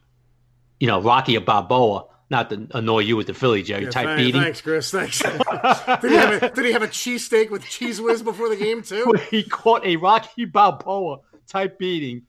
you 0.80 0.88
know, 0.88 1.02
Rocky 1.02 1.38
Balboa, 1.38 2.06
not 2.30 2.50
to 2.50 2.68
annoy 2.74 3.00
you 3.00 3.18
with 3.18 3.28
the 3.28 3.34
Philly, 3.34 3.64
Jerry, 3.64 3.86
Yeah, 3.86 3.90
type 3.90 4.18
beating. 4.18 4.42
Thanks, 4.42 4.62
Chris. 4.62 4.92
Thanks. 4.92 5.20
did, 6.02 6.12
he 6.12 6.18
have 6.18 6.44
a, 6.44 6.50
did 6.52 6.66
he 6.66 6.72
have 6.72 6.84
a 6.84 6.88
cheesesteak 6.88 7.50
with 7.50 7.64
cheese 7.66 8.00
whiz 8.00 8.22
before 8.22 8.50
the 8.50 8.56
game 8.56 8.84
too? 8.84 9.14
he 9.32 9.44
caught 9.44 9.86
a 9.86 9.96
Rocky 9.96 10.46
Balboa 10.46 11.20
type 11.48 11.80
beating, 11.80 12.24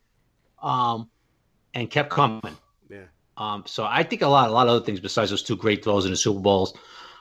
um, 0.63 1.11
and 1.75 1.91
kept 1.91 2.11
coming. 2.11 2.57
Yeah. 2.89 3.05
Um, 3.37 3.65
so 3.67 3.85
I 3.85 4.03
think 4.03 4.23
a 4.23 4.29
lot, 4.29 4.49
a 4.49 4.53
lot 4.53 4.67
of 4.67 4.75
other 4.75 4.85
things 4.85 5.01
besides 5.01 5.31
those 5.31 5.43
two 5.43 5.57
great 5.57 5.85
throws 5.85 6.05
in 6.05 6.11
the 6.11 6.17
Super 6.17 6.41
Bowls. 6.41 6.75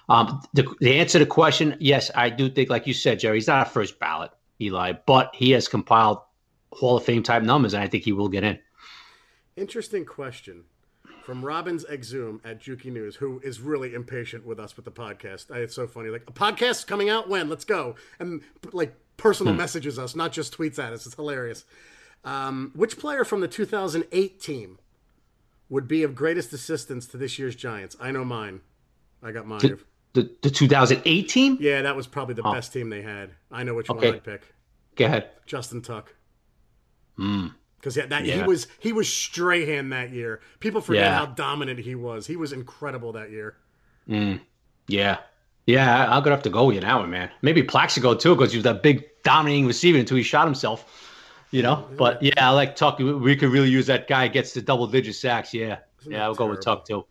Um, 0.07 0.41
the, 0.53 0.68
the 0.80 0.95
answer 0.95 1.20
to 1.20 1.26
the 1.26 1.30
question, 1.30 1.78
yes, 1.80 2.10
I 2.16 2.30
do 2.30 2.49
think, 2.49 2.70
like 2.70 2.88
you 2.88 2.93
said, 2.93 3.20
Jerry, 3.20 3.38
he's 3.38 3.47
not 3.47 3.68
a 3.68 3.70
first 3.70 3.99
ballot, 3.99 4.32
Eli, 4.60 4.93
but 5.05 5.30
he 5.36 5.51
has 5.51 5.68
compiled 5.68 6.20
Hall 6.72 6.97
of 6.97 7.03
Fame 7.03 7.22
type 7.22 7.43
numbers, 7.43 7.74
and 7.76 7.84
I 7.84 7.88
think 7.88 8.03
he 8.03 8.12
will 8.12 8.28
get 8.28 8.43
in. 8.43 8.57
Interesting 9.60 10.05
question 10.05 10.64
from 11.24 11.43
Robbins 11.45 11.86
Exum 11.86 12.39
at 12.45 12.62
Juki 12.62 12.91
News, 12.91 13.18
who 13.18 13.39
is 13.43 13.60
really 13.60 13.93
impatient 13.93 14.45
with 14.45 14.60
us 14.60 14.76
with 14.76 14.86
the 14.86 14.91
podcast. 14.91 15.53
It's 15.55 15.76
so 15.76 15.86
funny. 15.86 16.10
Like, 16.10 16.24
a 16.28 16.32
podcast 16.32 16.88
coming 16.88 17.10
out 17.10 17.28
when? 17.30 17.49
Let's 17.49 17.66
go. 17.66 17.95
And, 18.20 18.41
like, 18.72 18.95
personal 19.18 19.53
messages 19.53 19.99
us, 19.99 20.16
not 20.16 20.32
just 20.32 20.57
tweets 20.57 20.80
at 20.80 20.93
us. 20.93 21.05
It's 21.05 21.16
hilarious. 21.16 21.66
Um, 22.24 22.72
which 22.74 22.97
player 22.97 23.24
from 23.26 23.41
the 23.41 23.47
2008 23.47 24.39
team 24.41 24.80
would 25.70 25.88
be 25.88 26.03
of 26.03 26.16
greatest 26.16 26.53
assistance 26.53 27.05
to 27.07 27.18
this 27.18 27.38
year's 27.38 27.55
Giants? 27.55 27.95
I 27.99 28.12
know 28.12 28.24
mine. 28.26 28.62
I 29.22 29.32
got 29.32 29.45
mine. 29.45 29.60
The, 29.60 29.80
the, 30.14 30.32
the 30.41 30.49
2008 30.49 31.30
team? 31.30 31.57
yeah, 31.60 31.82
that 31.82 31.95
was 31.95 32.07
probably 32.07 32.34
the 32.36 32.43
best 32.43 32.72
team 32.74 32.89
they 32.89 33.01
had. 33.01 33.32
I 33.51 33.64
know 33.64 33.74
which 33.76 33.89
Okay. 33.89 34.07
one 34.07 34.16
I'd 34.16 34.24
pick. 34.24 34.53
Go 34.95 35.05
ahead. 35.05 35.30
Justin 35.45 35.82
Tuck. 35.82 36.16
Mm. 37.20 37.53
Because 37.80 37.96
yeah, 37.96 38.06
that 38.08 38.26
he 38.26 38.42
was 38.44 38.68
he 38.80 38.92
was 38.92 39.08
Strahan 39.12 39.90
that 39.90 40.12
year. 40.12 40.42
People 40.60 40.82
forget 40.82 41.06
Yeah. 41.06 41.18
how 41.18 41.26
dominant 41.28 41.80
he 41.80 41.96
was. 41.96 42.28
He 42.28 42.36
was 42.36 42.52
incredible 42.52 43.14
that 43.14 43.32
year. 43.32 43.56
Mm. 44.08 44.42
Yeah. 44.88 45.18
Yeah, 45.66 46.06
I'm 46.06 46.24
gonna 46.24 46.36
have 46.36 46.44
to 46.44 46.50
go 46.50 46.66
with 46.66 46.76
you 46.76 46.82
now, 46.82 47.06
man. 47.06 47.30
Maybe 47.42 47.62
Plaxico 47.64 48.16
too, 48.16 48.36
because 48.36 48.52
he 48.52 48.58
was 48.58 48.64
that 48.64 48.82
big 48.84 49.06
dominating 49.24 49.68
receiver 49.68 49.98
until 50.00 50.18
he 50.18 50.24
shot 50.24 50.46
himself. 50.46 51.06
You 51.52 51.64
know, 51.64 51.88
but 51.98 52.22
yeah, 52.22 52.48
I 52.48 52.52
like 52.52 52.76
Tuck. 52.76 53.00
We- 53.00 53.36
could 53.36 53.50
really 53.50 53.70
use 53.70 53.88
that 53.88 54.08
guy 54.08 54.28
gets 54.28 54.54
the 54.54 54.62
double 54.62 54.86
digit 54.88 55.16
sacks. 55.16 55.52
Yeah, 55.54 55.78
yeah, 56.06 56.24
I'll 56.24 56.36
go 56.36 56.48
with? 56.48 56.62
Tuck 56.64 56.86
too. 56.86 57.06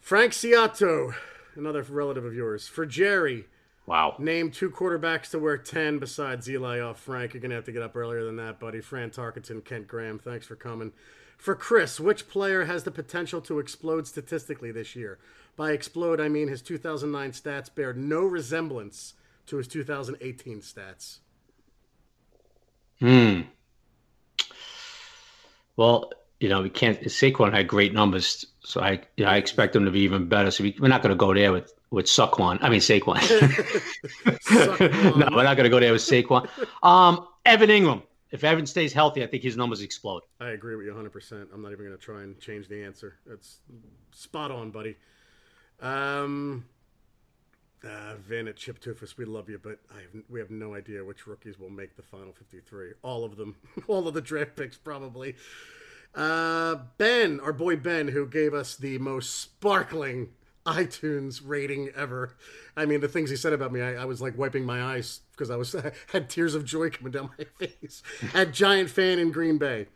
Frank 0.00 0.32
Ciato, 0.32 1.14
another 1.54 1.82
relative 1.82 2.24
of 2.24 2.34
yours. 2.34 2.66
For 2.68 2.84
Jerry, 2.84 3.46
Wow. 3.86 4.14
name 4.18 4.50
two 4.50 4.70
quarterbacks 4.70 5.30
to 5.30 5.38
wear 5.38 5.58
ten 5.58 5.98
besides 5.98 6.48
Eli 6.48 6.80
off 6.80 7.00
Frank. 7.00 7.34
You're 7.34 7.40
gonna 7.40 7.54
have 7.56 7.64
to 7.64 7.72
get 7.72 7.82
up 7.82 7.96
earlier 7.96 8.24
than 8.24 8.36
that, 8.36 8.60
buddy. 8.60 8.80
Fran 8.80 9.10
Tarkenton, 9.10 9.64
Kent 9.64 9.88
Graham. 9.88 10.18
Thanks 10.18 10.46
for 10.46 10.56
coming. 10.56 10.92
For 11.36 11.56
Chris, 11.56 11.98
which 11.98 12.28
player 12.28 12.66
has 12.66 12.84
the 12.84 12.92
potential 12.92 13.40
to 13.42 13.58
explode 13.58 14.06
statistically 14.06 14.70
this 14.70 14.94
year? 14.94 15.18
By 15.56 15.72
explode, 15.72 16.20
I 16.20 16.28
mean 16.28 16.46
his 16.46 16.62
2009 16.62 17.32
stats 17.32 17.74
bear 17.74 17.92
no 17.92 18.20
resemblance 18.20 19.14
to 19.46 19.56
his 19.56 19.66
2018 19.66 20.60
stats. 20.60 21.18
Hmm. 23.00 23.40
Well, 25.76 26.12
you 26.38 26.48
know, 26.48 26.62
we 26.62 26.70
can't. 26.70 27.00
Saquon 27.02 27.52
had 27.52 27.66
great 27.66 27.92
numbers, 27.92 28.46
so 28.64 28.80
I, 28.80 29.00
you 29.16 29.24
know, 29.24 29.30
I 29.30 29.36
expect 29.36 29.74
him 29.74 29.84
to 29.84 29.90
be 29.90 30.00
even 30.00 30.28
better. 30.28 30.50
So 30.50 30.64
we, 30.64 30.76
we're 30.78 30.88
not 30.88 31.02
going 31.02 31.10
to 31.10 31.16
go 31.16 31.34
there 31.34 31.52
with 31.52 31.72
with 31.92 32.06
Saquon. 32.06 32.58
I 32.60 32.68
mean 32.68 32.80
Saquon. 32.80 33.16
Saquon. 33.18 35.16
no, 35.30 35.36
we're 35.36 35.44
not 35.44 35.56
going 35.56 35.64
to 35.64 35.70
go 35.70 35.78
there 35.78 35.92
with 35.92 36.02
Saquon. 36.02 36.48
Um, 36.82 37.28
Evan 37.44 37.70
Engram. 37.70 38.02
If 38.32 38.44
Evan 38.44 38.66
stays 38.66 38.94
healthy, 38.94 39.22
I 39.22 39.26
think 39.26 39.42
his 39.42 39.58
numbers 39.58 39.82
explode. 39.82 40.22
I 40.40 40.50
agree 40.50 40.74
with 40.74 40.86
you 40.86 40.92
100%. 40.92 41.48
I'm 41.52 41.60
not 41.60 41.70
even 41.70 41.84
going 41.84 41.96
to 41.96 42.02
try 42.02 42.22
and 42.22 42.40
change 42.40 42.66
the 42.66 42.82
answer. 42.82 43.18
That's 43.26 43.58
spot 44.10 44.50
on, 44.50 44.70
buddy. 44.70 44.96
Um, 45.80 46.64
uh, 47.84 48.14
Vin 48.16 48.48
at 48.48 48.56
Chip 48.56 48.80
Tufus, 48.80 49.18
we 49.18 49.26
love 49.26 49.50
you, 49.50 49.60
but 49.62 49.80
I 49.94 50.00
have, 50.00 50.22
we 50.30 50.40
have 50.40 50.50
no 50.50 50.74
idea 50.74 51.04
which 51.04 51.26
rookies 51.26 51.58
will 51.58 51.68
make 51.68 51.94
the 51.94 52.02
final 52.02 52.32
53. 52.32 52.92
All 53.02 53.24
of 53.24 53.36
them. 53.36 53.54
All 53.86 54.08
of 54.08 54.14
the 54.14 54.22
draft 54.22 54.56
picks, 54.56 54.78
probably. 54.78 55.34
Uh, 56.14 56.76
ben, 56.96 57.38
our 57.40 57.52
boy 57.52 57.76
Ben, 57.76 58.08
who 58.08 58.26
gave 58.26 58.54
us 58.54 58.76
the 58.76 58.96
most 58.98 59.40
sparkling 59.40 60.28
iTunes 60.66 61.40
rating 61.44 61.90
ever. 61.96 62.36
I 62.76 62.86
mean, 62.86 63.00
the 63.00 63.08
things 63.08 63.30
he 63.30 63.36
said 63.36 63.52
about 63.52 63.72
me, 63.72 63.80
I, 63.80 64.02
I 64.02 64.04
was 64.04 64.20
like 64.20 64.38
wiping 64.38 64.64
my 64.64 64.82
eyes 64.82 65.20
because 65.32 65.50
I 65.50 65.56
was 65.56 65.74
had 66.12 66.30
tears 66.30 66.54
of 66.54 66.64
joy 66.64 66.90
coming 66.90 67.12
down 67.12 67.30
my 67.38 67.44
face. 67.66 68.02
At 68.34 68.52
Giant 68.52 68.90
fan 68.90 69.18
in 69.18 69.32
Green 69.32 69.58
Bay. 69.58 69.86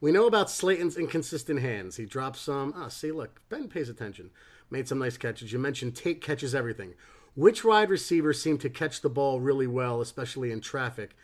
We 0.00 0.12
know 0.12 0.26
about 0.26 0.50
Slayton's 0.50 0.96
inconsistent 0.96 1.60
hands. 1.60 1.96
He 1.96 2.04
drops 2.04 2.40
some. 2.40 2.74
Ah, 2.76 2.88
see, 2.88 3.12
look, 3.12 3.40
Ben 3.48 3.68
pays 3.68 3.88
attention. 3.88 4.30
Made 4.70 4.88
some 4.88 4.98
nice 4.98 5.16
catches. 5.16 5.52
You 5.52 5.58
mentioned 5.58 5.94
Tate 5.94 6.20
catches 6.20 6.54
everything. 6.54 6.94
Which 7.34 7.64
wide 7.64 7.90
receivers 7.90 8.40
seem 8.40 8.58
to 8.58 8.70
catch 8.70 9.00
the 9.00 9.08
ball 9.08 9.40
really 9.40 9.66
well, 9.66 10.00
especially 10.00 10.50
in 10.52 10.60
traffic? 10.60 11.16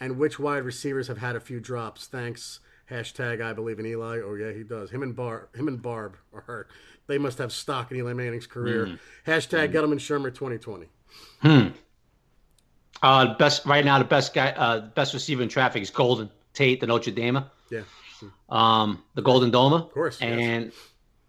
And 0.00 0.18
which 0.18 0.38
wide 0.38 0.64
receivers 0.64 1.08
have 1.08 1.18
had 1.18 1.36
a 1.36 1.40
few 1.40 1.60
drops? 1.60 2.06
Thanks. 2.06 2.60
Hashtag 2.90 3.42
I 3.42 3.52
believe 3.52 3.78
in 3.78 3.86
Eli. 3.86 4.20
Oh 4.24 4.34
yeah, 4.34 4.52
he 4.52 4.62
does. 4.62 4.90
Him 4.90 5.02
and 5.02 5.14
Barb. 5.16 5.54
Him 5.54 5.68
and 5.68 5.80
Barb 5.80 6.16
are 6.34 6.42
hurt. 6.42 6.68
They 7.06 7.18
must 7.18 7.38
have 7.38 7.52
stock 7.52 7.90
in 7.90 7.96
Eli 7.98 8.12
Manning's 8.12 8.46
career. 8.46 8.98
Hashtag 9.26 9.72
Gettleman 9.72 9.98
Shurmur 9.98 10.32
2020. 10.34 10.86
Hmm. 11.40 11.68
Uh, 13.02 13.34
best 13.34 13.66
right 13.66 13.84
now, 13.84 13.98
the 13.98 14.04
best 14.04 14.32
guy, 14.32 14.50
uh, 14.52 14.80
best 14.94 15.12
receiver 15.12 15.42
in 15.42 15.48
traffic 15.48 15.82
is 15.82 15.90
Golden 15.90 16.30
Tate, 16.54 16.80
the 16.80 16.86
Notre 16.86 17.10
Dame, 17.10 17.44
Yeah. 17.70 17.80
um, 18.48 19.02
the 19.14 19.22
Golden 19.22 19.50
Domer. 19.50 19.86
of 19.86 19.92
course, 19.92 20.20
yes. 20.20 20.30
and 20.38 20.72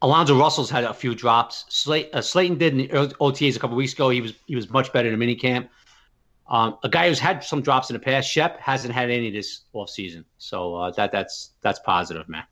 Alonzo 0.03 0.37
Russell's 0.37 0.69
had 0.69 0.83
a 0.83 0.93
few 0.93 1.15
drops. 1.15 1.65
Slay, 1.69 2.11
uh, 2.11 2.21
Slayton 2.21 2.57
did 2.59 2.73
in 2.73 2.77
the 2.79 2.87
OTAs 2.89 3.55
a 3.55 3.59
couple 3.59 3.75
weeks 3.75 3.93
ago. 3.93 4.09
He 4.09 4.21
was 4.21 4.33
he 4.45 4.55
was 4.55 4.69
much 4.69 4.93
better 4.93 5.09
in 5.11 5.17
minicamp. 5.19 5.67
Um, 6.47 6.77
a 6.83 6.89
guy 6.89 7.07
who's 7.07 7.19
had 7.19 7.43
some 7.43 7.61
drops 7.61 7.89
in 7.89 7.93
the 7.93 7.99
past, 7.99 8.29
Shep, 8.29 8.59
hasn't 8.59 8.93
had 8.93 9.09
any 9.09 9.31
this 9.31 9.61
off 9.71 9.89
season, 9.89 10.25
so 10.37 10.75
uh, 10.75 10.91
that 10.91 11.11
that's 11.11 11.51
that's 11.61 11.79
positive, 11.79 12.27
man. 12.27 12.43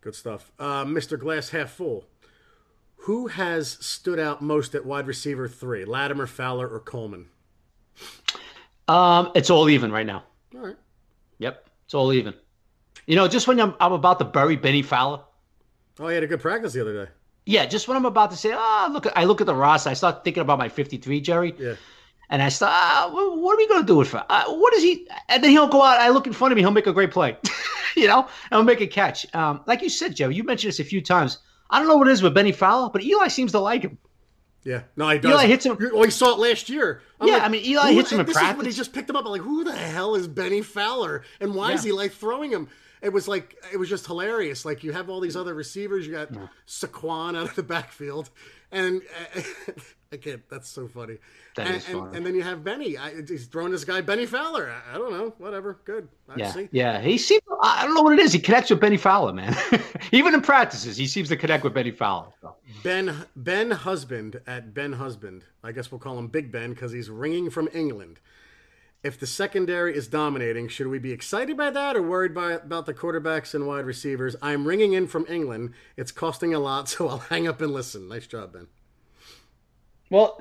Good 0.00 0.14
stuff. 0.14 0.52
Uh, 0.58 0.84
Mr. 0.84 1.18
Glass 1.18 1.48
half 1.50 1.70
full. 1.70 2.04
Who 2.96 3.28
has 3.28 3.78
stood 3.80 4.18
out 4.18 4.42
most 4.42 4.74
at 4.74 4.84
wide 4.84 5.06
receiver 5.06 5.48
three? 5.48 5.84
Latimer, 5.84 6.26
Fowler, 6.26 6.68
or 6.68 6.80
Coleman? 6.80 7.26
Um, 8.86 9.30
it's 9.34 9.48
all 9.50 9.68
even 9.70 9.90
right 9.90 10.06
now. 10.06 10.24
All 10.54 10.60
right. 10.60 10.76
Yep, 11.38 11.68
it's 11.86 11.94
all 11.94 12.12
even. 12.12 12.34
You 13.06 13.16
know, 13.16 13.28
just 13.28 13.48
when 13.48 13.60
I'm, 13.60 13.74
I'm 13.80 13.92
about 13.92 14.18
to 14.18 14.24
bury 14.24 14.56
Bennie 14.56 14.82
Fowler, 14.82 15.20
Oh, 16.00 16.08
he 16.08 16.14
had 16.14 16.24
a 16.24 16.26
good 16.26 16.40
practice 16.40 16.72
the 16.72 16.80
other 16.80 17.04
day. 17.06 17.10
Yeah, 17.46 17.66
just 17.66 17.88
when 17.88 17.96
I'm 17.96 18.06
about 18.06 18.30
to 18.30 18.36
say, 18.36 18.52
ah, 18.54 18.88
look, 18.90 19.06
I 19.14 19.24
look 19.24 19.40
at 19.40 19.46
the 19.46 19.54
roster, 19.54 19.90
I 19.90 19.94
start 19.94 20.24
thinking 20.24 20.40
about 20.40 20.58
my 20.58 20.68
53, 20.70 21.20
Jerry, 21.20 21.54
Yeah. 21.58 21.74
and 22.30 22.42
I 22.42 22.48
start, 22.48 22.72
ah, 22.74 23.10
what, 23.12 23.54
are 23.54 23.56
we 23.58 23.68
gonna 23.68 23.86
do 23.86 23.96
with? 23.96 24.08
Fa- 24.08 24.24
Uh, 24.30 24.44
what 24.54 24.72
is 24.74 24.82
he? 24.82 25.06
And 25.28 25.44
then 25.44 25.50
he'll 25.50 25.68
go 25.68 25.82
out. 25.82 26.00
I 26.00 26.08
look 26.08 26.26
in 26.26 26.32
front 26.32 26.52
of 26.52 26.56
me, 26.56 26.62
he'll 26.62 26.70
make 26.70 26.86
a 26.86 26.92
great 26.92 27.10
play, 27.10 27.36
you 27.96 28.06
know, 28.08 28.20
and 28.22 28.28
he'll 28.58 28.62
make 28.64 28.80
a 28.80 28.86
catch. 28.86 29.26
Um, 29.34 29.60
like 29.66 29.82
you 29.82 29.90
said, 29.90 30.16
Jerry, 30.16 30.34
you 30.34 30.42
mentioned 30.44 30.70
this 30.72 30.80
a 30.80 30.84
few 30.84 31.02
times. 31.02 31.38
I 31.68 31.78
don't 31.78 31.88
know 31.88 31.96
what 31.96 32.08
it 32.08 32.12
is 32.12 32.22
with 32.22 32.32
Bennie 32.34 32.52
Fowler, 32.52 32.88
but 32.90 33.02
Eli 33.02 33.28
seems 33.28 33.52
to 33.52 33.58
like 33.58 33.82
him. 33.82 33.98
Yeah. 34.64 34.82
No, 34.96 35.10
he 35.10 35.18
does. 35.18 35.30
Eli 35.30 35.46
hits 35.46 35.66
him- 35.66 35.76
Well, 35.92 36.04
he 36.04 36.10
saw 36.10 36.32
it 36.32 36.38
last 36.38 36.70
year. 36.70 37.02
I'm 37.20 37.28
Yeah, 37.28 37.40
I 37.44 37.48
mean, 37.50 37.62
Eli 37.66 37.92
hits 37.92 38.10
him 38.10 38.20
in 38.20 38.26
this 38.26 38.36
Is 38.36 38.56
when 38.56 38.64
he 38.64 38.72
just 38.72 38.94
picked 38.94 39.10
him 39.10 39.16
up. 39.16 39.26
I'm 39.26 39.32
like, 39.32 39.42
who 39.42 39.62
the 39.64 39.72
hell 39.76 40.14
is 40.14 40.26
Bennie 40.26 40.62
Fowler? 40.62 41.24
And 41.40 41.54
why 41.54 41.72
is 41.72 41.82
he 41.82 41.92
like 41.92 42.12
throwing 42.12 42.50
him? 42.50 42.68
It 43.02 43.12
was 43.12 43.28
like, 43.28 43.56
it 43.72 43.76
was 43.76 43.88
just 43.88 44.06
hilarious. 44.06 44.64
Like, 44.64 44.82
you 44.82 44.92
have 44.92 45.10
all 45.10 45.20
these 45.20 45.36
other 45.36 45.54
receivers. 45.54 46.06
You 46.06 46.12
got 46.14 46.30
Saquon 46.66 47.36
out 47.36 47.48
of 47.50 47.54
the 47.54 47.62
backfield. 47.62 48.30
And 48.72 49.02
uh, 49.36 49.42
I 50.12 50.16
can't. 50.16 50.42
That's 50.48 50.68
so 50.68 50.88
funny. 50.88 51.18
That 51.56 51.66
and, 51.68 51.84
and, 51.88 52.16
and 52.16 52.26
then 52.26 52.34
you 52.34 52.42
have 52.42 52.64
Bennie. 52.64 52.96
I, 52.98 53.22
he's 53.26 53.46
throwing 53.46 53.70
this 53.72 53.84
guy 53.84 54.00
Bennie 54.00 54.26
Fowler. 54.26 54.70
I, 54.70 54.94
I 54.94 54.98
don't 54.98 55.12
know. 55.12 55.34
Whatever. 55.38 55.78
Good. 55.84 56.08
I 56.28 56.34
Yeah, 56.36 56.52
see. 56.52 56.68
yeah. 56.72 57.00
He 57.00 57.18
seems. 57.18 57.42
I 57.62 57.84
don't 57.84 57.94
know 57.94 58.02
what 58.02 58.14
it 58.14 58.18
is. 58.20 58.32
He 58.32 58.38
connects 58.40 58.70
with 58.70 58.80
Bennie 58.80 58.96
Fowler, 58.96 59.32
man. 59.32 59.54
Even 60.12 60.34
in 60.34 60.40
practices, 60.40 60.96
he 60.96 61.06
seems 61.06 61.28
to 61.28 61.36
connect 61.36 61.62
with 61.62 61.74
Bennie 61.74 61.90
Fowler. 61.92 62.28
So. 62.40 62.56
Ben 62.82 63.14
Ben 63.36 63.70
Husband 63.70 64.40
at 64.46 64.74
Ben 64.74 64.94
Husband. 64.94 65.44
I 65.62 65.70
guess 65.72 65.92
we'll 65.92 66.00
call 66.00 66.18
him 66.18 66.28
Big 66.28 66.50
Ben 66.50 66.70
because 66.70 66.90
he's 66.92 67.10
ringing 67.10 67.50
from 67.50 67.68
England. 67.72 68.18
If 69.04 69.20
the 69.20 69.26
secondary 69.26 69.94
is 69.94 70.08
dominating, 70.08 70.66
should 70.68 70.86
we 70.86 70.98
be 70.98 71.12
excited 71.12 71.58
by 71.58 71.70
that 71.70 71.94
or 71.94 72.00
worried 72.00 72.32
by, 72.34 72.52
about 72.52 72.86
the 72.86 72.94
quarterbacks 72.94 73.54
and 73.54 73.66
wide 73.66 73.84
receivers? 73.84 74.34
I'm 74.40 74.66
ringing 74.66 74.94
in 74.94 75.06
from 75.08 75.26
England. 75.28 75.74
It's 75.98 76.10
costing 76.10 76.54
a 76.54 76.58
lot, 76.58 76.88
so 76.88 77.08
I'll 77.08 77.18
hang 77.18 77.46
up 77.46 77.60
and 77.60 77.70
listen. 77.70 78.08
Nice 78.08 78.26
job, 78.26 78.54
Ben. 78.54 78.66
Well, 80.10 80.40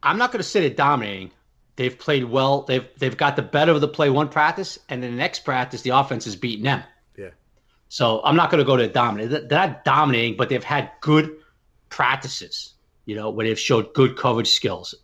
I'm 0.00 0.16
not 0.16 0.30
going 0.30 0.38
to 0.38 0.48
say 0.48 0.60
they're 0.60 0.70
dominating. 0.70 1.32
They've 1.74 1.98
played 1.98 2.24
well. 2.24 2.62
They've 2.62 2.86
they've 2.98 3.16
got 3.16 3.34
the 3.34 3.42
better 3.42 3.72
of 3.72 3.80
the 3.80 3.88
play 3.88 4.10
one 4.10 4.28
practice, 4.28 4.78
and 4.88 5.02
then 5.02 5.12
the 5.12 5.16
next 5.16 5.40
practice, 5.40 5.82
the 5.82 5.90
offense 5.90 6.26
is 6.26 6.36
beating 6.36 6.64
them. 6.64 6.84
Yeah. 7.16 7.30
So 7.88 8.20
I'm 8.22 8.36
not 8.36 8.50
going 8.50 8.58
to 8.58 8.64
go 8.64 8.76
to 8.76 8.86
dominate. 8.88 9.30
They're 9.30 9.48
they're 9.48 9.66
not 9.66 9.84
dominating, 9.84 10.36
but 10.36 10.50
they've 10.50 10.62
had 10.62 10.90
good 11.00 11.34
practices. 11.88 12.74
You 13.06 13.16
know, 13.16 13.30
where 13.30 13.46
they've 13.46 13.58
showed 13.58 13.94
good 13.94 14.16
coverage 14.16 14.50
skills. 14.50 14.94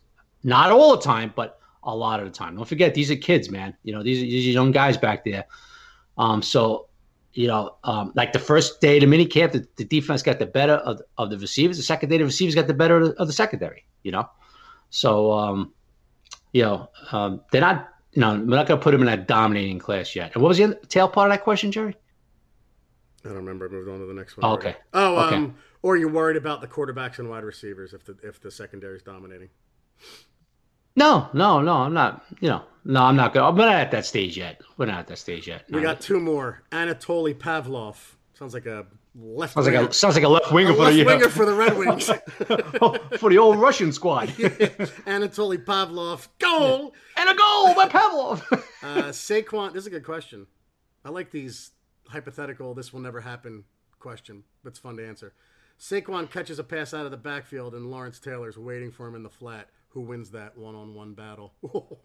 Not 0.43 0.71
all 0.71 0.95
the 0.95 1.01
time, 1.01 1.33
but 1.35 1.58
a 1.93 1.95
lot 1.95 2.19
of 2.19 2.25
the 2.25 2.31
time. 2.31 2.55
Don't 2.55 2.67
forget, 2.67 2.93
these 2.93 3.11
are 3.11 3.15
kids, 3.15 3.49
man. 3.49 3.75
You 3.83 3.93
know, 3.93 4.03
these 4.03 4.21
are, 4.21 4.25
these 4.25 4.47
are 4.47 4.51
young 4.51 4.71
guys 4.71 4.97
back 4.97 5.23
there. 5.23 5.45
Um, 6.17 6.41
so 6.41 6.89
you 7.33 7.47
know, 7.47 7.75
um, 7.83 8.11
like 8.15 8.33
the 8.33 8.39
first 8.39 8.81
day 8.81 8.97
of 8.97 9.01
the 9.01 9.07
mini 9.07 9.25
camp, 9.25 9.53
the, 9.53 9.67
the 9.75 9.85
defense 9.85 10.23
got 10.23 10.39
the 10.39 10.45
better 10.45 10.73
of, 10.73 11.01
of 11.17 11.29
the 11.29 11.37
receivers. 11.37 11.77
The 11.77 11.83
second 11.83 12.09
day, 12.09 12.17
the 12.17 12.25
receivers 12.25 12.55
got 12.55 12.67
the 12.67 12.73
better 12.73 12.97
of 12.97 13.07
the, 13.09 13.13
of 13.21 13.27
the 13.27 13.33
secondary. 13.33 13.85
You 14.03 14.11
know, 14.11 14.29
so 14.89 15.31
um, 15.31 15.73
you 16.53 16.63
know 16.63 16.89
um, 17.11 17.41
they're 17.51 17.61
not. 17.61 17.89
You 18.13 18.21
know, 18.21 18.31
we're 18.31 18.55
not 18.55 18.65
going 18.65 18.79
to 18.79 18.83
put 18.83 18.91
them 18.91 19.01
in 19.01 19.05
that 19.05 19.27
dominating 19.27 19.77
class 19.77 20.15
yet. 20.15 20.31
And 20.33 20.41
what 20.41 20.49
was 20.49 20.57
the 20.57 20.73
tail 20.87 21.07
part 21.07 21.29
of 21.29 21.37
that 21.37 21.43
question, 21.43 21.71
Jerry? 21.71 21.95
I 23.23 23.27
don't 23.27 23.37
remember. 23.37 23.67
I 23.67 23.71
moved 23.71 23.87
on 23.87 23.99
to 23.99 24.05
the 24.07 24.15
next 24.15 24.35
one. 24.35 24.49
Oh, 24.49 24.53
okay. 24.55 24.75
Oh, 24.95 25.27
Okay. 25.27 25.35
um, 25.35 25.55
or 25.83 25.95
you're 25.95 26.11
worried 26.11 26.35
about 26.35 26.61
the 26.61 26.67
quarterbacks 26.67 27.19
and 27.19 27.29
wide 27.29 27.43
receivers 27.43 27.93
if 27.93 28.03
the 28.03 28.17
if 28.23 28.41
the 28.41 28.49
secondary 28.49 28.95
is 28.95 29.03
dominating. 29.03 29.49
No, 30.95 31.29
no, 31.33 31.61
no. 31.61 31.73
I'm 31.73 31.93
not. 31.93 32.25
You 32.39 32.49
know, 32.49 32.63
no, 32.85 33.03
I'm 33.03 33.15
not. 33.15 33.33
Go- 33.33 33.47
I'm 33.47 33.55
not 33.55 33.73
at 33.73 33.91
that 33.91 34.05
stage 34.05 34.37
yet. 34.37 34.61
We're 34.77 34.85
not 34.87 34.99
at 34.99 35.07
that 35.07 35.17
stage 35.17 35.47
yet. 35.47 35.65
We 35.69 35.81
got 35.81 36.01
two 36.01 36.19
more. 36.19 36.63
Anatoly 36.71 37.33
Pavlov 37.35 37.95
sounds 38.33 38.53
like 38.53 38.65
a 38.65 38.85
left. 39.15 39.53
sounds 39.53 39.65
like 39.67 39.75
winger. 39.75 39.89
a 39.89 39.93
sounds 39.93 40.15
like 40.15 40.23
a 40.23 40.29
left 40.29 40.51
winger 40.51 40.71
a 40.71 40.75
for 40.75 40.81
left 40.83 40.95
the 40.97 41.03
winger 41.03 41.29
for 41.29 41.45
the 41.45 41.53
Red 41.53 41.77
Wings. 41.77 42.05
for 43.19 43.29
the 43.29 43.37
old 43.37 43.57
Russian 43.57 43.91
squad. 43.91 44.29
Anatoly 45.05 45.63
Pavlov, 45.63 46.27
goal. 46.39 46.93
and 47.17 47.29
a 47.29 47.35
goal 47.35 47.75
by 47.75 47.87
Pavlov. 47.87 48.63
Uh, 48.81 49.09
Saquon, 49.09 49.73
this 49.73 49.81
is 49.81 49.87
a 49.87 49.89
good 49.89 50.05
question. 50.05 50.47
I 51.03 51.09
like 51.09 51.31
these 51.31 51.71
hypothetical, 52.07 52.73
this 52.73 52.93
will 52.93 53.01
never 53.01 53.19
happen 53.19 53.65
question, 53.99 54.43
but 54.63 54.69
it's 54.69 54.79
fun 54.79 54.95
to 54.95 55.05
answer. 55.05 55.33
Saquon 55.77 56.31
catches 56.31 56.59
a 56.59 56.63
pass 56.63 56.93
out 56.93 57.03
of 57.03 57.11
the 57.11 57.17
backfield, 57.17 57.75
and 57.75 57.91
Lawrence 57.91 58.19
Taylor's 58.19 58.57
waiting 58.57 58.89
for 58.89 59.05
him 59.05 59.15
in 59.15 59.23
the 59.23 59.29
flat. 59.29 59.67
Who 59.89 60.01
wins 60.01 60.31
that 60.31 60.57
one 60.57 60.75
on 60.75 60.93
one 60.93 61.13
battle? 61.13 61.53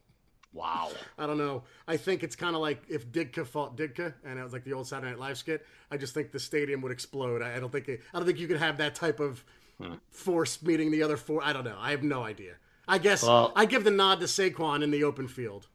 wow. 0.53 0.91
I 1.18 1.26
don't 1.26 1.39
know. 1.39 1.64
I 1.87 1.97
think 1.97 2.22
it's 2.22 2.37
kind 2.37 2.55
of 2.55 2.62
like 2.62 2.82
if 2.89 3.11
Ditka 3.11 3.47
fought 3.47 3.76
Ditka, 3.76 4.14
and 4.24 4.39
it 4.39 4.43
was 4.43 4.53
like 4.53 4.64
the 4.64 4.72
old 4.72 4.87
Saturday 4.87 5.11
Night 5.11 5.18
Live 5.18 5.39
skit. 5.39 5.66
I 5.91 5.97
just 5.97 6.14
think 6.14 6.32
the 6.32 6.41
stadium 6.41 6.80
would 6.82 6.93
explode. 6.93 7.43
I, 7.43 7.57
I 7.57 7.61
don't 7.61 7.70
think 7.70 7.89
it, 7.89 8.01
I 8.12 8.18
don't 8.18 8.26
think 8.26 8.39
you 8.39 8.49
could 8.49 8.59
have 8.59 8.78
that 8.78 8.95
type 8.95 9.20
of 9.20 9.45
hmm. 9.78 9.95
force 10.11 10.62
meeting 10.62 10.91
the 10.91 11.03
other 11.03 11.16
four. 11.16 11.43
I 11.45 11.53
don't 11.53 11.64
know. 11.64 11.76
I 11.78 11.91
have 11.91 12.03
no 12.03 12.22
idea. 12.22 12.55
I 12.87 12.99
guess 12.99 13.22
Well- 13.22 13.53
I 13.57 13.66
give 13.66 13.85
the 13.85 13.91
nod 13.91 14.20
to 14.20 14.26
Saquon 14.26 14.82
in 14.82 14.91
the 14.91 15.05
open 15.05 15.28
field. 15.28 15.68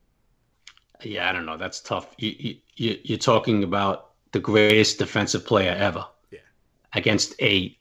Yeah, 1.03 1.29
I 1.29 1.31
don't 1.31 1.45
know. 1.45 1.57
That's 1.57 1.79
tough. 1.79 2.13
You, 2.17 2.57
you 2.75 2.97
you're 3.03 3.17
talking 3.17 3.63
about 3.63 4.09
the 4.31 4.39
greatest 4.39 4.99
defensive 4.99 5.45
player 5.45 5.71
ever. 5.71 6.05
Yeah. 6.29 6.39
Against 6.93 7.41
a, 7.41 7.77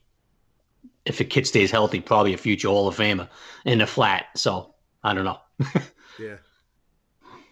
if 1.09 1.19
a 1.19 1.25
kid 1.25 1.45
stays 1.45 1.71
healthy, 1.71 1.99
probably 1.99 2.33
a 2.33 2.37
future 2.37 2.69
Hall 2.69 2.87
of 2.87 2.95
Famer 2.95 3.27
in 3.65 3.79
the 3.79 3.87
flat. 3.87 4.27
So 4.35 4.75
I 5.03 5.13
don't 5.13 5.25
know. 5.25 5.39
Yeah. 6.19 6.35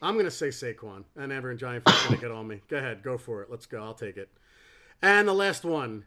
I'm 0.01 0.16
going 0.16 0.26
to 0.26 0.32
say 0.32 0.49
Saquon, 0.49 1.05
and 1.16 1.32
everyone 1.32 1.58
Giant 1.58 1.86
fans 1.86 2.03
going 2.03 2.16
to 2.16 2.22
get 2.22 2.32
on 2.32 2.47
me. 2.47 2.60
Go 2.68 2.78
ahead, 2.78 3.01
go 3.01 3.18
for 3.18 3.41
it. 3.41 3.49
Let's 3.49 3.66
go. 3.66 3.82
I'll 3.82 3.93
take 3.93 4.18
it. 4.18 4.30
And 5.01 5.26
the 5.26 5.34
last 5.34 5.64
one, 5.64 6.03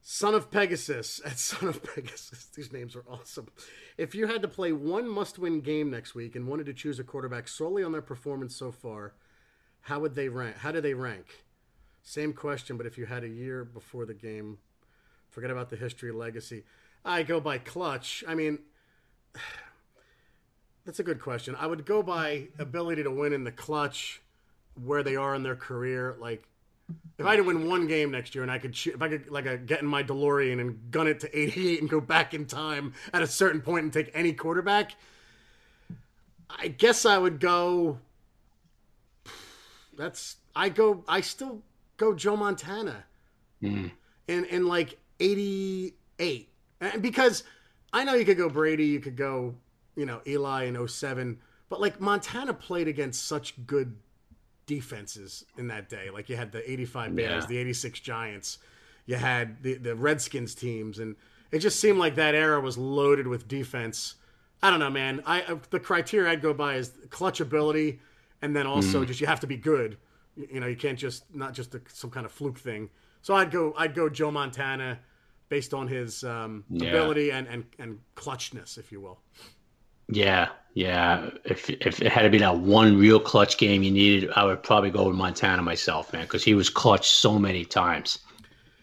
Son 0.00 0.32
of 0.32 0.50
Pegasus 0.50 1.20
at 1.26 1.38
Son 1.38 1.68
of 1.68 1.82
Pegasus. 1.82 2.46
These 2.54 2.72
names 2.72 2.94
are 2.94 3.04
awesome. 3.10 3.48
If 3.98 4.14
you 4.14 4.28
had 4.28 4.42
to 4.42 4.48
play 4.48 4.72
one 4.72 5.08
must-win 5.08 5.60
game 5.60 5.90
next 5.90 6.14
week 6.14 6.36
and 6.36 6.46
wanted 6.46 6.66
to 6.66 6.72
choose 6.72 7.00
a 7.00 7.04
quarterback 7.04 7.48
solely 7.48 7.82
on 7.82 7.90
their 7.90 8.00
performance 8.00 8.54
so 8.54 8.70
far, 8.70 9.14
how 9.80 9.98
would 9.98 10.14
they 10.14 10.28
rank? 10.28 10.58
How 10.58 10.70
do 10.70 10.80
they 10.80 10.94
rank? 10.94 11.44
Same 12.02 12.32
question, 12.32 12.76
but 12.76 12.86
if 12.86 12.96
you 12.96 13.06
had 13.06 13.24
a 13.24 13.28
year 13.28 13.64
before 13.64 14.06
the 14.06 14.14
game, 14.14 14.58
forget 15.30 15.50
about 15.50 15.70
the 15.70 15.76
history, 15.76 16.12
legacy. 16.12 16.64
I 17.04 17.22
go 17.22 17.40
by 17.40 17.58
clutch. 17.58 18.24
I 18.26 18.34
mean, 18.34 18.58
that's 20.84 21.00
a 21.00 21.02
good 21.02 21.20
question. 21.20 21.56
I 21.58 21.66
would 21.66 21.84
go 21.84 22.02
by 22.02 22.48
ability 22.58 23.02
to 23.02 23.10
win 23.10 23.32
in 23.32 23.44
the 23.44 23.52
clutch, 23.52 24.22
where 24.82 25.02
they 25.02 25.16
are 25.16 25.34
in 25.34 25.42
their 25.42 25.56
career. 25.56 26.16
Like, 26.18 26.48
if 27.18 27.26
I 27.26 27.30
had 27.30 27.36
to 27.36 27.44
win 27.44 27.68
one 27.68 27.86
game 27.86 28.10
next 28.10 28.34
year 28.34 28.42
and 28.42 28.50
I 28.50 28.58
could, 28.58 28.76
if 28.86 29.00
I 29.00 29.08
could, 29.08 29.30
like, 29.30 29.46
a, 29.46 29.56
get 29.56 29.80
in 29.80 29.86
my 29.86 30.02
DeLorean 30.02 30.60
and 30.60 30.90
gun 30.90 31.06
it 31.06 31.20
to 31.20 31.38
88 31.38 31.80
and 31.80 31.90
go 31.90 32.00
back 32.00 32.34
in 32.34 32.46
time 32.46 32.94
at 33.12 33.22
a 33.22 33.26
certain 33.26 33.60
point 33.60 33.84
and 33.84 33.92
take 33.92 34.10
any 34.14 34.32
quarterback, 34.32 34.94
I 36.50 36.68
guess 36.68 37.04
I 37.06 37.18
would 37.18 37.40
go. 37.40 37.98
That's 39.96 40.36
I 40.56 40.70
go. 40.70 41.04
I 41.06 41.20
still 41.20 41.62
go 41.96 42.14
Joe 42.14 42.36
Montana 42.36 43.04
hmm. 43.60 43.88
in 44.26 44.44
in 44.46 44.66
like 44.66 44.98
88 45.20 45.96
and 46.92 47.02
because 47.02 47.44
i 47.92 48.04
know 48.04 48.14
you 48.14 48.24
could 48.24 48.36
go 48.36 48.48
brady 48.48 48.86
you 48.86 49.00
could 49.00 49.16
go 49.16 49.54
you 49.96 50.06
know 50.06 50.20
eli 50.26 50.64
in 50.64 50.88
07 50.88 51.38
but 51.68 51.80
like 51.80 52.00
montana 52.00 52.54
played 52.54 52.88
against 52.88 53.26
such 53.26 53.54
good 53.66 53.96
defenses 54.66 55.44
in 55.58 55.68
that 55.68 55.88
day. 55.88 56.10
Like 56.10 56.28
you 56.28 56.36
had 56.36 56.52
the 56.52 56.68
85 56.70 57.16
bears 57.16 57.44
Yeah. 57.44 57.48
the 57.48 57.58
86 57.58 58.00
giants 58.00 58.58
you 59.06 59.16
had 59.16 59.62
the, 59.62 59.74
the 59.74 59.94
redskins 59.94 60.54
teams 60.54 60.98
and 60.98 61.16
it 61.50 61.58
just 61.58 61.78
seemed 61.78 61.98
like 61.98 62.14
that 62.14 62.34
era 62.34 62.60
was 62.60 62.78
loaded 62.78 63.26
with 63.26 63.46
defense. 63.46 64.14
I 64.62 64.70
don't 64.70 64.80
know 64.80 64.90
man. 64.90 65.22
I 65.26 65.58
the 65.70 65.80
criteria 65.80 66.32
i'd 66.32 66.42
go 66.42 66.54
by 66.54 66.76
is 66.76 66.92
clutch 67.10 67.40
ability 67.40 68.00
and 68.42 68.56
then 68.56 68.66
also 68.66 69.04
mm. 69.04 69.06
just 69.06 69.20
you 69.20 69.26
have 69.26 69.40
to 69.40 69.46
be 69.46 69.56
good. 69.56 69.98
You, 70.36 70.48
you 70.54 70.60
know 70.60 70.66
you 70.66 70.76
can't 70.76 70.98
just 70.98 71.32
not 71.34 71.52
just 71.52 71.74
a, 71.74 71.82
some 71.88 72.10
kind 72.10 72.24
of 72.26 72.32
fluke 72.32 72.58
thing. 72.58 72.90
So 73.22 73.34
i'd 73.34 73.50
go 73.50 73.74
i'd 73.76 73.94
go 73.94 74.08
joe 74.08 74.30
montana 74.30 75.00
based 75.48 75.74
on 75.74 75.88
his 75.88 76.24
um, 76.24 76.64
Yeah. 76.70 76.88
ability 76.88 77.30
and, 77.32 77.46
and 77.48 77.64
and 77.78 77.98
clutchness 78.16 78.78
if 78.78 78.90
you 78.92 79.00
will 79.00 79.20
Yeah, 80.08 80.48
yeah. 80.74 81.30
If 81.44 81.70
if 81.70 82.02
it 82.02 82.12
had 82.12 82.22
to 82.22 82.30
be 82.30 82.38
that 82.38 82.58
one 82.58 82.98
real 82.98 83.20
clutch 83.20 83.56
game 83.58 83.82
you 83.82 83.90
needed, 83.90 84.30
I 84.36 84.44
would 84.44 84.62
probably 84.62 84.90
go 84.90 85.06
with 85.08 85.16
Montana 85.16 85.62
myself, 85.62 86.12
man, 86.12 86.22
because 86.22 86.44
he 86.44 86.54
was 86.54 86.68
clutch 86.68 87.08
so 87.08 87.38
many 87.38 87.64
times 87.64 88.18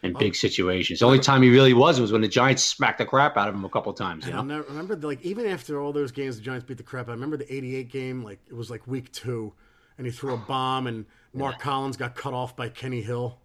in 0.04 0.14
big 0.14 0.36
situations. 0.36 1.00
The 1.00 1.06
only 1.06 1.20
time 1.20 1.44
he 1.44 1.50
really 1.50 1.74
was 1.74 2.00
was 2.00 2.12
when 2.12 2.22
the 2.22 2.28
Giants 2.28 2.64
smacked 2.64 2.98
the 2.98 3.06
crap 3.06 3.38
out 3.38 3.48
of 3.48 3.56
him 3.56 3.64
a 3.66 3.70
couple 3.70 3.92
of 3.92 3.98
times. 3.98 4.26
You 4.26 4.34
know? 4.34 4.64
remember 4.68 4.96
like 4.96 5.22
even 5.24 5.46
after 5.46 5.80
all 5.80 5.94
those 5.94 6.12
games 6.12 6.38
the 6.38 6.42
Giants 6.42 6.66
beat 6.66 6.78
the 6.78 6.84
crap. 6.84 7.08
Out 7.08 7.14
of 7.14 7.20
him. 7.20 7.22
I 7.22 7.26
remember 7.26 7.38
the 7.38 7.54
'88 7.54 7.90
game, 7.92 8.24
like 8.24 8.40
it 8.48 8.54
was 8.56 8.70
like 8.72 8.88
week 8.88 9.12
two, 9.12 9.54
and 9.98 10.08
he 10.08 10.12
threw 10.12 10.34
a 10.34 10.38
bomb, 10.38 10.88
and 10.88 11.06
Mark 11.34 11.60
Collins 11.60 11.98
got 11.98 12.16
cut 12.16 12.34
off 12.34 12.56
by 12.56 12.70
Kenny 12.70 13.02
Hill. 13.02 13.38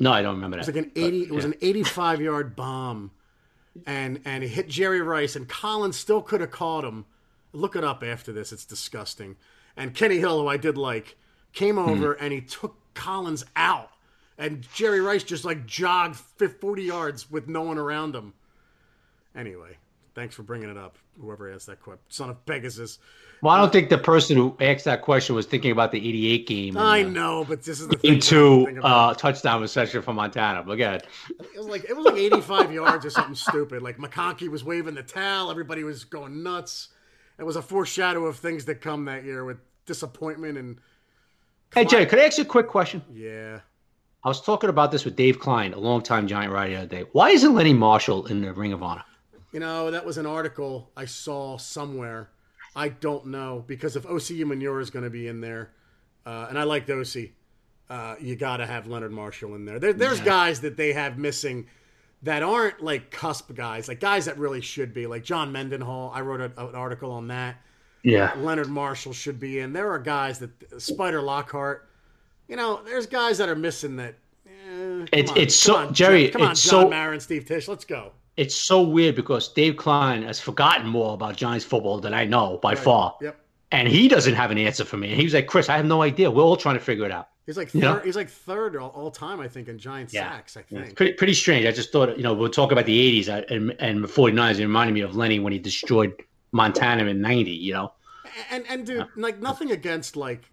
No, 0.00 0.12
I 0.12 0.22
don't 0.22 0.36
remember 0.36 0.56
It 0.56 0.66
that. 0.66 0.74
was 0.74 0.76
like 0.76 0.84
an 0.84 0.92
80. 0.94 1.22
It 1.24 1.32
was 1.32 1.44
an 1.44 1.54
85 1.60 2.20
yard 2.20 2.56
bomb, 2.56 3.10
and 3.86 4.20
and 4.24 4.44
it 4.44 4.48
hit 4.48 4.68
Jerry 4.68 5.00
Rice, 5.00 5.36
and 5.36 5.48
Collins 5.48 5.96
still 5.96 6.22
could 6.22 6.40
have 6.40 6.50
caught 6.50 6.84
him. 6.84 7.06
Look 7.52 7.74
it 7.74 7.84
up 7.84 8.02
after 8.02 8.32
this. 8.32 8.52
It's 8.52 8.64
disgusting. 8.64 9.36
And 9.76 9.94
Kenny 9.94 10.18
Hill, 10.18 10.40
who 10.40 10.48
I 10.48 10.56
did 10.56 10.76
like, 10.76 11.16
came 11.52 11.76
hmm. 11.76 11.88
over 11.88 12.12
and 12.12 12.32
he 12.32 12.40
took 12.40 12.76
Collins 12.94 13.44
out, 13.56 13.90
and 14.36 14.66
Jerry 14.74 15.00
Rice 15.00 15.24
just 15.24 15.44
like 15.44 15.66
jogged 15.66 16.16
50, 16.16 16.58
40 16.60 16.82
yards 16.82 17.30
with 17.30 17.48
no 17.48 17.62
one 17.62 17.78
around 17.78 18.14
him. 18.14 18.34
Anyway, 19.34 19.78
thanks 20.14 20.34
for 20.34 20.42
bringing 20.42 20.68
it 20.68 20.76
up. 20.76 20.98
Whoever 21.20 21.50
asked 21.50 21.66
that 21.66 21.80
question, 21.80 22.02
son 22.08 22.30
of 22.30 22.44
Pegasus. 22.46 22.98
Well, 23.40 23.54
I 23.54 23.58
don't 23.58 23.72
think 23.72 23.88
the 23.88 23.98
person 23.98 24.36
who 24.36 24.56
asked 24.60 24.84
that 24.84 25.02
question 25.02 25.34
was 25.34 25.46
thinking 25.46 25.70
about 25.70 25.92
the 25.92 25.98
'88 25.98 26.46
game. 26.46 26.76
and, 26.76 26.86
I 26.86 27.02
uh, 27.02 27.08
know, 27.08 27.44
but 27.44 27.62
this 27.62 27.80
is 27.80 27.88
the 27.88 27.96
thing. 27.96 28.14
Into 28.14 28.66
Think 28.66 28.80
uh, 28.82 29.14
touchdown 29.14 29.60
reception 29.60 30.02
from 30.02 30.16
Montana. 30.16 30.64
Look 30.66 30.80
at 30.80 30.94
it. 30.94 31.06
It 31.54 31.58
was 31.58 31.66
like 31.66 31.84
it 31.84 31.96
was 31.96 32.06
like 32.06 32.16
85 32.16 32.72
yards 32.72 33.06
or 33.06 33.10
something 33.10 33.34
stupid. 33.34 33.82
Like 33.82 33.98
McConkey 33.98 34.48
was 34.48 34.64
waving 34.64 34.94
the 34.94 35.02
towel, 35.02 35.50
everybody 35.50 35.84
was 35.84 36.04
going 36.04 36.42
nuts. 36.42 36.88
It 37.38 37.44
was 37.44 37.56
a 37.56 37.62
foreshadow 37.62 38.24
of 38.26 38.36
things 38.36 38.64
that 38.64 38.80
come 38.80 39.04
that 39.04 39.24
year 39.24 39.44
with 39.44 39.58
disappointment 39.86 40.58
and 40.58 40.80
Hey, 41.74 41.84
Jerry, 41.84 42.06
could 42.06 42.18
I 42.18 42.24
ask 42.24 42.38
you 42.38 42.44
a 42.44 42.46
quick 42.46 42.68
question? 42.68 43.02
yeah. 43.12 43.60
I 44.24 44.28
was 44.28 44.40
talking 44.40 44.68
about 44.68 44.90
this 44.90 45.04
with 45.04 45.14
Dave 45.14 45.38
Klein, 45.38 45.72
a 45.72 45.78
longtime 45.78 46.26
Giant 46.26 46.52
writer, 46.52 46.70
the 46.70 46.78
other 46.78 46.86
day. 46.86 47.04
Why 47.12 47.30
isn't 47.30 47.54
Lenny 47.54 47.72
Marshall 47.72 48.26
in 48.26 48.40
the 48.40 48.52
Ring 48.52 48.72
of 48.72 48.82
Honor? 48.82 49.04
You 49.52 49.60
know, 49.60 49.92
that 49.92 50.04
was 50.04 50.18
an 50.18 50.26
article 50.26 50.90
I 50.96 51.04
saw 51.04 51.56
somewhere. 51.56 52.28
I 52.78 52.90
don't 52.90 53.26
know 53.26 53.64
because 53.66 53.96
if 53.96 54.04
Osi 54.04 54.38
Umenyiora 54.38 54.80
is 54.80 54.90
going 54.90 55.02
to 55.04 55.10
be 55.10 55.26
in 55.26 55.40
there, 55.40 55.72
uh, 56.24 56.46
and 56.48 56.56
I 56.56 56.62
like 56.62 56.86
Osi, 56.86 57.32
uh, 57.90 58.14
you 58.20 58.36
got 58.36 58.58
to 58.58 58.66
have 58.66 58.86
Leonard 58.86 59.10
Marshall 59.10 59.56
in 59.56 59.64
there. 59.64 59.80
there 59.80 59.92
there's 59.92 60.20
yeah. 60.20 60.24
guys 60.24 60.60
that 60.60 60.76
they 60.76 60.92
have 60.92 61.18
missing 61.18 61.66
that 62.22 62.44
aren't 62.44 62.80
like 62.80 63.10
cusp 63.10 63.52
guys, 63.54 63.88
like 63.88 63.98
guys 63.98 64.26
that 64.26 64.38
really 64.38 64.60
should 64.60 64.94
be, 64.94 65.08
like 65.08 65.24
John 65.24 65.50
Mendenhall. 65.50 66.12
I 66.14 66.20
wrote 66.20 66.40
a, 66.40 66.66
an 66.68 66.76
article 66.76 67.10
on 67.10 67.28
that. 67.28 67.56
Yeah, 68.04 68.32
Leonard 68.36 68.68
Marshall 68.68 69.12
should 69.12 69.40
be 69.40 69.58
in. 69.58 69.72
There 69.72 69.90
are 69.90 69.98
guys 69.98 70.38
that 70.38 70.80
Spider 70.80 71.20
Lockhart. 71.20 71.88
You 72.46 72.54
know, 72.54 72.80
there's 72.84 73.06
guys 73.06 73.38
that 73.38 73.48
are 73.48 73.56
missing 73.56 73.96
that. 73.96 74.14
Eh, 74.46 75.06
it's 75.12 75.30
on, 75.32 75.36
it's 75.36 75.56
so 75.56 75.76
on, 75.76 75.94
Jerry. 75.94 76.28
Come 76.28 76.42
on, 76.42 76.52
it's 76.52 76.62
John 76.62 76.84
so, 76.84 76.88
Marin, 76.88 77.18
Steve 77.18 77.44
Tisch. 77.44 77.66
Let's 77.66 77.84
go. 77.84 78.12
It's 78.38 78.54
so 78.54 78.80
weird 78.82 79.16
because 79.16 79.48
Dave 79.48 79.76
Klein 79.76 80.22
has 80.22 80.38
forgotten 80.38 80.86
more 80.86 81.14
about 81.14 81.36
Giants 81.36 81.64
football 81.64 81.98
than 81.98 82.14
I 82.14 82.24
know 82.24 82.58
by 82.62 82.70
right. 82.70 82.78
far. 82.78 83.16
Yep. 83.20 83.36
And 83.72 83.88
he 83.88 84.06
doesn't 84.06 84.34
have 84.34 84.52
an 84.52 84.58
answer 84.58 84.84
for 84.84 84.96
me. 84.96 85.08
And 85.08 85.18
he 85.18 85.24
was 85.24 85.34
like, 85.34 85.48
Chris, 85.48 85.68
I 85.68 85.76
have 85.76 85.84
no 85.84 86.02
idea. 86.02 86.30
We're 86.30 86.44
all 86.44 86.56
trying 86.56 86.76
to 86.76 86.80
figure 86.80 87.04
it 87.04 87.10
out. 87.10 87.28
He's 87.46 87.56
like 87.56 87.70
third, 87.70 87.74
you 87.74 87.80
know? 87.80 87.98
he's 87.98 88.14
like 88.14 88.28
third 88.28 88.76
all, 88.76 88.90
all, 88.90 89.10
time, 89.10 89.40
I 89.40 89.48
think, 89.48 89.68
in 89.68 89.76
Giants 89.76 90.14
yeah. 90.14 90.30
sacks. 90.30 90.56
I 90.56 90.62
think 90.62 90.88
yeah. 90.88 90.92
pretty 90.94 91.14
pretty 91.14 91.34
strange. 91.34 91.66
I 91.66 91.72
just 91.72 91.90
thought, 91.90 92.16
you 92.16 92.22
know, 92.22 92.34
we'll 92.34 92.50
talk 92.50 92.72
about 92.72 92.84
the 92.84 93.22
'80s 93.22 93.46
and 93.50 93.74
and 93.80 94.04
49ers. 94.04 94.58
It 94.58 94.62
reminded 94.62 94.92
me 94.92 95.00
of 95.00 95.16
Lenny 95.16 95.40
when 95.40 95.54
he 95.54 95.58
destroyed 95.58 96.12
Montana 96.52 97.06
in 97.06 97.22
'90. 97.22 97.50
You 97.50 97.72
know, 97.72 97.92
and 98.50 98.64
and 98.68 98.86
dude, 98.86 99.06
like 99.16 99.40
nothing 99.40 99.70
against 99.70 100.14
like 100.14 100.50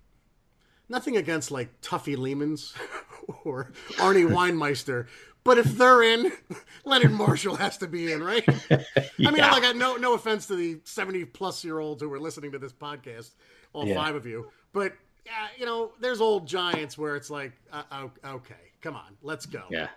nothing 0.88 1.18
against 1.18 1.52
like 1.52 1.82
Tuffy 1.82 2.16
Leemans 2.16 2.74
or 3.44 3.74
Arnie 3.96 4.30
Weinmeister, 4.30 5.08
but 5.46 5.58
if 5.58 5.78
they're 5.78 6.04
in, 6.04 6.34
Leonard 6.84 7.14
Marshall 7.14 7.56
has 7.56 7.78
to 7.78 7.88
be 7.88 8.12
in, 8.12 8.22
right? 8.22 8.44
yeah. 8.70 8.82
I 8.98 9.32
mean, 9.32 9.38
like, 9.38 9.76
no 9.78 9.96
no 9.96 10.14
offense 10.16 10.48
to 10.48 10.56
the 10.56 10.82
70 10.84 11.24
plus 11.26 11.64
year 11.64 11.80
olds 11.80 12.02
who 12.02 12.12
are 12.12 12.20
listening 12.20 12.52
to 12.52 12.60
this 12.60 12.74
podcast, 12.74 13.32
all 13.72 13.88
yeah. 13.88 13.96
five 13.96 14.16
of 14.16 14.26
you, 14.26 14.52
but 14.74 14.94
yeah, 15.26 15.48
you 15.58 15.66
know, 15.66 15.92
there's 16.02 16.20
old 16.20 16.46
Giants 16.48 16.98
where 16.98 17.16
it's 17.16 17.30
like, 17.30 17.54
uh, 17.72 18.08
okay, 18.26 18.56
come 18.82 18.96
on, 18.96 19.16
let's 19.22 19.46
go. 19.46 19.64
Yeah, 19.70 19.88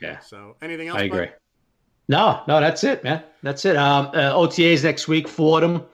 yeah. 0.00 0.20
So, 0.20 0.56
anything 0.62 0.88
else? 0.88 1.00
I 1.00 1.04
agree. 1.04 1.26
Bud? 1.26 1.34
No, 2.08 2.42
no, 2.48 2.60
that's 2.60 2.82
it, 2.82 3.04
man. 3.04 3.22
That's 3.42 3.64
it. 3.64 3.76
Um, 3.76 4.06
uh, 4.06 4.34
OTAs 4.34 4.82
next 4.82 5.06
week, 5.06 5.28
Fordham. 5.28 5.84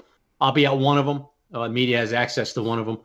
I'll 0.41 0.53
be 0.53 0.67
at 0.67 0.77
one 0.77 0.99
of 0.99 1.07
them. 1.07 1.27
Uh, 1.53 1.69
media 1.69 1.99
has 1.99 2.13
access 2.13 2.53
to 2.55 2.63
one 2.63 2.79
of 2.79 2.87
them, 2.87 2.99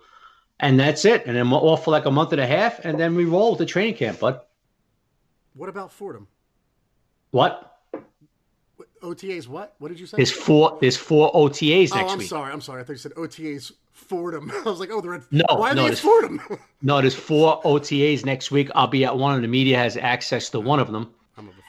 and 0.60 0.80
that's 0.80 1.04
it. 1.06 1.26
And 1.26 1.36
then 1.36 1.49
we're 1.49 1.58
off 1.58 1.86
for 1.86 1.91
like 1.91 2.06
a 2.06 2.12
month 2.12 2.32
and 2.32 2.41
a 2.41 2.47
half, 2.47 2.80
and 2.86 2.99
then 2.99 3.16
we 3.16 3.26
roll 3.26 3.52
with 3.52 3.60
the 3.60 3.66
training 3.66 3.95
camp, 3.95 4.20
bud. 4.20 4.39
What 5.54 5.70
about 5.70 5.91
Fordham? 5.91 6.28
What? 7.32 7.68
OTAs 9.02 9.47
what? 9.47 9.76
What 9.80 9.89
did 9.89 9.99
you 9.99 10.06
say? 10.06 10.18
There's 10.18 10.32
four. 10.32 10.78
There's 10.80 10.97
four 10.97 11.32
OTAs 11.34 11.93
next 11.93 11.95
week. 11.95 12.04
oh, 12.04 12.10
I'm 12.10 12.18
week. 12.20 12.28
sorry. 12.28 12.54
I'm 12.54 12.62
sorry. 12.62 12.82
I 12.82 12.84
thought 12.84 12.93
you 12.93 12.99
said 12.99 13.14
OTAs 13.14 13.72
Fordham. 13.91 14.52
I 14.52 14.62
was 14.62 14.80
like, 14.80 14.91
oh, 14.91 15.02
they're 15.02 15.16
at 15.16 15.24
no. 15.32 15.43
Why 15.49 15.72
are 15.72 15.76
no, 15.76 15.84
they 15.84 15.91
at 15.91 15.97
Fordham? 15.97 16.39
no, 16.82 17.02
there's 17.02 17.16
four 17.16 17.62
OTAs 17.64 18.26
next 18.26 18.52
week. 18.52 18.70
I'll 18.76 18.88
be 18.88 19.06
at 19.06 19.18
one, 19.18 19.36
and 19.36 19.43
the 19.43 19.47
media 19.47 19.78
has 19.78 19.97
access 19.97 20.49
to 20.49 20.60
one 20.60 20.80
of 20.80 20.91
them. 20.91 21.14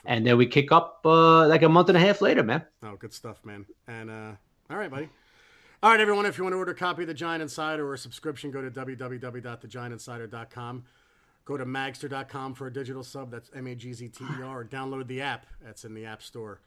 And 0.04 0.26
then 0.26 0.36
we 0.36 0.46
kick 0.46 0.72
up 0.72 1.00
uh, 1.04 1.46
like 1.46 1.62
a 1.62 1.68
month 1.68 1.88
and 1.88 1.96
a 1.96 2.00
half 2.00 2.20
later, 2.20 2.42
man. 2.42 2.64
Oh, 2.82 2.96
good 2.96 3.14
stuff, 3.14 3.44
man. 3.44 3.64
And 3.86 4.10
uh, 4.10 4.32
all 4.68 4.76
right, 4.76 4.90
buddy. 4.90 5.08
All 5.80 5.90
right, 5.90 6.00
everyone. 6.00 6.26
If 6.26 6.38
you 6.38 6.44
want 6.44 6.54
to 6.54 6.58
order 6.58 6.72
a 6.72 6.76
copy 6.76 7.02
of 7.02 7.08
the 7.08 7.14
Giant 7.14 7.40
Insider 7.40 7.86
or 7.86 7.94
a 7.94 7.98
subscription, 7.98 8.50
go 8.50 8.62
to 8.62 8.70
www.thegiantinsider.com. 8.70 10.84
Go 11.44 11.56
to 11.56 11.66
magzter.com 11.66 12.54
for 12.54 12.68
a 12.68 12.72
digital 12.72 13.02
sub. 13.02 13.30
That's 13.30 13.50
M 13.54 13.66
A 13.66 13.74
G 13.74 13.92
Z 13.92 14.08
T 14.08 14.24
E 14.24 14.42
R. 14.42 14.60
Or 14.60 14.64
download 14.64 15.06
the 15.06 15.22
app. 15.22 15.46
That's 15.64 15.84
in 15.84 15.94
the 15.94 16.06
App 16.06 16.22
Store. 16.22 16.60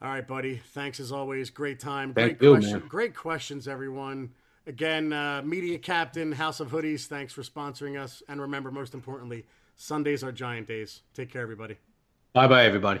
All 0.00 0.08
right, 0.08 0.26
buddy. 0.26 0.56
Thanks 0.56 0.98
as 0.98 1.12
always. 1.12 1.50
Great 1.50 1.78
time. 1.78 2.12
Great 2.12 2.40
Thank 2.40 2.54
question. 2.54 2.80
You, 2.80 2.88
Great 2.88 3.14
questions, 3.14 3.68
everyone. 3.68 4.30
Again, 4.66 5.12
uh, 5.12 5.42
Media 5.44 5.78
Captain, 5.78 6.32
House 6.32 6.60
of 6.60 6.70
Hoodies, 6.70 7.06
thanks 7.06 7.32
for 7.32 7.42
sponsoring 7.42 8.00
us. 8.00 8.22
And 8.28 8.40
remember, 8.40 8.70
most 8.70 8.94
importantly, 8.94 9.44
Sundays 9.76 10.22
are 10.22 10.30
giant 10.30 10.68
days. 10.68 11.02
Take 11.14 11.32
care, 11.32 11.42
everybody. 11.42 11.76
Bye 12.32 12.46
bye, 12.46 12.64
everybody. 12.64 13.00